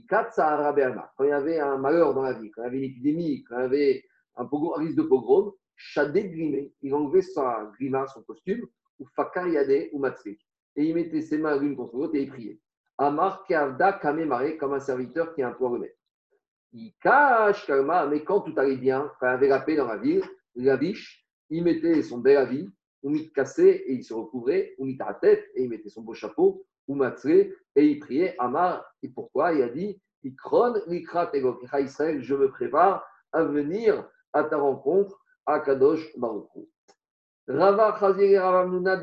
Quand 0.09 1.23
il 1.23 1.29
y 1.29 1.31
avait 1.31 1.59
un 1.59 1.77
malheur 1.77 2.13
dans 2.13 2.23
la 2.23 2.33
vie, 2.33 2.51
quand 2.51 2.61
il 2.61 2.65
y 2.65 2.67
avait 2.67 2.77
une 2.77 2.83
épidémie, 2.83 3.43
quand 3.43 3.57
il 3.57 3.61
y 3.61 3.65
avait 3.65 4.03
un, 4.35 4.47
risque 4.75 4.97
de 4.97 5.03
pogrom, 5.03 5.53
Shadé 5.75 6.27
grimé, 6.27 6.73
il 6.81 6.93
enlevait 6.93 7.21
sa 7.21 7.71
grima, 7.77 8.05
son 8.07 8.21
costume, 8.23 8.67
ou 8.99 9.05
Fakariade 9.15 9.89
ou 9.93 9.99
Matsri. 9.99 10.37
Et 10.75 10.83
il 10.83 10.93
mettait 10.93 11.21
ses 11.21 11.37
mains 11.37 11.57
l'une 11.57 11.77
contre 11.77 11.95
l'autre 11.95 12.15
et 12.15 12.23
il 12.23 12.29
priait. 12.29 12.59
Amar 12.97 13.45
Kavda 13.45 13.93
Kamemare, 13.93 14.57
comme 14.57 14.73
un 14.73 14.79
serviteur 14.79 15.33
qui 15.33 15.41
a 15.41 15.47
un 15.47 15.53
point 15.53 15.69
remettre. 15.69 15.95
Il 16.73 16.93
cache 17.01 17.65
Kalma, 17.65 18.05
mais 18.07 18.23
quand 18.25 18.41
tout 18.41 18.53
allait 18.57 18.75
bien, 18.75 19.09
quand 19.19 19.27
il 19.27 19.31
y 19.31 19.33
avait 19.35 19.47
la 19.47 19.61
paix 19.61 19.77
dans 19.77 19.87
la 19.87 19.97
ville, 19.97 20.23
la 20.55 20.75
biche, 20.75 21.25
il 21.49 21.63
mettait 21.63 22.03
son 22.03 22.19
bel 22.19 22.37
habit, 22.37 22.69
ou 23.03 23.09
mit 23.09 23.31
cassé 23.31 23.83
et 23.87 23.93
il 23.93 24.03
se 24.03 24.13
recouvrait, 24.13 24.75
ou 24.77 24.85
mit 24.85 24.97
à 24.99 25.13
tête 25.13 25.45
et 25.55 25.63
il 25.63 25.69
mettait 25.69 25.89
son 25.89 26.01
beau 26.01 26.13
chapeau, 26.13 26.65
ou 26.87 26.95
matzré 26.95 27.53
et 27.75 27.85
il 27.85 27.99
priait 27.99 28.35
Amar. 28.39 28.83
Et 29.03 29.09
pourquoi 29.09 29.53
Il 29.53 29.61
a 29.61 29.69
dit 29.69 30.01
Ikron 30.23 30.75
Likrat 30.87 31.31
Israël, 31.79 32.21
je 32.21 32.35
me 32.35 32.49
prépare 32.49 33.05
à 33.31 33.43
venir 33.43 34.09
à 34.33 34.43
ta 34.43 34.57
rencontre 34.57 35.23
à 35.45 35.59
Kadosh 35.59 36.17
Baruch. 36.17 36.49
Rava 37.47 37.91
Ravamnuna. 37.91 38.99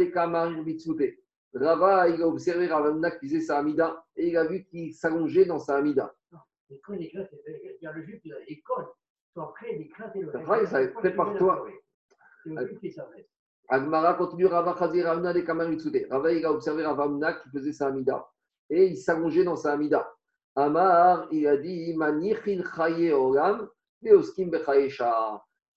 Rava, 1.54 2.08
il 2.08 2.22
a 2.22 2.28
observé 2.28 2.66
Ravamna 2.66 3.10
qui 3.12 3.26
faisait 3.28 3.40
sa 3.40 3.58
Hamida 3.58 4.04
et 4.16 4.28
il 4.28 4.36
a 4.36 4.44
vu 4.44 4.64
qu'il 4.64 4.92
s'allongeait 4.92 5.46
dans 5.46 5.58
sa 5.58 5.76
Hamida. 5.76 6.14
il 6.68 7.10
y 7.80 7.86
a 7.86 7.92
le 7.92 8.02
juif, 8.02 8.20
il 8.24 8.36
l'école. 8.48 8.86
Après, 9.36 9.78
il 9.78 9.88
prépare-toi. 10.92 11.66
Agmara 13.68 14.14
continue 14.14 14.46
Rava 14.46 14.76
Chazi 14.78 15.02
Ravna 15.02 15.32
de 15.32 15.40
Kamaritsute. 15.40 16.06
Rava, 16.10 16.32
il 16.32 16.44
a 16.44 16.52
observé 16.52 16.84
Ravamna 16.84 17.32
qui 17.34 17.48
faisait 17.50 17.72
sa 17.72 17.88
Hamida 17.88 18.26
et 18.70 18.86
il 18.86 18.96
s'allongeait 18.96 19.44
dans 19.44 19.56
sa 19.56 19.72
Hamida. 19.72 20.08
Amar, 20.54 21.28
il 21.30 21.46
a 21.46 21.56
dit 21.56 21.92
Manichin 21.94 22.62
Chaye 22.74 23.12
Olam, 23.12 23.68
Leoskim 24.02 24.50
Bechaye 24.50 24.90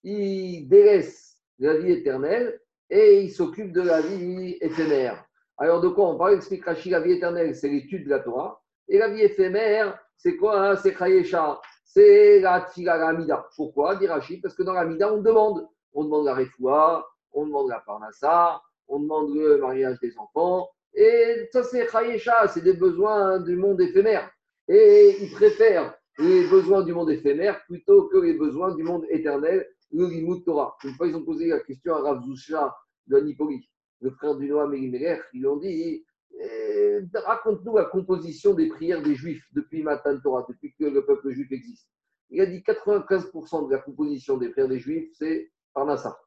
il 0.03 0.67
délaisse 0.69 1.37
la 1.59 1.77
vie 1.77 1.91
éternelle 1.91 2.59
et 2.89 3.21
il 3.21 3.31
s'occupe 3.31 3.73
de 3.73 3.81
la 3.81 4.01
vie 4.01 4.57
éphémère. 4.61 5.25
Alors, 5.57 5.81
de 5.81 5.89
quoi 5.89 6.09
on 6.09 6.17
parle 6.17 6.35
Explique 6.35 6.65
Rashi, 6.65 6.89
la 6.89 7.01
vie 7.01 7.13
éternelle, 7.13 7.53
c'est 7.53 7.67
l'étude 7.67 8.05
de 8.05 8.09
la 8.09 8.19
Torah. 8.19 8.61
Et 8.87 8.97
la 8.97 9.09
vie 9.09 9.21
éphémère, 9.21 9.99
c'est 10.15 10.37
quoi 10.37 10.61
hein? 10.61 10.75
C'est 10.77 10.95
Chayesha, 10.97 11.59
c'est 11.83 12.39
la 12.39 12.61
Tfila, 12.61 12.97
la 12.97 13.09
Amida. 13.09 13.45
Pourquoi 13.55 13.95
Dit 13.97 14.07
Rashi, 14.07 14.37
parce 14.37 14.55
que 14.55 14.63
dans 14.63 14.73
la 14.73 14.81
Amida, 14.81 15.13
on 15.13 15.21
demande. 15.21 15.67
On 15.93 16.03
demande 16.03 16.25
la 16.25 16.35
Refoua, 16.35 17.05
on 17.33 17.45
demande 17.45 17.69
la 17.69 17.79
Parnassa, 17.79 18.61
on 18.87 18.99
demande 18.99 19.35
le 19.35 19.57
mariage 19.57 19.99
des 19.99 20.17
enfants. 20.17 20.69
Et 20.93 21.47
ça, 21.51 21.63
c'est 21.63 21.87
Chayesha, 21.89 22.47
c'est 22.47 22.63
des 22.63 22.73
besoins 22.73 23.39
du 23.39 23.55
monde 23.55 23.79
éphémère. 23.81 24.29
Et 24.67 25.15
il 25.21 25.31
préfère 25.31 25.95
les 26.17 26.47
besoins 26.47 26.83
du 26.83 26.93
monde 26.93 27.09
éphémère 27.09 27.63
plutôt 27.65 28.07
que 28.07 28.17
les 28.17 28.33
besoins 28.33 28.75
du 28.75 28.83
monde 28.83 29.05
éternel, 29.09 29.67
le 29.91 30.07
Limut 30.07 30.43
Torah. 30.43 30.75
Une 30.83 30.93
fois, 30.95 31.07
ils 31.07 31.15
ont 31.15 31.23
posé 31.23 31.47
la 31.47 31.59
question 31.59 31.95
à 31.95 32.01
Rav 32.01 32.23
Zusha 32.23 32.75
de 33.07 33.19
Nipoli, 33.19 33.67
le 34.01 34.11
frère 34.11 34.35
du 34.35 34.47
Noam 34.47 34.73
Elimelech. 34.73 35.21
Ils 35.33 35.47
ont 35.47 35.57
dit 35.57 36.03
eh, 36.39 36.99
Raconte-nous 37.13 37.77
la 37.77 37.85
composition 37.85 38.53
des 38.53 38.67
prières 38.67 39.01
des 39.01 39.15
Juifs 39.15 39.45
depuis 39.53 39.81
Matan 39.81 40.19
Torah, 40.19 40.45
depuis 40.47 40.73
que 40.77 40.85
le 40.85 41.05
peuple 41.05 41.31
juif 41.31 41.51
existe. 41.51 41.87
Il 42.29 42.41
a 42.41 42.45
dit 42.45 42.59
95% 42.59 43.67
de 43.67 43.73
la 43.73 43.79
composition 43.79 44.37
des 44.37 44.49
prières 44.49 44.67
des 44.67 44.79
Juifs, 44.79 45.09
c'est 45.13 45.51
Parnassa. 45.73 46.19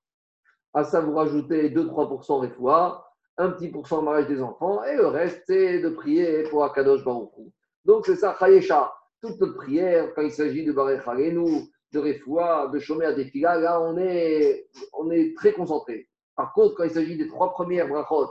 À 0.75 0.85
ça, 0.85 1.01
vous 1.01 1.15
rajoutez 1.15 1.71
2-3% 1.71 2.41
Refoua, 2.41 3.07
un 3.37 3.51
petit 3.51 3.69
pourcent 3.69 4.03
mariage 4.03 4.29
des 4.29 4.43
enfants, 4.43 4.83
et 4.85 4.97
le 4.97 5.07
reste, 5.07 5.43
c'est 5.47 5.81
de 5.81 5.91
prier 5.91 6.45
pour 6.45 6.65
Akadosh 6.65 7.05
Baruch 7.05 7.31
Donc, 7.85 8.07
c'est 8.07 8.17
ça, 8.17 8.37
Chayesha 8.39 8.93
toute 9.23 9.41
notre 9.41 9.55
prière, 9.55 10.13
quand 10.15 10.23
il 10.23 10.33
s'agit 10.33 10.65
de 10.65 10.73
Baruch 10.73 11.07
nous, 11.33 11.69
de 11.93 11.99
Refoua, 11.99 12.69
de 12.73 12.79
Shomer 12.81 13.15
des 13.15 13.27
Filas, 13.27 13.59
là, 13.59 13.81
on 13.81 13.97
est, 13.97 14.69
on 14.95 15.11
est 15.11 15.37
très 15.37 15.53
concentré. 15.53 16.09
Par 16.35 16.53
contre, 16.53 16.75
quand 16.75 16.85
il 16.85 16.91
s'agit 16.91 17.17
des 17.17 17.29
trois 17.29 17.53
premières 17.53 17.87
brachot 17.87 18.29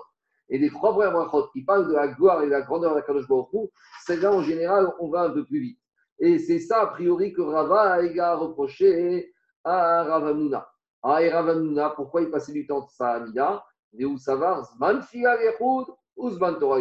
et 0.50 0.60
des 0.60 0.70
trois 0.70 0.92
premières 0.92 1.14
brachot 1.14 1.48
qui 1.54 1.64
parlent 1.64 1.88
de 1.88 1.94
la 1.94 2.10
gloire 2.10 2.44
et 2.44 2.48
de 2.48 2.52
la 2.52 2.62
grandeur 2.62 2.92
de 2.92 2.96
la 2.98 3.02
Kadosh 3.04 3.28
Baruch 3.28 3.70
c'est 4.06 4.18
là, 4.18 4.34
en 4.34 4.42
général, 4.42 4.92
on 5.00 5.08
va 5.10 5.22
un 5.24 5.30
peu 5.30 5.46
plus 5.46 5.60
vite. 5.60 5.80
Et 6.20 6.40
c'est 6.40 6.60
ça, 6.60 6.82
a 6.82 6.88
priori, 6.88 7.32
que 7.32 7.42
Rava 7.42 7.94
a 7.94 8.36
reproché 8.36 9.34
à 9.64 10.04
Ravamuna. 10.04 10.68
Ah, 11.04 11.24
et 11.24 11.30
Ravamuna, 11.30 11.92
pourquoi 11.92 12.22
il 12.22 12.30
passait 12.30 12.52
du 12.52 12.68
temps 12.68 12.82
de 12.82 12.90
sa 12.90 13.14
Amida 13.14 13.66
Et 13.98 14.06
où 14.06 14.18
ça 14.18 14.36
va? 14.36 14.62
Zman 14.76 15.02
ou 16.16 16.30
Zman 16.30 16.60
Torah 16.60 16.80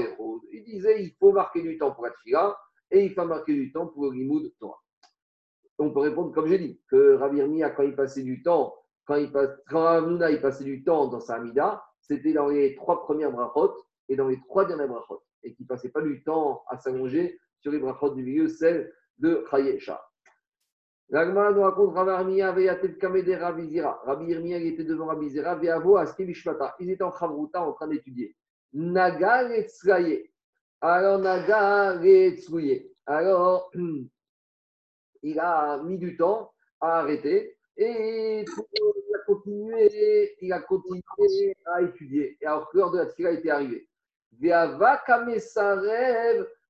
Il 0.52 0.64
disait 0.64 1.02
il 1.02 1.14
faut 1.18 1.32
marquer 1.32 1.62
du 1.62 1.78
temps 1.78 1.92
pour 1.92 2.04
la 2.04 2.12
Fila 2.22 2.56
et 2.90 3.04
il 3.04 3.14
faut 3.14 3.24
marquer 3.24 3.54
du 3.54 3.72
temps 3.72 3.86
pour 3.86 4.10
le 4.10 4.48
Torah. 4.58 4.80
On 5.78 5.90
peut 5.90 6.00
répondre, 6.00 6.32
comme 6.34 6.46
j'ai 6.46 6.58
dit, 6.58 6.80
que 6.90 7.14
Rabbi 7.14 7.40
Mia, 7.40 7.70
quand 7.70 7.84
il 7.84 7.96
passait 7.96 8.22
du 8.22 8.42
temps, 8.42 8.74
quand, 9.06 9.14
il 9.14 9.32
passe, 9.32 9.50
quand 9.68 10.26
il 10.28 10.40
passait 10.42 10.64
du 10.64 10.84
temps 10.84 11.06
dans 11.06 11.20
sa 11.20 11.36
Amida, 11.36 11.82
c'était 12.00 12.34
dans 12.34 12.48
les 12.48 12.74
trois 12.74 13.02
premières 13.02 13.32
brachot 13.32 13.74
et 14.08 14.16
dans 14.16 14.28
les 14.28 14.38
trois 14.40 14.66
dernières 14.66 14.88
brachot, 14.88 15.22
et 15.42 15.54
qu'il 15.54 15.64
ne 15.64 15.68
passait 15.68 15.88
pas 15.88 16.02
du 16.02 16.22
temps 16.22 16.62
à 16.68 16.76
s'allonger 16.76 17.40
sur 17.60 17.72
les 17.72 17.78
brachot 17.78 18.10
du 18.10 18.22
milieu, 18.22 18.48
celle 18.48 18.92
de 19.18 19.42
Chayesha. 19.50 20.02
L'Agma 21.12 21.50
nous 21.50 21.62
raconte 21.62 21.96
Rabbi 21.96 22.10
Irmia 22.12 22.52
Veyatet 22.52 22.96
Kamede 22.96 23.34
Rabizira. 23.34 24.00
Rabbi 24.04 24.30
Irmia, 24.30 24.58
il 24.58 24.68
était 24.68 24.84
devant 24.84 25.06
Rabizira, 25.06 25.56
Veavo 25.56 25.96
Askevishmata. 25.96 26.76
Ils 26.78 26.90
étaient 26.90 27.02
en 27.02 27.12
Chavruta 27.12 27.62
en 27.62 27.72
train 27.72 27.88
d'étudier. 27.88 28.36
Naga 28.72 29.50
Etzraye. 29.52 30.30
Alors, 30.80 31.18
Naga 31.18 31.98
Alors, 33.06 33.72
il 35.22 35.40
a 35.40 35.82
mis 35.82 35.98
du 35.98 36.16
temps 36.16 36.52
à 36.80 37.00
arrêter 37.00 37.56
et 37.76 38.44
il 38.44 39.14
a 39.14 39.18
continué, 39.26 40.36
il 40.40 40.52
a 40.52 40.60
continué 40.60 41.56
à 41.66 41.82
étudier. 41.82 42.38
Et 42.40 42.46
alors 42.46 42.70
l'heure 42.72 42.92
de 42.92 42.98
la 42.98 43.06
tfila 43.06 43.32
était 43.32 43.50
arrivée. 43.50 43.88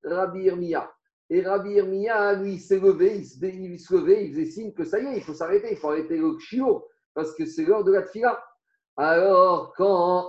Rabbi 0.03 0.41
Irmia. 0.45 0.91
Et 1.33 1.43
Rabbi 1.43 1.75
Irmia, 1.75 2.35
lui, 2.35 2.59
s'est 2.59 2.81
levé, 2.81 3.19
il 3.19 3.25
se, 3.79 3.95
levait, 3.95 4.27
il 4.27 4.33
faisait 4.33 4.47
signe 4.47 4.73
que 4.73 4.83
ça 4.83 4.99
y 4.99 5.07
est, 5.07 5.19
il 5.19 5.23
faut 5.23 5.33
s'arrêter, 5.33 5.69
il 5.71 5.77
faut 5.77 5.91
arrêter 5.91 6.17
le 6.17 6.37
chio, 6.41 6.89
parce 7.15 7.33
que 7.37 7.47
c'est 7.47 7.65
l'heure 7.65 7.85
de 7.85 7.93
la 7.93 8.03
tfila. 8.03 8.43
Alors, 8.97 9.73
quand 9.77 10.29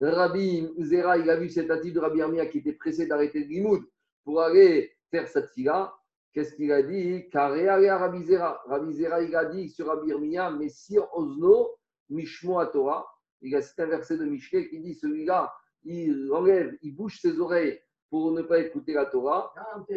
Rabbi 0.00 0.66
Zera, 0.78 1.18
il 1.18 1.28
a 1.28 1.36
vu 1.36 1.50
cet 1.50 1.70
attitude 1.70 1.96
de 1.96 2.00
Rabbi 2.00 2.22
Armia 2.22 2.46
qui 2.46 2.58
était 2.58 2.72
pressé 2.72 3.06
d'arrêter 3.06 3.40
le 3.40 3.48
limoud 3.48 3.82
pour 4.24 4.40
aller 4.40 4.90
faire 5.10 5.28
cette 5.28 5.50
fila, 5.50 5.92
qu'est-ce 6.32 6.54
qu'il 6.54 6.72
a 6.72 6.82
dit? 6.82 7.28
Karéa 7.30 7.98
Rabbi 7.98 8.24
Zera. 8.24 8.62
Rabbi 8.66 8.94
Zera, 8.94 9.22
il 9.22 9.36
a 9.36 9.44
dit 9.44 9.68
sur 9.68 9.88
Rabbi 9.88 10.10
Armia, 10.10 10.50
mais 10.50 10.70
si 10.70 10.98
Osno, 11.12 11.68
Mishmo 12.08 12.58
à 12.58 12.66
Torah, 12.66 13.06
il 13.42 13.54
a 13.54 13.60
cité 13.60 13.82
un 13.82 13.86
verset 13.86 14.16
de 14.16 14.24
Mishke 14.24 14.70
qui 14.70 14.80
dit 14.80 14.94
celui-là, 14.94 15.52
il 15.84 16.30
enlève, 16.32 16.76
il 16.82 16.96
bouge 16.96 17.20
ses 17.20 17.38
oreilles 17.38 17.78
pour 18.10 18.32
ne 18.32 18.42
pas 18.42 18.58
écouter 18.58 18.92
la 18.92 19.06
Torah. 19.06 19.54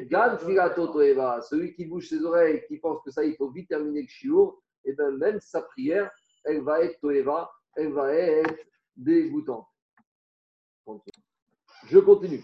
Gan 0.09 0.37
celui 0.37 1.73
qui 1.73 1.85
bouge 1.85 2.07
ses 2.07 2.23
oreilles, 2.23 2.63
qui 2.67 2.77
pense 2.77 3.01
que 3.03 3.11
ça, 3.11 3.23
il 3.23 3.35
faut 3.35 3.49
vite 3.49 3.69
terminer 3.69 4.03
le 4.03 4.07
shiur, 4.07 4.61
et 4.85 4.91
eh 4.91 4.93
bien 4.93 5.11
même 5.11 5.39
sa 5.41 5.61
prière, 5.61 6.11
elle 6.43 6.61
va 6.61 6.81
être 6.81 6.99
Toeva 6.99 7.49
elle 7.75 7.93
va 7.93 8.13
être 8.13 8.59
dégoûtante. 8.95 9.65
Je 11.85 11.99
continue. 11.99 12.43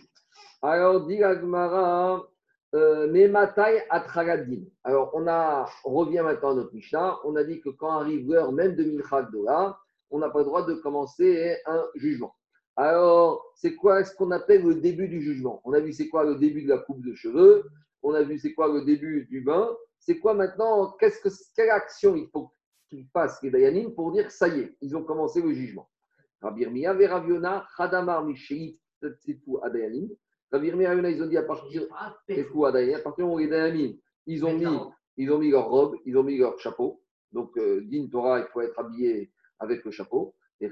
Alors, 0.62 1.05
dit 1.05 1.23
Agmara, 1.23 2.27
euh, 2.75 3.08
mais 3.12 3.27
Matai 3.27 3.84
Atragadin. 3.89 4.63
Alors, 4.84 5.12
on, 5.13 5.27
a, 5.27 5.69
on 5.86 5.93
revient 5.93 6.21
maintenant 6.23 6.51
à 6.51 6.55
notre 6.55 6.73
Mishnah. 6.73 7.19
On 7.23 7.36
a 7.36 7.43
dit 7.43 7.62
que 7.62 7.69
quand 7.69 7.91
arrive 7.91 8.27
l'heure 8.29 8.51
même 8.51 8.75
de 8.75 8.84
Minchak 8.84 9.32
Dola, 9.32 9.77
on 10.10 10.19
n'a 10.19 10.29
pas 10.29 10.39
le 10.39 10.45
droit 10.45 10.65
de 10.65 10.73
commencer 10.75 11.58
un 11.65 11.86
jugement. 11.95 12.36
Alors, 12.81 13.43
c'est 13.55 13.75
quoi 13.75 14.05
ce 14.05 14.15
qu'on 14.15 14.31
appelle 14.31 14.63
le 14.63 14.75
début 14.75 15.09
du 15.09 15.21
jugement? 15.21 15.61
On 15.65 15.73
a 15.73 15.81
vu 15.81 15.91
c'est 15.91 16.07
quoi 16.07 16.23
le 16.23 16.35
début 16.35 16.63
de 16.63 16.69
la 16.69 16.77
coupe 16.77 17.03
de 17.03 17.13
cheveux? 17.13 17.65
On 18.03 18.13
a 18.13 18.23
vu 18.23 18.39
c'est 18.39 18.53
quoi 18.53 18.71
le 18.71 18.85
début 18.85 19.25
du 19.29 19.41
bain? 19.41 19.69
C'est 19.99 20.17
quoi 20.17 20.33
maintenant? 20.33 20.95
Qu'est-ce 20.97 21.19
que, 21.19 21.27
Quelle 21.57 21.71
action 21.71 22.15
il 22.15 22.29
faut 22.29 22.53
qu'ils 22.87 23.05
fassent 23.11 23.43
les 23.43 23.51
Dayanim 23.51 23.93
pour 23.93 24.13
dire 24.13 24.31
ça 24.31 24.47
y 24.47 24.61
est, 24.61 24.77
ils 24.79 24.95
ont 24.95 25.03
commencé 25.03 25.41
le 25.41 25.51
jugement? 25.51 25.89
Rabbi 26.41 26.63
Veraviona, 26.63 27.67
Hadamar, 27.77 28.23
Misheit, 28.23 28.79
Tsefu, 29.03 29.57
Adayanim. 29.61 30.07
Rabbi 30.49 30.67
Irmia, 30.67 30.93
ils 31.11 31.21
ont 31.21 31.27
dit 31.27 31.35
à 31.35 31.43
partir 31.43 31.85
Tsefu, 32.29 32.65
Adayanim, 32.65 32.95
à 32.95 32.99
partir 32.99 33.29
où 33.29 33.39
les 33.39 33.49
Dayanim, 33.49 33.97
ils 34.25 34.45
ont 34.45 34.57
mis, 34.57 34.79
ils 35.17 35.29
ont 35.29 35.37
mis 35.37 35.51
leur 35.51 35.67
robe, 35.67 35.97
ils 36.05 36.17
ont 36.17 36.23
mis 36.23 36.37
leur 36.37 36.57
chapeau. 36.61 37.01
Donc, 37.33 37.57
euh, 37.57 37.81
din 37.91 38.07
Torah, 38.09 38.39
il 38.39 38.45
faut 38.53 38.61
être 38.61 38.79
habillé 38.79 39.33
avec 39.59 39.83
le 39.83 39.91
chapeau. 39.91 40.33
Et 40.62 40.69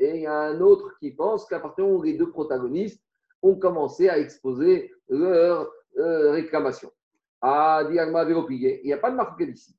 il 0.00 0.20
y 0.20 0.26
a 0.26 0.38
un 0.38 0.60
autre 0.60 0.98
qui 0.98 1.12
pense 1.12 1.46
qu'à 1.46 1.60
partir 1.60 1.88
où 1.88 2.02
les 2.02 2.14
deux 2.14 2.30
protagonistes 2.30 3.02
ont 3.42 3.54
commencé 3.54 4.08
à 4.08 4.18
exposer 4.18 4.92
leur 5.08 5.70
euh, 5.98 6.32
réclamation. 6.32 6.90
Il 7.42 7.90
n'y 8.84 8.92
a 8.92 8.98
pas 8.98 9.10
de 9.10 9.16
marque 9.16 9.40
ici. 9.40 9.76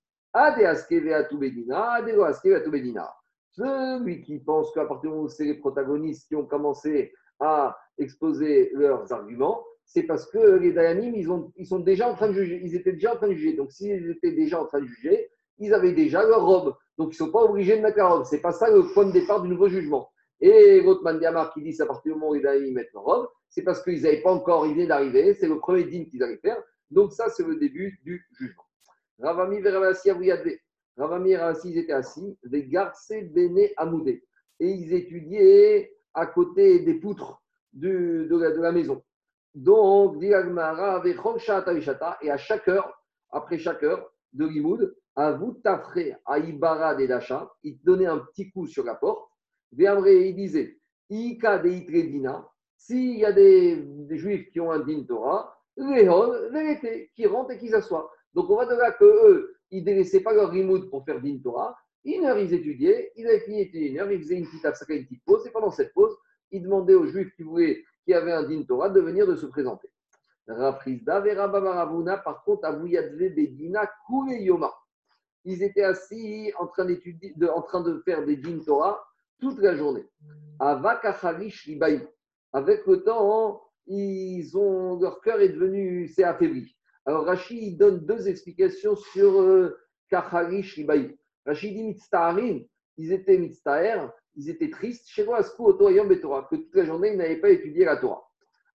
Celui 3.52 4.22
qui 4.22 4.40
pense 4.40 4.72
qu'à 4.74 4.86
partir 4.86 5.02
du 5.02 5.08
moment 5.10 5.24
où 5.24 5.30
c'est 5.30 5.46
les 5.46 5.56
protagonistes 5.56 6.28
qui 6.28 6.36
ont 6.36 6.46
commencé 6.46 7.12
à 7.40 7.78
exposer 7.98 8.72
leurs 8.74 9.12
arguments, 9.12 9.64
c'est 9.86 10.04
parce 10.04 10.28
que 10.28 10.58
les 10.58 10.72
Dayanim, 10.72 11.16
ils 11.16 11.66
sont 11.66 11.80
déjà 11.80 12.10
en 12.10 12.16
train 12.16 12.28
de 12.28 12.34
juger. 12.34 12.62
Ils 12.64 12.76
étaient 12.76 12.94
déjà 12.94 13.14
en 13.14 13.16
train 13.18 13.28
de 13.28 13.34
juger. 13.34 13.54
Donc, 13.54 13.72
s'ils 13.72 14.12
étaient 14.12 14.32
déjà 14.32 14.62
en 14.62 14.66
train 14.66 14.82
de 14.82 14.86
juger, 14.86 15.30
ils 15.58 15.74
avaient 15.74 15.94
déjà 15.94 16.24
leur 16.24 16.46
robe. 16.46 16.76
Donc, 17.00 17.14
ils 17.14 17.24
ne 17.24 17.28
sont 17.28 17.32
pas 17.32 17.44
obligés 17.44 17.78
de 17.78 17.82
mettre 17.82 17.98
la 17.98 18.10
robe. 18.10 18.26
Ce 18.26 18.36
n'est 18.36 18.42
pas 18.42 18.52
ça 18.52 18.70
le 18.70 18.84
point 18.94 19.06
de 19.06 19.14
départ 19.14 19.42
du 19.42 19.48
nouveau 19.48 19.70
jugement. 19.70 20.12
Et 20.42 20.82
l'autre 20.82 21.02
Mandiamar 21.02 21.54
qui 21.54 21.62
dit 21.62 21.82
à 21.82 21.86
partir 21.86 22.12
du 22.14 22.20
moment 22.20 22.32
où 22.32 22.34
les 22.34 22.42
Dayanim 22.42 22.74
mettent 22.74 22.92
leur 22.94 23.04
robe, 23.04 23.30
c'est 23.50 23.62
parce 23.62 23.82
qu'ils 23.82 24.02
n'avaient 24.02 24.22
pas 24.22 24.34
encore, 24.34 24.68
idée 24.68 24.86
d'arriver. 24.86 25.34
C'est 25.34 25.48
le 25.48 25.60
premier 25.60 25.86
dîme 25.86 26.10
qu'ils 26.10 26.22
allaient 26.22 26.38
faire. 26.38 26.62
Donc 26.92 27.14
ça, 27.14 27.30
c'est 27.30 27.48
le 27.48 27.56
début 27.56 28.02
du 28.04 28.28
jugement. 28.38 28.66
Ravami 29.18 29.60
et 29.60 29.70
Ravasi 29.70 30.12
Ravami 30.98 31.38
Ravasi, 31.38 31.72
ils 31.72 31.78
étaient 31.78 31.94
assis, 31.94 32.38
des 32.44 32.68
garces 32.68 33.14
béné 33.32 33.74
amoudé. 33.78 34.26
Et 34.60 34.70
ils 34.70 34.94
étudiaient 34.94 35.96
à 36.14 36.26
côté 36.26 36.80
des 36.80 36.96
poutres 36.96 37.42
de, 37.72 38.28
la, 38.60 38.74
maison. 38.74 39.02
Donc, 39.56 40.22
et 40.22 40.34
à 42.30 42.38
chaque 42.38 42.68
heure, 42.68 43.02
après 43.32 43.58
chaque 43.58 43.84
heure 43.84 44.12
de 44.34 44.46
limoud, 44.46 44.94
à 45.20 45.34
vous 45.34 45.54
tafré 45.62 46.16
à 46.26 46.40
Ibara 46.40 46.96
des 46.96 47.08
Dacha, 47.08 47.52
il 47.64 47.78
donnait 47.84 48.06
un 48.06 48.20
petit 48.20 48.50
coup 48.52 48.68
sur 48.68 48.86
la 48.86 48.96
porte. 48.96 49.30
il 49.78 50.36
disait 50.36 50.80
Ika 51.10 51.60
de 51.60 51.70
s'il 52.78 53.18
y 53.18 53.26
a 53.26 53.34
des, 53.34 53.86
juifs 54.12 54.50
qui 54.52 54.62
ont 54.62 54.72
un 54.72 54.80
din 54.80 55.04
Torah, 55.04 55.54
vérité, 55.76 57.12
qui 57.16 57.28
rentrent 57.28 57.52
et 57.52 57.58
qui 57.58 57.68
s'assoient. 57.68 58.10
Donc 58.34 58.50
on 58.50 58.56
va 58.56 58.66
de 58.66 58.76
là 58.76 58.94
qu'eux, 58.94 59.56
ils 59.72 59.82
ne 59.82 59.86
délaissaient 59.86 60.22
pas 60.22 60.34
leur 60.34 60.52
remote 60.52 60.90
pour 60.90 61.04
faire 61.04 61.20
din 61.20 61.38
Torah. 61.44 61.76
Une 62.06 62.24
heure, 62.24 62.40
ils 62.40 62.54
étudiaient, 62.54 63.12
ils 63.18 63.28
avaient 63.28 63.42
fini 63.42 63.58
d'étudier 63.58 63.90
une 63.90 64.00
heure, 64.00 64.12
ils 64.12 64.22
faisaient 64.22 64.38
une 64.38 64.46
petite 64.46 64.64
une 64.64 65.06
petite 65.06 65.26
pause, 65.26 65.46
et 65.46 65.52
pendant 65.52 65.70
cette 65.70 65.94
pause, 65.94 66.16
ils 66.52 66.64
demandaient 66.64 66.96
aux 66.96 67.08
juifs 67.08 67.36
qui 67.36 67.44
voulaient, 67.44 67.84
qui 68.06 68.14
avaient 68.14 68.32
un 68.32 68.44
din 68.44 68.64
Torah, 68.64 68.90
de 68.90 69.02
venir 69.02 69.28
de 69.28 69.36
se 69.36 69.48
présenter. 69.48 69.90
Rafrizda, 70.48 71.20
Vera 71.20 72.18
par 72.24 72.44
contre, 72.44 72.66
Abouyadve 72.66 73.36
Bedina, 73.36 73.90
Yoma. 74.30 74.72
Ils 75.46 75.64
étaient 75.64 75.84
assis 75.84 76.52
en 76.60 76.68
train, 76.68 76.86
de, 76.86 77.48
en 77.48 77.62
train 77.62 77.82
de 77.82 78.02
faire 78.06 78.26
des 78.26 78.36
din 78.36 78.60
Torah 78.60 79.02
toute 79.40 79.60
la 79.60 79.76
journée. 79.76 80.06
Avec 80.60 81.04
le 82.86 83.04
temps, 83.04 83.64
ils 83.88 84.58
ont, 84.58 85.00
leur 85.00 85.22
cœur 85.22 85.40
est 85.40 85.50
devenu, 85.50 86.08
c'est 86.08 86.24
affaibli. 86.24 86.76
Alors 87.06 87.26
Rachid 87.26 87.78
donne 87.78 88.06
deux 88.06 88.28
explications 88.28 88.96
sur 88.96 89.42
euh, 89.42 89.78
Kacharish 90.10 90.78
Libaï. 90.78 91.18
Rachid 91.46 91.74
dit 91.74 91.84
Mitztaharim, 91.84 92.66
ils 92.98 93.14
étaient 93.14 93.38
Mitztaher, 93.38 94.08
ils 94.36 94.50
étaient 94.50 94.70
tristes. 94.70 95.08
Chez 95.08 95.26
moi, 95.26 95.42
Torah, 95.42 96.48
que 96.50 96.56
toute 96.56 96.76
la 96.76 96.86
journée, 96.86 97.14
ils 97.14 97.18
n'avaient 97.18 97.42
pas 97.42 97.50
étudié 97.50 97.86
la 97.86 97.98
Torah. 97.98 98.30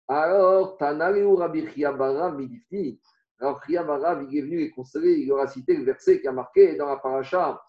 Alors, 0.08 0.76
Tanaleu 0.76 1.28
Rabbi 1.28 1.66
Chiabarav 1.66 2.36
Midifti. 2.36 3.00
Alors, 3.40 3.60
Chiabarav, 3.64 4.26
il 4.30 4.38
est 4.38 4.42
venu 4.42 4.58
les 4.58 4.70
consoler, 4.70 5.14
il 5.14 5.28
leur 5.28 5.40
a 5.40 5.48
cité 5.48 5.76
le 5.76 5.84
verset 5.84 6.20
qui 6.20 6.28
a 6.28 6.32
marqué 6.32 6.76
dans 6.76 6.86
la 6.86 6.96
paracha 6.96 7.60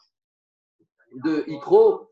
de 1.14 1.44
Itro 1.48 2.12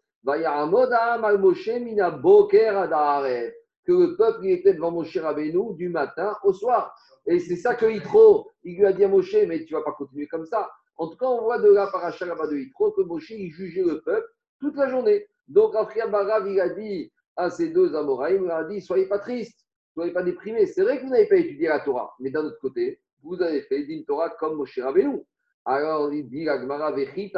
que 3.86 3.92
le 3.92 4.16
peuple 4.16 4.48
était 4.48 4.74
devant 4.74 4.92
Moshe 4.92 5.18
Rabbeinu 5.18 5.76
du 5.76 5.90
matin 5.90 6.38
au 6.44 6.54
soir. 6.54 6.96
Et 7.26 7.40
c'est 7.40 7.58
ça 7.58 7.76
que 7.76 7.86
Yitro, 7.86 8.50
il 8.64 8.78
lui 8.78 8.86
a 8.86 8.94
dit 8.94 9.04
à 9.04 9.10
Moshe, 9.10 9.36
mais 9.48 9.66
tu 9.66 9.74
ne 9.74 9.80
vas 9.80 9.86
pas 9.86 9.92
continuer 9.92 10.28
comme 10.28 10.46
ça. 10.46 10.70
En 10.96 11.10
tout 11.10 11.18
cas, 11.18 11.26
on 11.26 11.42
voit 11.42 11.60
de 11.60 11.70
la 11.70 11.88
paracha 11.88 12.26
là-bas 12.26 12.48
de 12.48 12.58
Yitro 12.58 12.92
que 12.92 13.02
Moshe, 13.02 13.32
il 13.32 13.52
jugeait 13.52 13.84
le 13.84 14.02
peuple 14.02 14.28
toute 14.60 14.78
la 14.78 14.88
journée. 14.88 15.28
Donc, 15.48 15.76
Afriya 15.76 16.08
Barav, 16.08 16.50
il 16.50 16.60
a 16.60 16.70
dit 16.70 17.12
à 17.36 17.50
ces 17.50 17.70
deux 17.70 17.94
Amoraïm, 17.96 18.46
il 18.46 18.52
a 18.52 18.64
dit, 18.64 18.80
soyez 18.80 19.08
pas 19.08 19.20
tristes, 19.20 19.60
soyez 19.94 20.14
pas 20.14 20.24
déprimés. 20.24 20.68
C'est 20.68 20.84
vrai 20.84 21.00
que 21.00 21.04
vous 21.04 21.10
n'avez 21.10 21.28
pas 21.28 21.36
étudié 21.36 21.68
la 21.68 21.82
Torah, 21.82 22.14
mais 22.20 22.30
d'un 22.30 22.46
autre 22.46 22.60
côté, 22.62 23.02
vous 23.24 23.42
avez 23.42 23.62
fait 23.64 23.84
d'une 23.84 24.06
Torah 24.06 24.30
comme 24.32 24.58
Moshe 24.58 24.80
Rabbeinu. 24.80 25.22
Alors, 25.66 26.14
il 26.14 26.28
dit, 26.28 26.46
Vechit, 26.46 27.32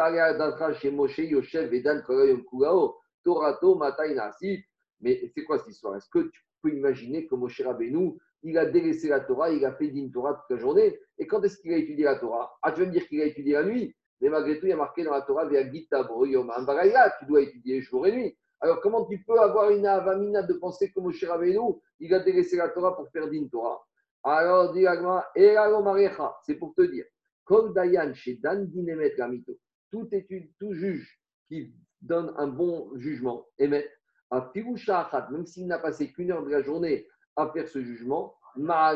chez 0.79 0.91
Moshe 0.91 1.19
Yoshev 1.19 1.69
Vedan 1.69 2.01
Torato. 3.23 3.81
Mais 5.01 5.31
c'est 5.33 5.43
quoi 5.43 5.59
cette 5.59 5.69
histoire? 5.69 5.95
Est-ce 5.95 6.09
que 6.09 6.19
tu 6.19 6.41
peux 6.61 6.73
imaginer 6.73 7.27
que 7.27 7.35
Moshe 7.35 7.61
Rabbeinu, 7.61 8.13
il 8.43 8.57
a 8.57 8.65
délaissé 8.65 9.07
la 9.09 9.19
Torah, 9.19 9.51
il 9.51 9.63
a 9.65 9.73
fait 9.73 9.87
d'une 9.87 10.11
Torah 10.11 10.33
toute 10.33 10.57
la 10.57 10.57
journée? 10.57 10.99
Et 11.17 11.27
quand 11.27 11.41
est-ce 11.43 11.57
qu'il 11.57 11.73
a 11.73 11.77
étudié 11.77 12.05
la 12.05 12.15
Torah? 12.15 12.57
Ah, 12.61 12.71
tu 12.71 12.81
vas 12.81 12.87
me 12.87 12.91
dire 12.91 13.07
qu'il 13.07 13.21
a 13.21 13.25
étudié 13.25 13.53
la 13.53 13.63
nuit 13.63 13.95
mais 14.21 14.29
malgré 14.29 14.59
tout, 14.59 14.65
il 14.65 14.69
y 14.69 14.73
a 14.73 14.77
marqué 14.77 15.03
dans 15.03 15.11
la 15.11 15.21
Torah, 15.21 15.47
tu 15.47 17.25
dois 17.25 17.41
étudier 17.41 17.81
jour 17.81 18.07
et 18.07 18.11
nuit. 18.11 18.37
Alors, 18.61 18.79
comment 18.81 19.05
tu 19.05 19.23
peux 19.23 19.37
avoir 19.39 19.69
une 19.71 19.85
avamina 19.85 20.41
de 20.41 20.53
penser 20.53 20.91
que 20.91 20.99
Moshe 20.99 21.23
Rabbeinu, 21.23 21.75
il 21.99 22.13
a 22.13 22.19
délaissé 22.19 22.55
la 22.55 22.69
Torah 22.69 22.95
pour 22.95 23.09
faire 23.09 23.29
d'une 23.29 23.49
Torah? 23.49 23.85
Alors, 24.27 24.73
dit 24.73 24.85
c'est 26.43 26.55
pour 26.55 26.73
te 26.73 26.81
dire, 26.81 27.05
comme 27.43 27.73
Dayan 27.73 28.11
chez 28.15 28.37
Dan 28.37 28.65
Dinemet 28.65 29.13
Gamito, 29.15 29.53
tout 29.91 30.07
étude, 30.11 30.49
tout 30.59 30.73
juge 30.73 31.21
qui 31.47 31.71
donne 32.01 32.33
un 32.37 32.47
bon 32.47 32.89
jugement, 32.95 33.45
émet, 33.59 33.87
à 34.31 34.49
Firusha 34.51 35.27
même 35.31 35.45
s'il 35.45 35.67
n'a 35.67 35.77
passé 35.77 36.11
qu'une 36.11 36.31
heure 36.31 36.43
de 36.43 36.49
la 36.49 36.63
journée 36.63 37.07
à 37.35 37.47
faire 37.49 37.67
ce 37.67 37.79
jugement, 37.83 38.35
la 38.57 38.93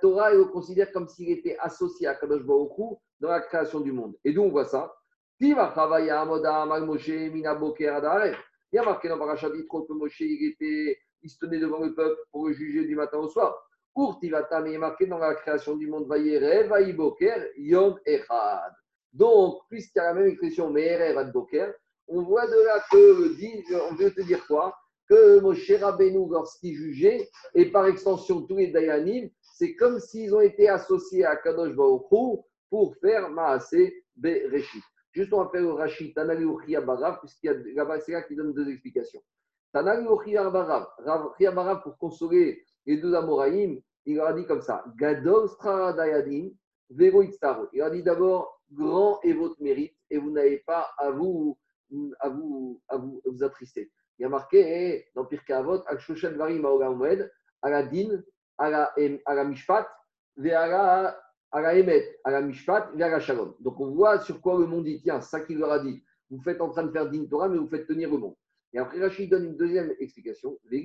Torah, 0.00 0.32
elle 0.32 0.38
le 0.38 0.44
considère 0.46 0.90
comme 0.92 1.08
s'il 1.08 1.30
était 1.30 1.56
associé 1.60 2.08
à 2.08 2.14
Kadosh 2.16 2.44
Baruch 2.44 2.98
dans 3.20 3.28
la 3.28 3.40
création 3.40 3.80
du 3.80 3.92
monde. 3.92 4.16
Et 4.24 4.32
d'où 4.32 4.42
on 4.42 4.50
voit 4.50 4.64
ça? 4.64 4.92
Il 8.72 8.76
y 8.76 8.78
a 8.78 8.84
marqué 8.84 9.08
dans 9.08 9.18
Parashat 9.18 9.54
Yitro 9.54 9.82
que 9.82 9.92
Moshe, 9.92 10.20
il, 10.20 10.50
était, 10.50 10.98
il 11.22 11.38
tenait 11.38 11.58
devant 11.58 11.80
le 11.80 11.94
peuple 11.94 12.18
pour 12.30 12.50
juger 12.52 12.84
du 12.86 12.96
matin 12.96 13.18
au 13.18 13.28
soir. 13.28 13.54
Urtivata, 13.94 14.66
est 14.66 14.78
marqué 14.78 15.06
dans 15.06 15.18
la 15.18 15.34
création 15.34 15.76
du 15.76 15.86
monde, 15.86 16.08
Vayere, 16.08 16.66
Vayiboker, 16.66 17.50
Yom 17.58 17.98
Echad. 18.06 18.72
Donc, 19.12 19.60
puisqu'il 19.68 19.98
y 19.98 20.00
a 20.00 20.04
la 20.04 20.14
même 20.14 20.28
expression, 20.28 20.70
Me'erev 20.70 21.18
Adboker, 21.18 21.74
on 22.08 22.22
voit 22.22 22.46
de 22.46 22.64
là 22.64 22.82
que, 22.90 23.90
on 23.90 23.94
veut 23.94 24.10
te 24.10 24.22
dire 24.22 24.46
quoi? 24.46 24.74
Que 25.06 25.40
Moshe 25.40 25.70
Rabbeinu, 25.70 26.30
lorsqu'il 26.30 26.74
jugeait, 26.74 27.28
et 27.54 27.70
par 27.70 27.86
extension 27.86 28.40
tous 28.42 28.56
les 28.56 28.68
Dayanim, 28.68 29.28
c'est 29.42 29.74
comme 29.74 30.00
s'ils 30.00 30.34
ont 30.34 30.40
été 30.40 30.70
associés 30.70 31.26
à 31.26 31.36
Kadosh 31.36 31.74
Baruch 31.74 32.08
pour 32.70 32.96
faire 33.02 33.28
Maasé 33.28 34.02
Bereshit. 34.16 34.82
Juste, 35.12 35.32
on 35.32 35.44
va 35.44 35.50
faire 35.50 35.60
le 35.60 35.72
Rachid, 35.72 36.14
Tanali 36.14 36.44
Barav, 36.84 37.20
puisqu'il 37.20 37.46
y 37.46 37.50
a 37.50 37.54
là-bas, 37.74 38.00
c'est 38.00 38.12
là 38.12 38.22
donne 38.30 38.54
deux 38.54 38.68
explications. 38.68 39.22
Tanali 39.72 40.06
Barav, 40.06 40.88
Barav, 41.54 41.82
pour 41.82 41.98
consoler 41.98 42.64
les 42.86 42.96
deux 42.96 43.14
Amoraïm, 43.14 43.80
il 44.04 44.16
leur 44.16 44.28
a 44.28 44.32
dit 44.32 44.46
comme 44.46 44.62
ça 44.62 44.84
Gadol 44.96 45.48
Stradayadim, 45.48 46.50
Vero 46.90 47.22
Il 47.72 47.82
a 47.82 47.90
dit 47.90 48.02
d'abord 48.02 48.60
grand 48.70 49.20
est 49.22 49.32
votre 49.32 49.60
mérite 49.62 49.96
et 50.10 50.18
vous 50.18 50.30
n'avez 50.30 50.58
pas 50.58 50.90
à 50.98 51.10
vous, 51.10 51.58
à 52.20 52.28
vous, 52.28 52.80
à 52.88 52.96
vous, 52.96 53.22
vous 53.24 53.44
attrister. 53.44 53.90
Il 54.18 54.22
y 54.22 54.24
a 54.24 54.28
marqué 54.28 55.06
dans 55.14 55.24
Pirkei 55.24 55.52
Avot, 55.52 55.82
Al 55.86 55.98
Shoshan 55.98 56.32
Varim 56.36 56.64
à 57.62 57.70
la 57.70 57.82
Din, 57.84 58.22
à 58.58 58.70
la, 58.70 58.94
à 59.26 59.44
Mishpat, 59.44 59.88
à 60.38 60.66
la, 60.66 61.20
à 61.52 61.60
la 61.60 61.74
Emet, 61.76 62.18
à 62.24 62.30
la 62.30 62.40
Mishpat, 62.40 62.90
vers 62.94 63.10
la 63.10 63.20
Shalom. 63.20 63.54
Donc 63.60 63.78
on 63.78 63.90
voit 63.90 64.20
sur 64.20 64.40
quoi 64.40 64.58
le 64.58 64.66
monde 64.66 64.88
tient. 65.02 65.20
C'est 65.20 65.30
ça 65.30 65.40
qu'il 65.40 65.58
leur 65.58 65.70
a 65.70 65.78
dit. 65.78 66.02
Vous 66.30 66.40
faites 66.40 66.60
en 66.62 66.70
train 66.70 66.84
de 66.84 66.90
faire 66.90 67.10
Din 67.10 67.26
Torah, 67.26 67.48
mais 67.48 67.58
vous 67.58 67.68
faites 67.68 67.86
tenir 67.86 68.10
le 68.10 68.16
monde. 68.16 68.34
Et 68.72 68.78
après, 68.78 68.98
Rachid 69.00 69.30
donne 69.30 69.44
une 69.44 69.56
deuxième 69.56 69.94
explication. 70.00 70.58
Et 70.70 70.78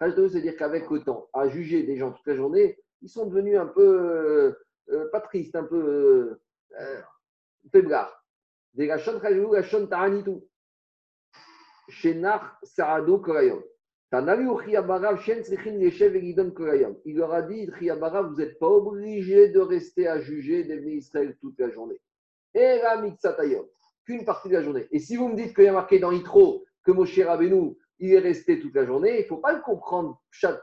c'est-à-dire 0.00 0.56
qu'avec 0.56 0.90
le 0.90 1.04
temps, 1.04 1.28
à 1.32 1.48
juger 1.48 1.84
des 1.84 1.96
gens 1.96 2.10
toute 2.10 2.26
la 2.26 2.34
journée, 2.34 2.76
ils 3.00 3.08
sont 3.08 3.26
devenus 3.26 3.56
un 3.58 3.66
peu, 3.66 3.86
euh, 3.86 4.52
euh, 4.90 5.08
pas 5.10 5.20
tristes, 5.20 5.54
un 5.54 5.64
peu 5.64 5.76
euh, 5.76 6.40
euh 6.80 7.00
faiblards. 7.70 8.26
Des 8.74 8.90
Rachon 8.90 9.20
Chalash 9.20 9.46
Rachon 9.46 9.86
Ta'anitou. 9.86 10.44
Shenach 11.88 12.58
Sarado 12.64 13.18
Korayom. 13.18 13.62
Il 14.12 14.20
leur 17.16 17.34
a 17.34 17.42
dit, 17.42 17.66
vous 17.66 18.36
n'êtes 18.36 18.58
pas 18.58 18.68
obligé 18.68 19.48
de 19.48 19.60
rester 19.60 20.06
à 20.06 20.20
juger 20.20 20.64
des 20.64 20.92
Israël 20.92 21.36
toute 21.40 21.58
la 21.58 21.70
journée. 21.70 22.00
Et 22.54 22.78
la 22.82 23.02
qu'une 24.04 24.24
partie 24.24 24.48
de 24.48 24.54
la 24.54 24.62
journée. 24.62 24.86
Et 24.92 24.98
si 24.98 25.16
vous 25.16 25.28
me 25.28 25.36
dites 25.36 25.54
qu'il 25.54 25.64
y 25.64 25.68
a 25.68 25.72
marqué 25.72 25.98
dans 25.98 26.12
Itro 26.12 26.64
que 26.84 26.92
Moshe 26.92 27.18
Rabbeinu, 27.18 27.76
il 27.98 28.12
est 28.12 28.18
resté 28.18 28.60
toute 28.60 28.74
la 28.74 28.84
journée, 28.84 29.16
il 29.18 29.22
ne 29.22 29.26
faut 29.26 29.38
pas 29.38 29.52
le 29.52 29.62
comprendre, 29.62 30.20
chat, 30.30 30.62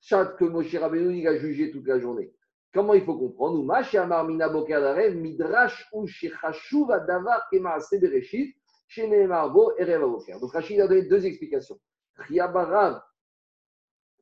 chat 0.00 0.26
que 0.38 0.44
Moshe 0.44 0.74
Rabbeinu, 0.74 1.16
il 1.16 1.28
a 1.28 1.36
jugé 1.36 1.70
toute 1.70 1.86
la 1.86 1.98
journée. 2.00 2.32
Comment 2.72 2.94
il 2.94 3.04
faut 3.04 3.16
comprendre? 3.16 3.62
Midrash 5.14 5.88
ou 5.92 6.06
Bereshit 7.98 8.56
donc 10.40 10.52
Rachid 10.52 10.80
a 10.80 10.88
donné 10.88 11.02
deux 11.02 11.26
explications. 11.26 11.78
Riabarav, 12.18 13.00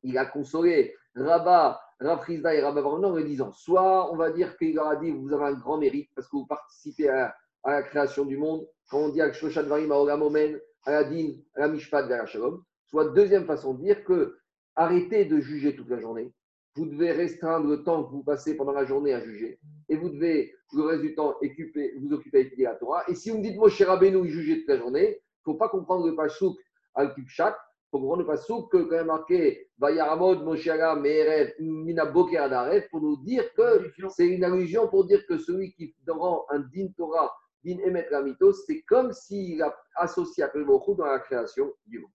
il 0.02 0.18
a 0.18 0.26
consolé 0.26 0.94
Rabba, 1.14 1.80
Rav 1.98 2.24
et 2.30 2.60
Rabba 2.60 2.82
en 2.82 3.16
lui 3.16 3.24
disant 3.24 3.52
soit 3.52 4.12
on 4.12 4.16
va 4.16 4.30
dire 4.30 4.56
qu'il 4.58 4.74
leur 4.74 4.88
a 4.88 4.96
dit 4.96 5.10
vous 5.10 5.32
avez 5.32 5.44
un 5.44 5.54
grand 5.54 5.78
mérite 5.78 6.10
parce 6.14 6.28
que 6.28 6.36
vous 6.36 6.46
participez 6.46 7.08
à, 7.08 7.34
la 7.64 7.82
création 7.82 8.24
du 8.24 8.36
monde, 8.36 8.64
quand 8.88 8.98
on 8.98 9.08
dit 9.08 9.20
à 9.20 9.32
Shoshan 9.32 9.68
à 9.68 9.78
Ogamomen, 9.78 10.60
à 10.84 10.90
la 10.92 10.98
à 10.98 11.60
la 11.60 11.68
Mishpat, 11.68 12.08
à 12.12 12.26
Shalom. 12.26 12.62
Soit 12.84 13.08
deuxième 13.08 13.44
façon 13.44 13.74
de 13.74 13.82
dire 13.82 14.04
que 14.04 14.36
arrêtez 14.76 15.24
de 15.24 15.40
juger 15.40 15.74
toute 15.74 15.88
la 15.88 15.98
journée, 15.98 16.32
vous 16.76 16.86
devez 16.86 17.10
restreindre 17.10 17.66
le 17.66 17.82
temps 17.82 18.04
que 18.04 18.12
vous 18.12 18.22
passez 18.22 18.56
pendant 18.56 18.72
la 18.72 18.84
journée 18.84 19.12
à 19.14 19.20
juger. 19.20 19.58
Et 19.88 19.96
vous 19.96 20.10
devez, 20.10 20.54
le 20.74 20.82
reste 20.82 21.00
du 21.00 21.14
temps, 21.16 21.34
occuper, 21.42 21.94
vous 21.98 22.12
occuper 22.12 22.52
à 22.66 22.70
la 22.70 22.76
Torah. 22.76 23.02
Et 23.08 23.16
si 23.16 23.30
vous 23.30 23.38
me 23.38 23.42
dites, 23.42 23.56
moi, 23.56 23.68
cher 23.68 23.88
Rabbeinu, 23.88 24.24
il 24.24 24.30
jugeait 24.30 24.58
toute 24.58 24.68
la 24.68 24.76
journée, 24.76 25.08
il 25.08 25.50
ne 25.50 25.52
faut 25.52 25.58
pas 25.58 25.68
comprendre 25.68 26.06
le 26.06 26.14
pasouk 26.14 26.56
al 26.94 27.14
kubchat 27.14 27.56
il 27.56 27.65
faut 27.90 27.98
comprendre 27.98 28.22
le 28.22 28.26
pasouk 28.26 28.70
que, 28.70 28.78
quand 28.78 28.96
même 28.96 29.06
marqué, 29.06 29.68
Vayaramod, 29.78 30.42
Moshiaga, 30.44 30.96
Me'erev, 30.96 31.52
Mina 31.60 32.06
pour 32.06 33.00
nous 33.00 33.16
dire 33.22 33.52
que 33.54 33.92
c'est 34.10 34.26
une 34.26 34.44
allusion 34.44 34.88
pour 34.88 35.06
dire 35.06 35.24
que 35.26 35.38
celui 35.38 35.72
qui 35.72 35.94
rend 36.08 36.44
un 36.50 36.60
din 36.60 36.88
Torah, 36.96 37.32
din 37.64 37.78
Emet 37.84 38.08
Ramito, 38.10 38.52
c'est 38.52 38.82
comme 38.82 39.12
s'il 39.12 39.62
a 39.62 39.74
associé 39.96 40.44
à 40.44 40.50
beaucoup 40.64 40.94
dans 40.94 41.06
la 41.06 41.20
création 41.20 41.72
du 41.86 42.00
monde. 42.00 42.10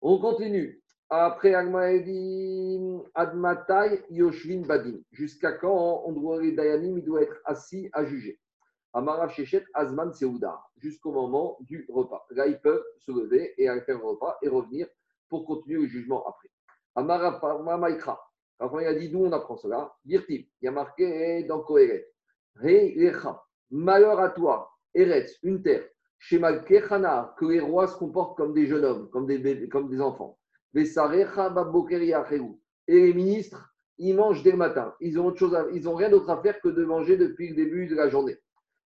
On 0.00 0.18
continue. 0.20 0.82
Après, 1.08 1.54
Agma 1.54 1.96
dit 1.98 2.80
Admatai 3.14 4.04
Yoshvin 4.10 4.62
Badin. 4.62 4.98
Jusqu'à 5.12 5.52
quand 5.52 6.02
on 6.04 6.12
doit, 6.12 6.42
les 6.42 6.52
Dayanim, 6.52 6.98
il 6.98 7.04
doit 7.04 7.22
être 7.22 7.40
assis 7.44 7.88
à 7.92 8.04
juger? 8.04 8.40
Amarav 8.96 9.30
Shechet 9.30 9.64
Azman 9.74 10.10
Seouda. 10.14 10.58
Jusqu'au 10.78 11.12
moment 11.12 11.58
du 11.60 11.86
repas. 11.90 12.26
Là, 12.30 12.46
ils 12.46 12.58
peuvent 12.58 12.82
se 12.98 13.12
lever 13.12 13.52
et 13.58 13.68
aller 13.68 13.82
faire 13.82 13.98
le 13.98 14.06
repas 14.06 14.38
et 14.40 14.48
revenir 14.48 14.86
pour 15.28 15.44
continuer 15.44 15.82
le 15.82 15.86
jugement 15.86 16.26
après. 16.26 16.48
Amarav 16.94 17.62
Mamaikra. 17.62 18.18
Quand 18.58 18.78
il 18.78 18.86
a 18.86 18.94
dit 18.94 19.10
d'où 19.10 19.26
on 19.26 19.32
apprend 19.32 19.58
cela, 19.58 19.92
Birtim. 20.06 20.44
Il 20.62 20.64
y 20.64 20.68
a 20.68 20.70
marqué 20.70 21.44
dans 21.44 21.60
Kohéret. 21.60 22.08
Malheur 23.70 24.18
à 24.18 24.30
toi, 24.30 24.70
Eretz, 24.94 25.38
une 25.42 25.62
terre. 25.62 25.86
chez 26.18 26.38
Malkechana, 26.38 27.34
que 27.38 27.44
les 27.44 27.60
rois 27.60 27.88
se 27.88 27.98
comportent 27.98 28.38
comme 28.38 28.54
des 28.54 28.66
jeunes 28.66 28.86
hommes, 28.86 29.10
comme 29.10 29.26
des, 29.26 29.36
bébés, 29.36 29.68
comme 29.68 29.90
des 29.90 30.00
enfants. 30.00 30.38
Et 30.74 30.82
les 32.88 33.12
ministres, 33.12 33.74
ils 33.98 34.16
mangent 34.16 34.42
dès 34.42 34.52
le 34.52 34.56
matin. 34.56 34.94
Ils 35.00 35.20
ont, 35.20 35.26
autre 35.26 35.38
chose 35.38 35.54
à- 35.54 35.66
ils 35.74 35.86
ont 35.86 35.94
rien 35.94 36.08
d'autre 36.08 36.30
à 36.30 36.40
faire 36.40 36.58
que 36.62 36.68
de 36.68 36.84
manger 36.86 37.18
depuis 37.18 37.50
le 37.50 37.56
début 37.56 37.86
de 37.86 37.94
la 37.94 38.08
journée. 38.08 38.38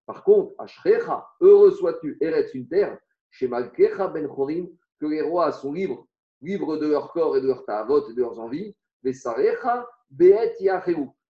Par 0.08 0.24
contre, 0.24 0.53
Ashrecha, 0.58 1.28
heureux 1.41 1.72
sois-tu, 1.72 2.18
Eretz, 2.22 2.53
une 2.53 2.68
terre, 2.68 2.97
chez 3.30 3.49
Malkecha 3.49 4.08
ben 4.08 4.26
Chorim, 4.28 4.70
que 4.99 5.05
les 5.05 5.22
rois 5.22 5.51
sont 5.51 5.74
libres, 5.74 6.08
libres 6.41 6.78
de 6.78 6.88
leur 6.88 7.12
corps 7.12 7.36
et 7.36 7.41
de 7.41 7.47
leur 7.47 7.66
ta'avot 7.66 8.10
et 8.10 8.14
de 8.14 8.22
leurs 8.22 8.39
envies, 8.39 8.74
Beet 10.10 10.55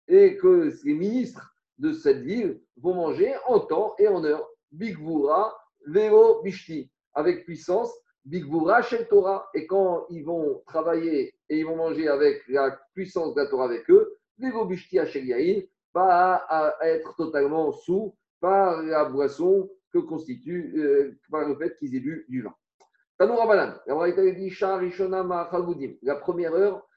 et 0.09 0.37
que 0.39 0.73
les 0.85 0.95
ministres 0.95 1.55
de 1.79 1.93
cette 1.93 2.23
ville 2.23 2.61
vont 2.79 2.95
manger 2.95 3.35
en 3.47 3.61
temps 3.61 3.95
et 3.99 4.09
en 4.09 4.25
heure. 4.25 4.49
Bigvura, 4.73 5.55
Vero, 5.87 6.43
Bishti, 6.43 6.91
avec 7.13 7.45
puissance, 7.45 7.93
Bigvura, 8.25 8.81
Shel 8.81 9.07
Torah, 9.07 9.51
et 9.53 9.67
quand 9.67 10.07
ils 10.09 10.25
vont 10.25 10.63
travailler 10.67 11.35
et 11.51 11.59
ils 11.59 11.67
vont 11.67 11.77
manger 11.77 12.09
avec 12.09 12.43
la 12.49 12.81
puissance 12.95 13.35
de 13.35 13.43
la 13.43 13.49
Torah 13.49 13.67
avec 13.67 13.89
eux, 13.91 14.17
Vero, 14.39 14.65
Bishti, 14.65 14.99
Hachel 14.99 15.27
Yahin, 15.27 15.61
pas 15.93 16.37
à 16.49 16.89
être 16.89 17.15
totalement 17.17 17.71
sous 17.73 18.17
par 18.43 18.83
la 18.83 19.05
boisson 19.07 19.71
que 19.93 19.99
constitue, 19.99 20.75
euh, 20.77 21.19
par 21.31 21.49
le 21.49 21.57
fait 21.57 21.77
qu'ils 21.79 21.95
aient 21.97 22.01
bu 22.01 22.27
du 22.29 22.43
vin. 22.43 22.55
La 23.21 23.27
première 26.17 26.55
heure, 26.55 26.89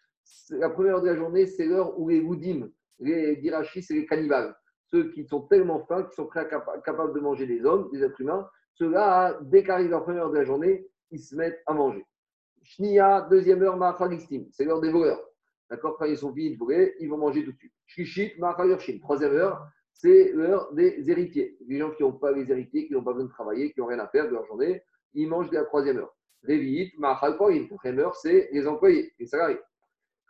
la 0.49 0.69
première 0.69 0.95
heure 0.95 1.01
de 1.01 1.07
la 1.07 1.15
journée, 1.15 1.45
c'est 1.45 1.65
l'heure 1.65 1.99
où 1.99 2.09
les 2.09 2.21
Goudim, 2.21 2.69
les 2.99 3.35
dirachis, 3.35 3.83
c'est 3.83 3.93
les 3.93 4.07
cannibales. 4.07 4.55
Ceux 4.87 5.11
qui 5.11 5.25
sont 5.25 5.41
tellement 5.41 5.85
fins, 5.85 6.03
qui 6.03 6.15
sont 6.15 6.25
prêts 6.25 6.39
à 6.41 6.45
capa- 6.45 6.81
capables 6.83 7.13
de 7.13 7.19
manger 7.19 7.45
des 7.45 7.63
hommes, 7.63 7.89
des 7.91 8.03
êtres 8.03 8.19
humains, 8.21 8.49
ceux-là, 8.73 9.37
dès 9.43 9.63
qu'arrive 9.63 9.91
la 9.91 9.99
première 10.01 10.23
heure 10.23 10.31
de 10.31 10.37
la 10.37 10.45
journée, 10.45 10.87
ils 11.11 11.19
se 11.19 11.35
mettent 11.35 11.61
à 11.67 11.73
manger. 11.73 12.03
Shnia, 12.63 13.27
deuxième 13.29 13.61
heure, 13.61 13.77
c'est 14.51 14.65
l'heure 14.65 14.81
des 14.81 14.91
voleurs. 14.91 15.23
D'accord 15.69 15.95
Quand 15.97 16.05
ils 16.05 16.17
sont 16.17 16.31
voler, 16.31 16.95
ils 16.99 17.07
vont 17.09 17.17
manger 17.17 17.43
tout 17.45 17.51
de 17.51 17.57
suite. 17.57 17.73
Shishit, 17.85 18.39
Ma'achal 18.39 18.69
Yorshin, 18.69 18.97
troisième 18.99 19.33
heure, 19.33 19.67
c'est 19.95 20.31
l'heure 20.33 20.71
des 20.73 21.09
héritiers. 21.09 21.57
Les 21.67 21.79
gens 21.79 21.91
qui 21.91 22.03
n'ont 22.03 22.11
pas 22.11 22.31
les 22.31 22.51
héritiers, 22.51 22.85
qui 22.85 22.93
n'ont 22.93 23.03
pas 23.03 23.13
besoin 23.13 23.27
de 23.27 23.31
travailler, 23.31 23.71
qui 23.71 23.79
n'ont 23.79 23.87
rien 23.87 23.99
à 23.99 24.07
faire 24.07 24.25
de 24.25 24.31
leur 24.31 24.45
journée, 24.45 24.83
ils 25.13 25.27
mangent 25.27 25.49
dès 25.49 25.57
la 25.57 25.63
troisième 25.63 25.97
heure. 25.97 26.13
Révit, 26.43 26.91
Mahal 26.97 27.37
Porim, 27.37 27.67
quatrième 27.67 27.99
heure, 27.99 28.15
c'est 28.15 28.49
les 28.51 28.67
employés, 28.67 29.13
les 29.17 29.25
salariés. 29.25 29.59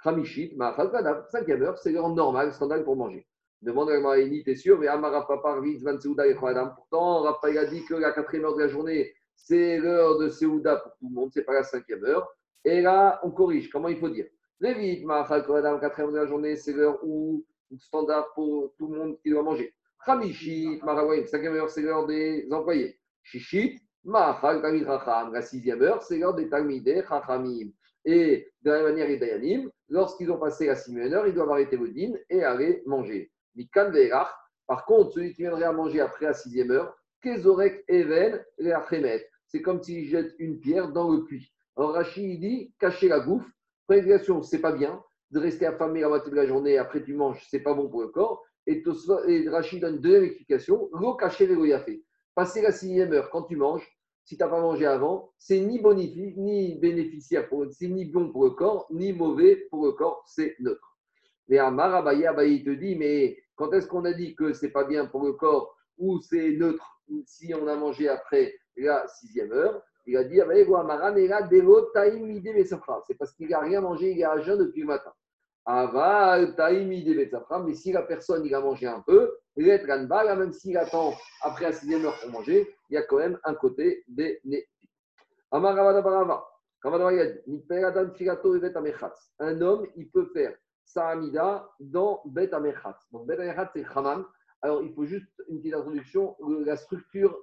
Khamishit, 0.03 0.55
Mahal 0.55 0.91
Kadav, 0.91 1.25
cinquième 1.29 1.63
heure, 1.63 1.77
c'est 1.79 1.91
l'heure 1.91 2.09
normale, 2.09 2.53
standard 2.53 2.83
pour 2.83 2.95
manger. 2.95 3.25
Demande 3.61 3.89
à 3.89 3.99
Maïni, 3.99 4.43
t'es 4.43 4.55
sûr, 4.55 4.77
mais 4.79 4.87
Amara 4.87 5.27
Papa, 5.27 5.59
Ritz, 5.59 5.81
Van 5.83 5.99
Seouda 5.99 6.27
et. 6.27 6.35
Pourtant, 6.35 7.21
Raphaël 7.23 7.57
a 7.57 7.65
dit 7.65 7.83
que 7.85 7.95
la 7.95 8.11
quatrième 8.11 8.45
heure 8.45 8.55
de 8.55 8.61
la 8.61 8.67
journée, 8.67 9.13
c'est 9.35 9.79
l'heure 9.79 10.19
de 10.19 10.29
Seouda 10.29 10.75
pour 10.75 10.91
tout 10.99 11.07
le 11.09 11.15
monde, 11.15 11.31
c'est 11.33 11.43
pas 11.43 11.53
la 11.53 11.63
cinquième 11.63 12.05
heure. 12.05 12.27
Et 12.63 12.81
là, 12.81 13.19
on 13.23 13.31
corrige, 13.31 13.69
comment 13.69 13.87
il 13.87 13.97
faut 13.97 14.09
dire? 14.09 14.27
Révit, 14.61 15.03
Mahal 15.03 15.43
Kadav, 15.45 15.79
quatrième 15.79 16.09
heure 16.09 16.13
de 16.13 16.19
la 16.19 16.27
journée, 16.27 16.55
c'est 16.55 16.73
l'heure 16.73 16.99
où 17.03 17.43
standard 17.77 18.33
pour 18.33 18.73
tout 18.77 18.87
le 18.87 18.97
monde 18.97 19.17
qui 19.21 19.29
doit 19.29 19.43
manger. 19.43 19.73
Khamishit, 20.05 20.81
Maraway, 20.83 21.25
cinquième 21.25 21.55
heure, 21.55 21.69
c'est 21.69 21.81
l'heure 21.81 22.05
des 22.05 22.47
employés. 22.51 22.99
Shishit, 23.23 23.81
Mahal 24.03 24.61
Talmid 24.61 24.85
Racham, 24.85 25.33
la 25.33 25.41
sixième 25.41 25.81
heure, 25.81 26.03
c'est 26.03 26.17
l'heure 26.17 26.35
des 26.35 26.47
Talmidei 26.47 27.03
Chachamim. 27.07 27.71
Et 28.05 28.51
de 28.61 28.69
la 28.69 28.77
même 28.77 28.91
manière, 28.91 29.07
les 29.07 29.17
Dayanim, 29.17 29.71
lorsqu'ils 29.89 30.31
ont 30.31 30.37
passé 30.37 30.67
la 30.67 30.75
sixième 30.75 31.11
heure, 31.11 31.25
ils 31.25 31.33
doivent 31.33 31.49
arrêter 31.49 31.75
le 31.75 31.89
din 31.89 32.13
et 32.29 32.43
aller 32.43 32.83
manger. 32.85 33.31
Mikan 33.55 33.91
par 34.67 34.85
contre, 34.85 35.13
celui 35.13 35.33
qui 35.33 35.43
viendrait 35.43 35.63
à 35.63 35.71
manger 35.71 36.01
après 36.01 36.25
la 36.25 36.33
sixième 36.33 36.71
heure, 36.71 36.95
Kezorek 37.21 37.83
Even 37.87 38.43
Leachemet. 38.57 39.27
C'est 39.47 39.61
comme 39.61 39.81
s'il 39.81 40.07
jette 40.07 40.33
une 40.39 40.59
pierre 40.59 40.91
dans 40.91 41.11
le 41.11 41.23
puits. 41.23 41.51
Alors 41.77 41.93
Rachid 41.93 42.39
dit, 42.39 42.73
cacher 42.79 43.07
la 43.07 43.19
bouffe, 43.19 43.47
prédication, 43.87 44.41
c'est 44.43 44.59
pas 44.59 44.71
bien 44.71 45.01
de 45.31 45.39
rester 45.39 45.65
affamé 45.65 46.01
la 46.01 46.09
moitié 46.09 46.31
de 46.31 46.35
la 46.35 46.45
journée, 46.45 46.77
après 46.77 47.03
tu 47.03 47.13
manges, 47.13 47.45
c'est 47.49 47.59
pas 47.59 47.73
bon 47.73 47.89
pour 47.89 48.01
le 48.01 48.09
corps. 48.09 48.43
Et, 48.67 48.83
et 49.27 49.49
Rachid 49.49 49.81
donne 49.81 49.99
deuxième 49.99 50.23
explication, 50.23 50.89
l'eau 50.93 51.15
cachée 51.15 51.47
les 51.47 51.79
fait. 51.79 52.03
Passer 52.33 52.61
la 52.61 52.71
sixième 52.71 53.13
heure 53.13 53.29
quand 53.29 53.43
tu 53.43 53.55
manges, 53.55 53.87
si 54.23 54.37
tu 54.37 54.43
n'as 54.43 54.49
pas 54.49 54.59
mangé 54.59 54.85
avant, 54.87 55.31
c'est 55.37 55.59
ni 55.59 55.79
ni 56.37 56.75
bénéficiaire, 56.79 57.47
c'est 57.71 57.87
ni 57.87 58.05
bon 58.05 58.31
pour 58.31 58.45
le 58.45 58.49
corps, 58.51 58.87
ni 58.91 59.13
mauvais 59.13 59.67
pour 59.69 59.85
le 59.85 59.91
corps, 59.91 60.23
c'est 60.25 60.55
neutre. 60.59 60.97
Mais 61.47 61.59
Amar 61.59 61.93
Abaye, 61.93 62.25
Abaye, 62.25 62.63
te 62.63 62.71
dit, 62.71 62.95
mais 62.95 63.37
quand 63.55 63.71
est-ce 63.73 63.87
qu'on 63.87 64.03
a 64.05 64.13
dit 64.13 64.35
que 64.35 64.51
c'est 64.53 64.71
pas 64.71 64.83
bien 64.83 65.05
pour 65.05 65.23
le 65.23 65.33
corps 65.33 65.75
ou 65.99 66.19
c'est 66.21 66.51
neutre 66.53 67.03
si 67.27 67.53
on 67.53 67.67
a 67.67 67.75
mangé 67.75 68.09
après 68.09 68.55
la 68.75 69.07
sixième 69.07 69.51
heure? 69.51 69.81
Il 70.05 70.17
a 70.17 70.23
dit, 70.23 70.39
Abaye, 70.39 70.63
Amara, 70.63 71.11
Nera, 71.11 71.41
Delo, 71.43 71.89
Taïm, 71.93 72.29
Ide, 72.31 72.53
Mesafra. 72.53 73.01
C'est 73.07 73.15
parce 73.15 73.33
qu'il 73.33 73.49
n'a 73.49 73.59
rien 73.59 73.81
mangé, 73.81 74.11
il 74.11 74.19
est 74.19 74.23
à 74.23 74.39
jeun 74.39 74.59
depuis 74.59 74.81
le 74.81 74.87
matin. 74.87 75.11
Aval, 75.65 76.55
Taïm, 76.55 76.91
Ide, 76.91 77.15
Mesafra. 77.15 77.63
Mais 77.63 77.73
si 77.73 77.91
la 77.91 78.03
personne, 78.03 78.45
il 78.45 78.53
a 78.53 78.59
mangé 78.61 78.87
un 78.87 79.01
peu, 79.01 79.35
même 79.57 80.53
s'il 80.53 80.77
attend 80.77 81.13
après 81.41 81.65
la 81.65 81.71
sixième 81.71 82.05
heure 82.05 82.19
pour 82.21 82.31
manger, 82.31 82.75
il 82.89 82.95
y 82.95 82.97
a 82.97 83.03
quand 83.03 83.17
même 83.17 83.39
un 83.43 83.55
côté 83.55 84.03
bénéfique. 84.07 84.69
Amar 85.51 85.75
Ravada 85.75 86.01
Barava. 86.01 86.45
Un 89.39 89.61
homme, 89.61 89.87
il 89.95 90.09
peut 90.11 90.25
faire 90.33 90.55
sa 90.83 91.07
Amida 91.07 91.67
dans 91.79 92.21
Bet 92.25 92.53
Amechatz. 92.53 93.07
Donc 93.11 93.25
Bet 93.25 93.39
Amechatz, 93.39 93.71
c'est 93.73 93.85
Hammam. 93.95 94.27
Alors, 94.61 94.83
il 94.83 94.93
faut 94.93 95.05
juste 95.05 95.31
une 95.47 95.59
petite 95.59 95.73
introduction. 95.73 96.35
La 96.63 96.77
structure 96.77 97.35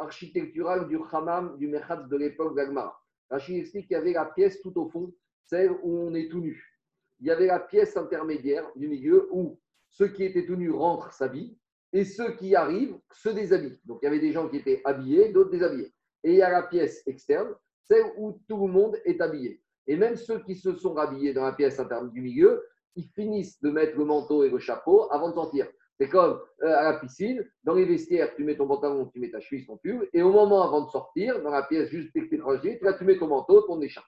architecturale 0.00 0.88
du 0.88 0.98
Hammam, 1.12 1.56
du 1.58 1.68
Mechatz 1.68 2.08
de 2.08 2.16
l'époque 2.16 2.56
d'Agmara. 2.56 2.98
Rachid 3.30 3.56
explique 3.56 3.86
qu'il 3.86 3.96
y 3.96 4.00
avait 4.00 4.12
la 4.12 4.24
pièce 4.24 4.60
tout 4.60 4.76
au 4.78 4.88
fond, 4.88 5.12
celle 5.46 5.70
où 5.82 5.98
on 5.98 6.14
est 6.14 6.28
tout 6.28 6.40
nu. 6.40 6.78
Il 7.20 7.26
y 7.26 7.30
avait 7.30 7.46
la 7.46 7.60
pièce 7.60 7.96
intermédiaire 7.96 8.70
du 8.76 8.88
milieu 8.88 9.28
où 9.30 9.60
ceux 9.90 10.08
qui 10.08 10.24
étaient 10.24 10.46
tout 10.46 10.56
nus 10.56 10.70
rentrent 10.70 11.12
s'habillent 11.12 11.58
et 11.92 12.04
ceux 12.04 12.34
qui 12.36 12.54
arrivent 12.54 12.98
se 13.12 13.28
déshabillent. 13.28 13.80
Donc 13.84 13.98
il 14.02 14.06
y 14.06 14.08
avait 14.08 14.20
des 14.20 14.32
gens 14.32 14.48
qui 14.48 14.56
étaient 14.56 14.80
habillés, 14.84 15.30
d'autres 15.32 15.50
déshabillés. 15.50 15.92
Et 16.24 16.32
il 16.32 16.36
y 16.38 16.42
a 16.42 16.50
la 16.50 16.62
pièce 16.62 17.02
externe, 17.06 17.54
celle 17.88 18.06
où 18.16 18.40
tout 18.48 18.66
le 18.66 18.72
monde 18.72 18.96
est 19.04 19.20
habillé. 19.20 19.62
Et 19.86 19.96
même 19.96 20.16
ceux 20.16 20.40
qui 20.40 20.54
se 20.54 20.74
sont 20.76 20.96
habillés 20.96 21.32
dans 21.32 21.44
la 21.44 21.52
pièce 21.52 21.78
interne 21.80 22.10
du 22.10 22.20
milieu, 22.20 22.62
ils 22.96 23.08
finissent 23.08 23.60
de 23.60 23.70
mettre 23.70 23.96
le 23.98 24.04
manteau 24.04 24.44
et 24.44 24.50
le 24.50 24.58
chapeau 24.58 25.10
avant 25.10 25.30
de 25.30 25.34
sortir. 25.34 25.66
C'est 26.00 26.08
comme 26.08 26.40
euh, 26.62 26.74
à 26.78 26.92
la 26.92 26.98
piscine, 26.98 27.44
dans 27.62 27.74
les 27.74 27.84
vestiaires, 27.84 28.34
tu 28.34 28.42
mets 28.42 28.56
ton 28.56 28.66
pantalon, 28.66 29.04
tu 29.12 29.20
mets 29.20 29.30
ta 29.30 29.38
chemise, 29.38 29.66
ton 29.66 29.76
pull, 29.76 30.08
et 30.14 30.22
au 30.22 30.32
moment 30.32 30.62
avant 30.62 30.86
de 30.86 30.88
sortir, 30.88 31.42
dans 31.42 31.50
la 31.50 31.64
pièce 31.64 31.90
juste 31.90 32.08
dès 32.14 32.26
que 32.26 32.34
tu 32.34 32.36
es 32.36 33.04
mets 33.04 33.18
ton 33.18 33.26
manteau, 33.26 33.60
ton 33.62 33.82
écharpe. 33.82 34.06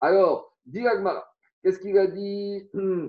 Alors, 0.00 0.52
dit 0.66 0.82
qu'est-ce 1.62 1.78
qu'il 1.78 1.96
a 1.98 2.08
dit? 2.08 2.68
Un 2.74 3.08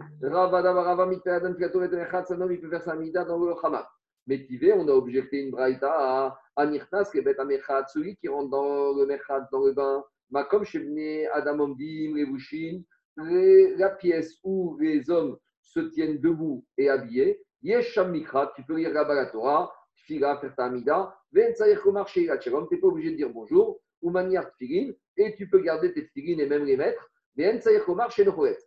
homme 2.41 2.51
il 2.51 2.61
peut 2.61 2.69
faire 2.69 2.83
sa 2.83 2.95
mida 2.95 3.25
dans 3.25 3.39
le 3.39 3.55
Hamam. 3.63 3.85
Mais 4.27 4.47
on 4.73 4.87
a 4.87 4.91
objecté 4.91 5.41
une 5.41 5.49
braïta 5.49 5.91
à 5.91 6.39
Anirtas, 6.57 7.09
qui 7.11 7.17
est 7.17 7.39
Amechat, 7.39 7.87
celui 7.87 8.17
qui 8.17 8.27
rentre 8.27 8.51
dans 8.51 8.93
le 8.93 9.07
Mechat, 9.07 9.49
dans 9.51 9.65
le 9.65 9.71
bain, 9.71 10.03
Makom 10.29 10.63
Shebne 10.63 11.25
Adam 11.33 11.59
Omdim, 11.59 12.13
Revushin, 12.13 12.83
la 13.17 13.89
pièce 13.89 14.37
où 14.43 14.77
les 14.79 15.09
hommes 15.09 15.37
se 15.63 15.79
tiennent 15.79 16.19
debout 16.19 16.63
et 16.77 16.87
habillés, 16.87 17.41
Yesham 17.63 18.11
Mikra, 18.11 18.51
tu 18.55 18.63
peux 18.63 18.77
lire 18.77 18.91
là-bas 18.91 19.15
la 19.15 19.25
Torah, 19.27 19.71
Tfila, 19.95 20.37
faire 20.39 20.55
ta 20.55 20.65
Amida, 20.65 21.15
Ven 21.31 21.53
Saïr 21.55 21.81
Komar 21.81 22.07
Sheila 22.07 22.37
Tchelom, 22.37 22.67
tu 22.67 22.75
n'es 22.75 22.81
pas 22.81 22.87
obligé 22.87 23.11
de 23.11 23.15
dire 23.15 23.29
bonjour, 23.29 23.79
ou 24.01 24.09
manière 24.09 24.51
Tfilin, 24.53 24.91
et 25.17 25.35
tu 25.35 25.47
peux 25.49 25.59
garder 25.59 25.93
tes 25.93 26.07
Tfilin 26.07 26.39
et 26.39 26.47
même 26.47 26.65
les 26.65 26.77
mettre, 26.77 27.09
Ven 27.35 27.61
Saïr 27.61 27.85
Komar 27.85 28.11
chez 28.11 28.23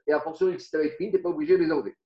Et 0.07 0.13
à 0.13 0.19
as 0.19 0.45
les 0.49 0.59
Tfilin, 0.59 0.89
tu 0.97 1.03
n'es 1.11 1.19
pas 1.19 1.31
obligé 1.31 1.59
de 1.59 1.65
les 1.65 1.73
enlever. 1.73 1.97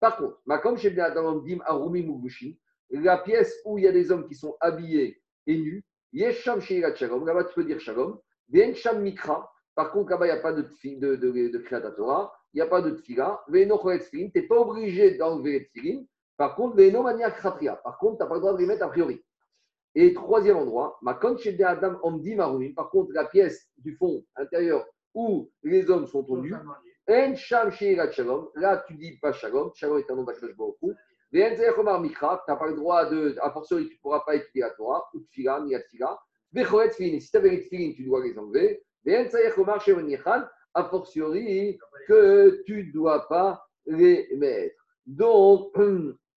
Par 0.00 0.16
contre, 0.16 0.40
Makom 0.46 0.76
Shebne 0.76 1.00
Adam 1.00 1.26
Omdim, 1.26 1.58
Arumi 1.64 2.02
Mugushin, 2.02 2.52
la 2.90 3.18
pièce 3.18 3.60
où 3.64 3.78
il 3.78 3.84
y 3.84 3.88
a 3.88 3.92
des 3.92 4.10
hommes 4.10 4.26
qui 4.26 4.34
sont 4.34 4.56
habillés 4.60 5.20
et 5.46 5.58
nus, 5.58 5.84
Yesham 6.12 6.60
Sheila 6.60 6.92
Tchelom, 6.94 7.26
là-bas 7.26 7.44
tu 7.44 7.54
peux 7.54 7.64
dire 7.64 7.80
Shalom, 7.80 8.18
Ven 8.48 8.74
Sham 8.74 9.02
Mikra, 9.02 9.52
par 9.78 9.92
contre, 9.92 10.10
là-bas, 10.10 10.26
il 10.26 10.32
n'y 10.32 10.38
a 10.38 10.40
pas 10.40 10.52
de, 10.52 10.62
de, 10.62 11.14
de, 11.14 11.30
de, 11.30 11.64
il 12.52 12.56
n'y 12.56 12.60
a 12.60 12.66
pas 12.66 12.82
de 12.82 12.90
tfila. 12.90 13.44
Tfilin, 13.46 14.30
tu 14.30 14.32
n'es 14.34 14.42
pas 14.42 14.58
obligé 14.58 15.16
d'enlever 15.16 15.52
les 15.52 15.66
tfilin. 15.68 16.02
Par 16.38 16.54
contre, 16.54 16.76
veno 16.76 17.02
mania 17.02 17.32
kratria. 17.32 17.74
Par 17.74 17.98
contre, 17.98 18.18
tu 18.18 18.22
n'as 18.22 18.28
pas 18.28 18.36
le 18.36 18.40
droit 18.40 18.52
de 18.52 18.58
les 18.58 18.66
mettre 18.66 18.84
a 18.84 18.88
priori. 18.88 19.20
Et 19.96 20.14
troisième 20.14 20.56
endroit, 20.56 20.96
ma 21.02 21.18
shede 21.36 21.60
adam 21.62 21.98
omdi. 22.02 22.36
Par 22.74 22.90
contre, 22.90 23.12
la 23.12 23.24
pièce 23.24 23.68
du 23.76 23.96
fond 23.96 24.24
intérieur 24.36 24.86
où 25.14 25.50
les 25.64 25.90
hommes 25.90 26.06
sont 26.06 26.24
en 26.30 27.34
sham 27.34 27.72
shalom. 27.72 28.48
Là, 28.54 28.84
tu 28.86 28.94
dis 28.94 29.18
pas 29.18 29.32
shalom. 29.32 29.72
Shalom 29.74 29.98
est 29.98 30.08
un 30.10 30.14
nom 30.14 30.22
d'Akadosh 30.22 30.56
Baruch 30.56 30.76
Hu. 30.82 30.94
Ve'en 31.32 31.56
zeyachomar 31.56 32.00
mikra. 32.00 32.40
Tu 32.46 32.52
n'as 32.52 32.56
pas 32.56 32.68
le 32.68 32.76
droit 32.76 33.06
de, 33.06 33.36
à 33.42 33.50
fortiori, 33.50 33.88
tu 33.88 33.94
ne 33.94 34.00
pourras 34.00 34.20
pas 34.20 34.36
étudier 34.36 34.62
la 34.62 34.70
Torah, 34.70 35.08
ou 35.14 35.20
tfila, 35.32 35.60
ni 35.64 35.72
la 35.72 35.80
tfila. 35.80 36.16
Ve'cholet 36.52 36.90
tfilin. 36.90 37.18
Si 37.18 37.32
tu 37.32 37.36
avais 37.36 37.50
les 37.50 37.94
tu 37.94 38.04
dois 38.04 38.22
les 38.22 38.38
enlever. 38.38 38.80
Ve'en 39.04 39.28
zeyachomar 39.28 39.80
she'on 39.80 40.06
yechal. 40.06 40.48
A 40.74 40.84
fortiori, 40.84 41.76
que 42.06 42.62
tu 42.64 42.86
ne 42.86 42.92
dois 42.92 43.26
pas 43.26 43.66
les 43.86 44.28
mettre. 44.36 44.76
Donc, 45.06 45.74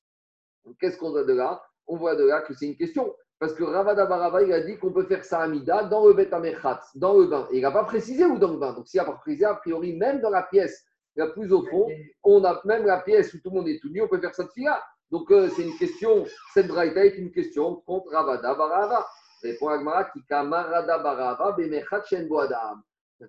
qu'est-ce 0.79 0.97
qu'on 0.97 1.11
voit 1.11 1.23
de 1.23 1.33
là? 1.33 1.61
On 1.87 1.97
voit 1.97 2.15
de 2.15 2.25
là 2.25 2.41
que 2.41 2.53
c'est 2.53 2.67
une 2.67 2.77
question. 2.77 3.13
Parce 3.39 3.53
que 3.53 3.63
Ravada 3.63 4.05
Barava, 4.05 4.43
il 4.43 4.53
a 4.53 4.61
dit 4.61 4.77
qu'on 4.77 4.91
peut 4.91 5.05
faire 5.05 5.25
ça 5.25 5.39
à 5.39 5.47
Mida 5.47 5.83
dans 5.85 6.07
le 6.07 6.13
Bet 6.13 6.31
Amechatz, 6.31 6.95
dans 6.95 7.17
le 7.17 7.25
bain. 7.25 7.47
Et 7.51 7.57
il 7.57 7.61
n'a 7.61 7.71
pas 7.71 7.85
précisé 7.85 8.23
où 8.23 8.37
dans 8.37 8.51
le 8.51 8.57
bain. 8.59 8.73
Donc 8.73 8.87
s'il 8.87 8.99
n'a 8.99 9.05
pas 9.05 9.13
précisé, 9.13 9.45
a 9.45 9.55
priori, 9.55 9.93
même 9.93 10.21
dans 10.21 10.29
la 10.29 10.43
pièce 10.43 10.85
la 11.15 11.27
plus 11.27 11.51
au 11.51 11.65
fond, 11.65 11.87
on 12.23 12.43
a 12.43 12.61
même 12.65 12.85
la 12.85 13.01
pièce 13.01 13.33
où 13.33 13.39
tout 13.39 13.49
le 13.49 13.55
monde 13.55 13.67
est 13.67 13.79
tout 13.81 13.89
nu, 13.89 14.01
on 14.01 14.07
peut 14.07 14.19
faire 14.19 14.35
ça 14.35 14.43
de 14.43 14.49
fila. 14.49 14.81
Donc 15.09 15.29
euh, 15.31 15.49
c'est 15.49 15.63
une 15.63 15.75
question, 15.77 16.25
cette 16.53 16.67
braïta 16.67 17.05
est 17.05 17.17
une 17.17 17.31
question 17.31 17.75
contre 17.85 18.11
Ravada 18.11 18.53
Barava. 18.53 19.07
Répond 19.41 19.69
Agmara, 19.69 20.05
qui 20.05 20.23
Kamarada 20.25 20.99
Barava, 20.99 21.53
Bemechat 21.53 22.03
Shen 22.05 22.27
Boadam. 22.27 22.83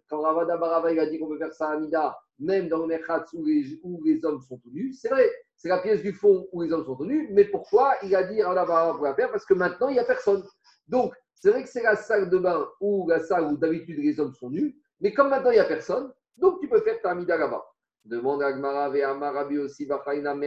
Quand 0.09 0.21
Ravada 0.21 0.59
Barava 0.59 0.93
il 0.93 1.01
a 1.01 1.07
dit 1.07 1.19
qu'on 1.19 1.29
peut 1.29 1.39
faire 1.39 1.55
ça 1.55 1.71
à 1.71 1.79
Mida, 1.79 2.19
même 2.39 2.69
dans 2.69 2.79
le 2.79 2.87
Mechatz 2.87 3.33
où 3.33 3.45
les, 3.45 3.81
où 3.83 4.03
les 4.05 4.23
hommes 4.25 4.41
sont 4.43 4.59
tout 4.59 4.71
nus, 4.71 4.93
c'est 4.93 5.09
vrai, 5.09 5.31
c'est 5.63 5.69
la 5.69 5.79
pièce 5.79 6.03
du 6.03 6.13
fond 6.13 6.49
où 6.51 6.63
les 6.63 6.73
hommes 6.73 6.85
sont 6.85 6.97
tout 6.97 7.05
nus, 7.05 7.29
mais 7.31 7.45
pourquoi 7.45 7.95
il 8.03 8.17
a 8.17 8.25
dit 8.25 8.39
Barava 8.39 8.95
pour 8.95 9.05
la 9.05 9.15
faire 9.15 9.31
Parce 9.31 9.47
que 9.47 9.55
maintenant 9.55 9.89
il 9.89 9.93
n'y 9.93 10.01
a 10.01 10.05
personne. 10.05 10.43
Donc 10.89 11.15
c'est 11.37 11.51
vrai 11.51 11.63
que 11.63 11.69
c'est 11.69 11.85
la 11.85 11.95
salle 11.95 12.31
de 12.31 12.37
bain 12.37 12.67
ou 12.81 13.09
la 13.09 13.21
salle 13.21 13.45
où 13.45 13.57
d'habitude 13.57 13.99
les 13.99 14.19
hommes 14.19 14.35
sont 14.35 14.51
nus, 14.51 14.77
mais 15.01 15.13
comme 15.13 15.31
maintenant 15.31 15.53
il 15.53 15.55
n'y 15.55 15.61
a 15.61 15.65
personne, 15.65 16.13
donc 16.37 16.61
tu 16.61 16.69
peux 16.69 16.81
faire 16.81 17.01
ta 17.01 17.13
Amida 17.13 17.37
là-bas. 17.37 17.65
Demande 18.05 18.43
à 18.43 18.49
Agmara 18.49 18.89
Rabbi 18.89 19.59
aussi 19.59 19.87
Boadam. 19.87 20.41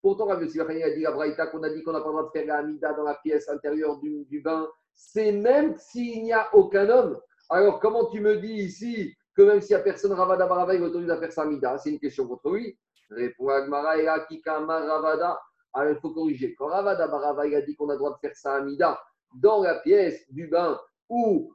Pourtant, 0.00 0.24
Rabbi 0.24 0.46
aussi 0.46 0.58
a 0.58 0.64
dit 0.64 1.04
Braïta 1.04 1.48
qu'on 1.48 1.62
a 1.62 1.68
dit 1.68 1.82
qu'on 1.82 1.92
n'a 1.92 2.00
pas 2.00 2.06
le 2.06 2.12
droit 2.12 2.24
de 2.24 2.30
faire 2.30 2.46
la 2.46 2.60
Amida 2.60 2.94
dans 2.94 3.04
la 3.04 3.16
pièce 3.16 3.50
intérieure 3.50 3.98
du, 3.98 4.40
bain. 4.42 4.66
C'est 4.94 5.32
même 5.32 5.76
s'il 5.76 6.22
n'y 6.22 6.32
a 6.32 6.48
aucun 6.54 6.88
homme. 6.88 7.20
Alors, 7.50 7.80
comment 7.80 8.06
tu 8.06 8.22
me 8.22 8.38
dis 8.38 8.54
ici 8.54 9.14
que 9.36 9.42
même 9.42 9.60
s'il 9.60 9.76
n'y 9.76 9.82
a 9.82 9.84
personne, 9.84 10.14
Ravada 10.14 10.46
Barava, 10.46 10.74
il 10.74 10.80
va 10.80 10.86
autorisé 10.86 11.12
à 11.12 11.18
faire 11.18 11.32
sa 11.32 11.42
Amida 11.42 11.76
C'est 11.76 11.90
une 11.90 12.00
question 12.00 12.26
contre 12.26 12.52
lui. 12.52 12.78
Répond 13.10 13.48
Agmara 13.48 13.98
et 13.98 14.08
Ravada. 14.08 15.40
Alors, 15.72 15.92
il 15.92 16.00
faut 16.00 16.10
corriger. 16.10 16.54
Quand 16.54 16.66
Ravada 16.66 17.06
Barava, 17.06 17.42
a 17.42 17.60
dit 17.62 17.76
qu'on 17.76 17.88
a 17.88 17.92
le 17.92 17.98
droit 17.98 18.14
de 18.14 18.18
faire 18.20 18.36
sa 18.36 18.56
Amida 18.56 19.00
dans 19.34 19.62
la 19.62 19.76
pièce 19.76 20.24
du 20.32 20.48
bain 20.48 20.80
où, 21.08 21.52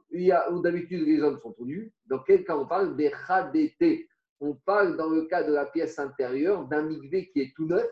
d'habitude 0.62 1.06
les 1.06 1.22
hommes 1.22 1.40
sont 1.40 1.52
tout 1.52 1.64
nus, 1.64 1.92
dans 2.06 2.18
quel 2.20 2.44
cas 2.44 2.56
on 2.56 2.66
parle 2.66 2.96
des 2.96 3.08
radétés 3.08 4.08
On 4.40 4.54
parle 4.54 4.96
dans 4.96 5.08
le 5.08 5.22
cas 5.22 5.42
de 5.42 5.52
la 5.52 5.64
pièce 5.66 5.98
intérieure 5.98 6.66
d'un 6.68 6.82
migvé 6.82 7.30
qui 7.30 7.40
est 7.40 7.52
tout 7.56 7.66
neuf, 7.66 7.88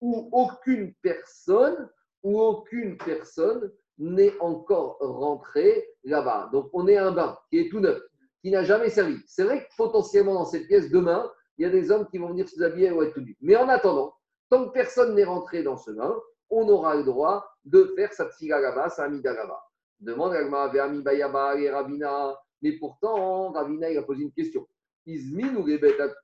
où 0.00 0.28
aucune 0.32 0.94
personne, 1.02 1.88
où 2.22 2.40
aucune 2.40 2.98
personne 2.98 3.72
n'est 3.98 4.38
encore 4.38 4.98
rentrée 5.00 5.88
là-bas. 6.04 6.50
Donc 6.52 6.70
on 6.72 6.86
est 6.86 6.98
un 6.98 7.12
bain 7.12 7.38
qui 7.50 7.58
est 7.58 7.70
tout 7.70 7.80
neuf, 7.80 8.00
qui 8.42 8.50
n'a 8.50 8.62
jamais 8.62 8.90
servi. 8.90 9.16
C'est 9.26 9.44
vrai 9.44 9.64
que 9.64 9.76
potentiellement 9.76 10.34
dans 10.34 10.44
cette 10.44 10.66
pièce, 10.66 10.90
demain, 10.90 11.30
il 11.58 11.62
y 11.62 11.66
a 11.66 11.70
des 11.70 11.90
hommes 11.90 12.06
qui 12.08 12.18
vont 12.18 12.28
venir 12.28 12.48
se 12.48 12.56
déshabiller 12.56 12.90
ou 12.92 13.02
être 13.02 13.14
tout 13.14 13.20
nus. 13.20 13.36
Mais 13.40 13.56
en 13.56 13.68
attendant, 13.68 14.14
tant 14.48 14.66
que 14.66 14.72
personne 14.72 15.14
n'est 15.14 15.24
rentré 15.24 15.62
dans 15.62 15.76
ce 15.76 15.90
bain, 15.90 16.16
on 16.50 16.68
aura 16.68 16.94
le 16.94 17.04
droit 17.04 17.46
de 17.64 17.92
faire 17.96 18.12
sa 18.12 18.30
tsiga 18.30 18.60
là-bas, 18.60 18.88
sa 18.88 19.04
amida 19.04 19.32
là-bas. 19.32 19.62
Demande 20.00 20.32
à 20.34 21.58
et 21.58 21.70
Rabina. 21.70 22.38
Mais 22.62 22.72
pourtant, 22.72 23.52
Rabina, 23.52 23.90
il 23.90 23.98
a 23.98 24.02
posé 24.02 24.22
une 24.22 24.32
question. 24.32 24.66
Izmin 25.06 25.56
ou 25.56 25.66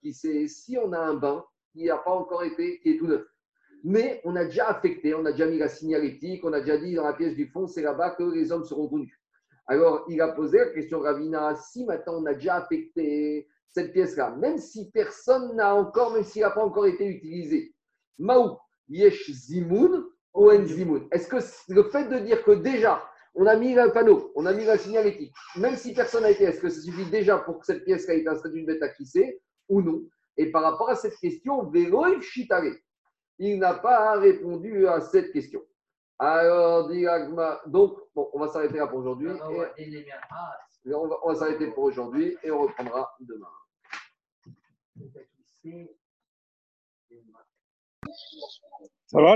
qui 0.00 0.12
sait 0.12 0.46
si 0.46 0.78
on 0.78 0.92
a 0.92 0.98
un 0.98 1.14
bain 1.14 1.44
qui 1.72 1.84
n'a 1.84 1.98
pas 1.98 2.12
encore 2.12 2.44
été, 2.44 2.80
qui 2.80 2.90
est 2.90 2.98
tout 2.98 3.06
neuf? 3.06 3.24
Mais 3.82 4.20
on 4.24 4.36
a 4.36 4.44
déjà 4.44 4.68
affecté, 4.68 5.14
on 5.14 5.24
a 5.26 5.32
déjà 5.32 5.46
mis 5.46 5.58
la 5.58 5.68
signalétique, 5.68 6.44
on 6.44 6.52
a 6.52 6.60
déjà 6.60 6.78
dit 6.78 6.94
dans 6.94 7.04
la 7.04 7.12
pièce 7.12 7.34
du 7.34 7.48
fond, 7.48 7.66
c'est 7.66 7.82
là-bas 7.82 8.10
que 8.10 8.22
les 8.22 8.50
hommes 8.52 8.64
seront 8.64 8.88
connus. 8.88 9.20
Alors, 9.66 10.04
il 10.08 10.20
a 10.20 10.28
posé 10.28 10.58
la 10.58 10.66
question 10.70 11.00
Ravina, 11.00 11.54
si 11.54 11.84
maintenant 11.84 12.22
on 12.22 12.26
a 12.26 12.34
déjà 12.34 12.56
affecté 12.56 13.48
cette 13.72 13.92
pièce-là, 13.92 14.30
même 14.36 14.58
si 14.58 14.90
personne 14.90 15.56
n'a 15.56 15.74
encore, 15.74 16.12
même 16.12 16.24
s'il 16.24 16.42
n'a 16.42 16.50
pas 16.50 16.64
encore 16.64 16.86
été 16.86 17.06
utilisé, 17.06 17.74
Maou, 18.18 18.58
Yesh 18.88 19.30
Zimoun, 19.30 20.04
Oen 20.34 20.66
Zimoun. 20.66 21.08
Est-ce 21.10 21.28
que 21.28 21.36
le 21.72 21.84
fait 21.84 22.08
de 22.08 22.18
dire 22.18 22.42
que 22.44 22.52
déjà, 22.52 23.02
on 23.34 23.46
a 23.46 23.56
mis 23.56 23.74
le 23.74 23.92
panneau, 23.92 24.32
on 24.36 24.46
a 24.46 24.52
mis 24.52 24.64
la 24.64 24.78
signalétique. 24.78 25.34
Même 25.56 25.76
si 25.76 25.92
personne 25.92 26.22
n'a 26.22 26.30
été, 26.30 26.44
est-ce 26.44 26.60
que 26.60 26.68
ça 26.68 26.80
suffit 26.80 27.10
déjà 27.10 27.38
pour 27.38 27.58
que 27.58 27.66
cette 27.66 27.84
pièce 27.84 28.08
ait 28.08 28.20
été 28.20 28.28
installée 28.28 28.54
d'une 28.54 28.66
bête 28.66 28.82
à 28.82 28.92
sait 29.04 29.40
ou 29.68 29.82
non? 29.82 30.02
Et 30.36 30.50
par 30.50 30.62
rapport 30.62 30.90
à 30.90 30.94
cette 30.94 31.16
question, 31.16 31.68
Véloïf 31.70 32.22
Chitare, 32.22 32.62
il 33.38 33.58
n'a 33.58 33.74
pas 33.74 34.18
répondu 34.18 34.86
à 34.86 35.00
cette 35.00 35.32
question. 35.32 35.60
Alors, 36.18 36.88
donc, 37.66 37.98
bon, 38.14 38.30
on 38.32 38.38
va 38.38 38.48
s'arrêter 38.48 38.78
là 38.78 38.86
pour 38.86 39.00
aujourd'hui. 39.00 39.30
On 40.86 41.06
va, 41.06 41.16
va 41.24 41.34
s'arrêter 41.34 41.68
pour 41.68 41.84
aujourd'hui 41.84 42.36
et 42.42 42.50
on 42.50 42.62
reprendra 42.62 43.16
demain. 43.20 43.48
Ça 49.06 49.22
va? 49.22 49.32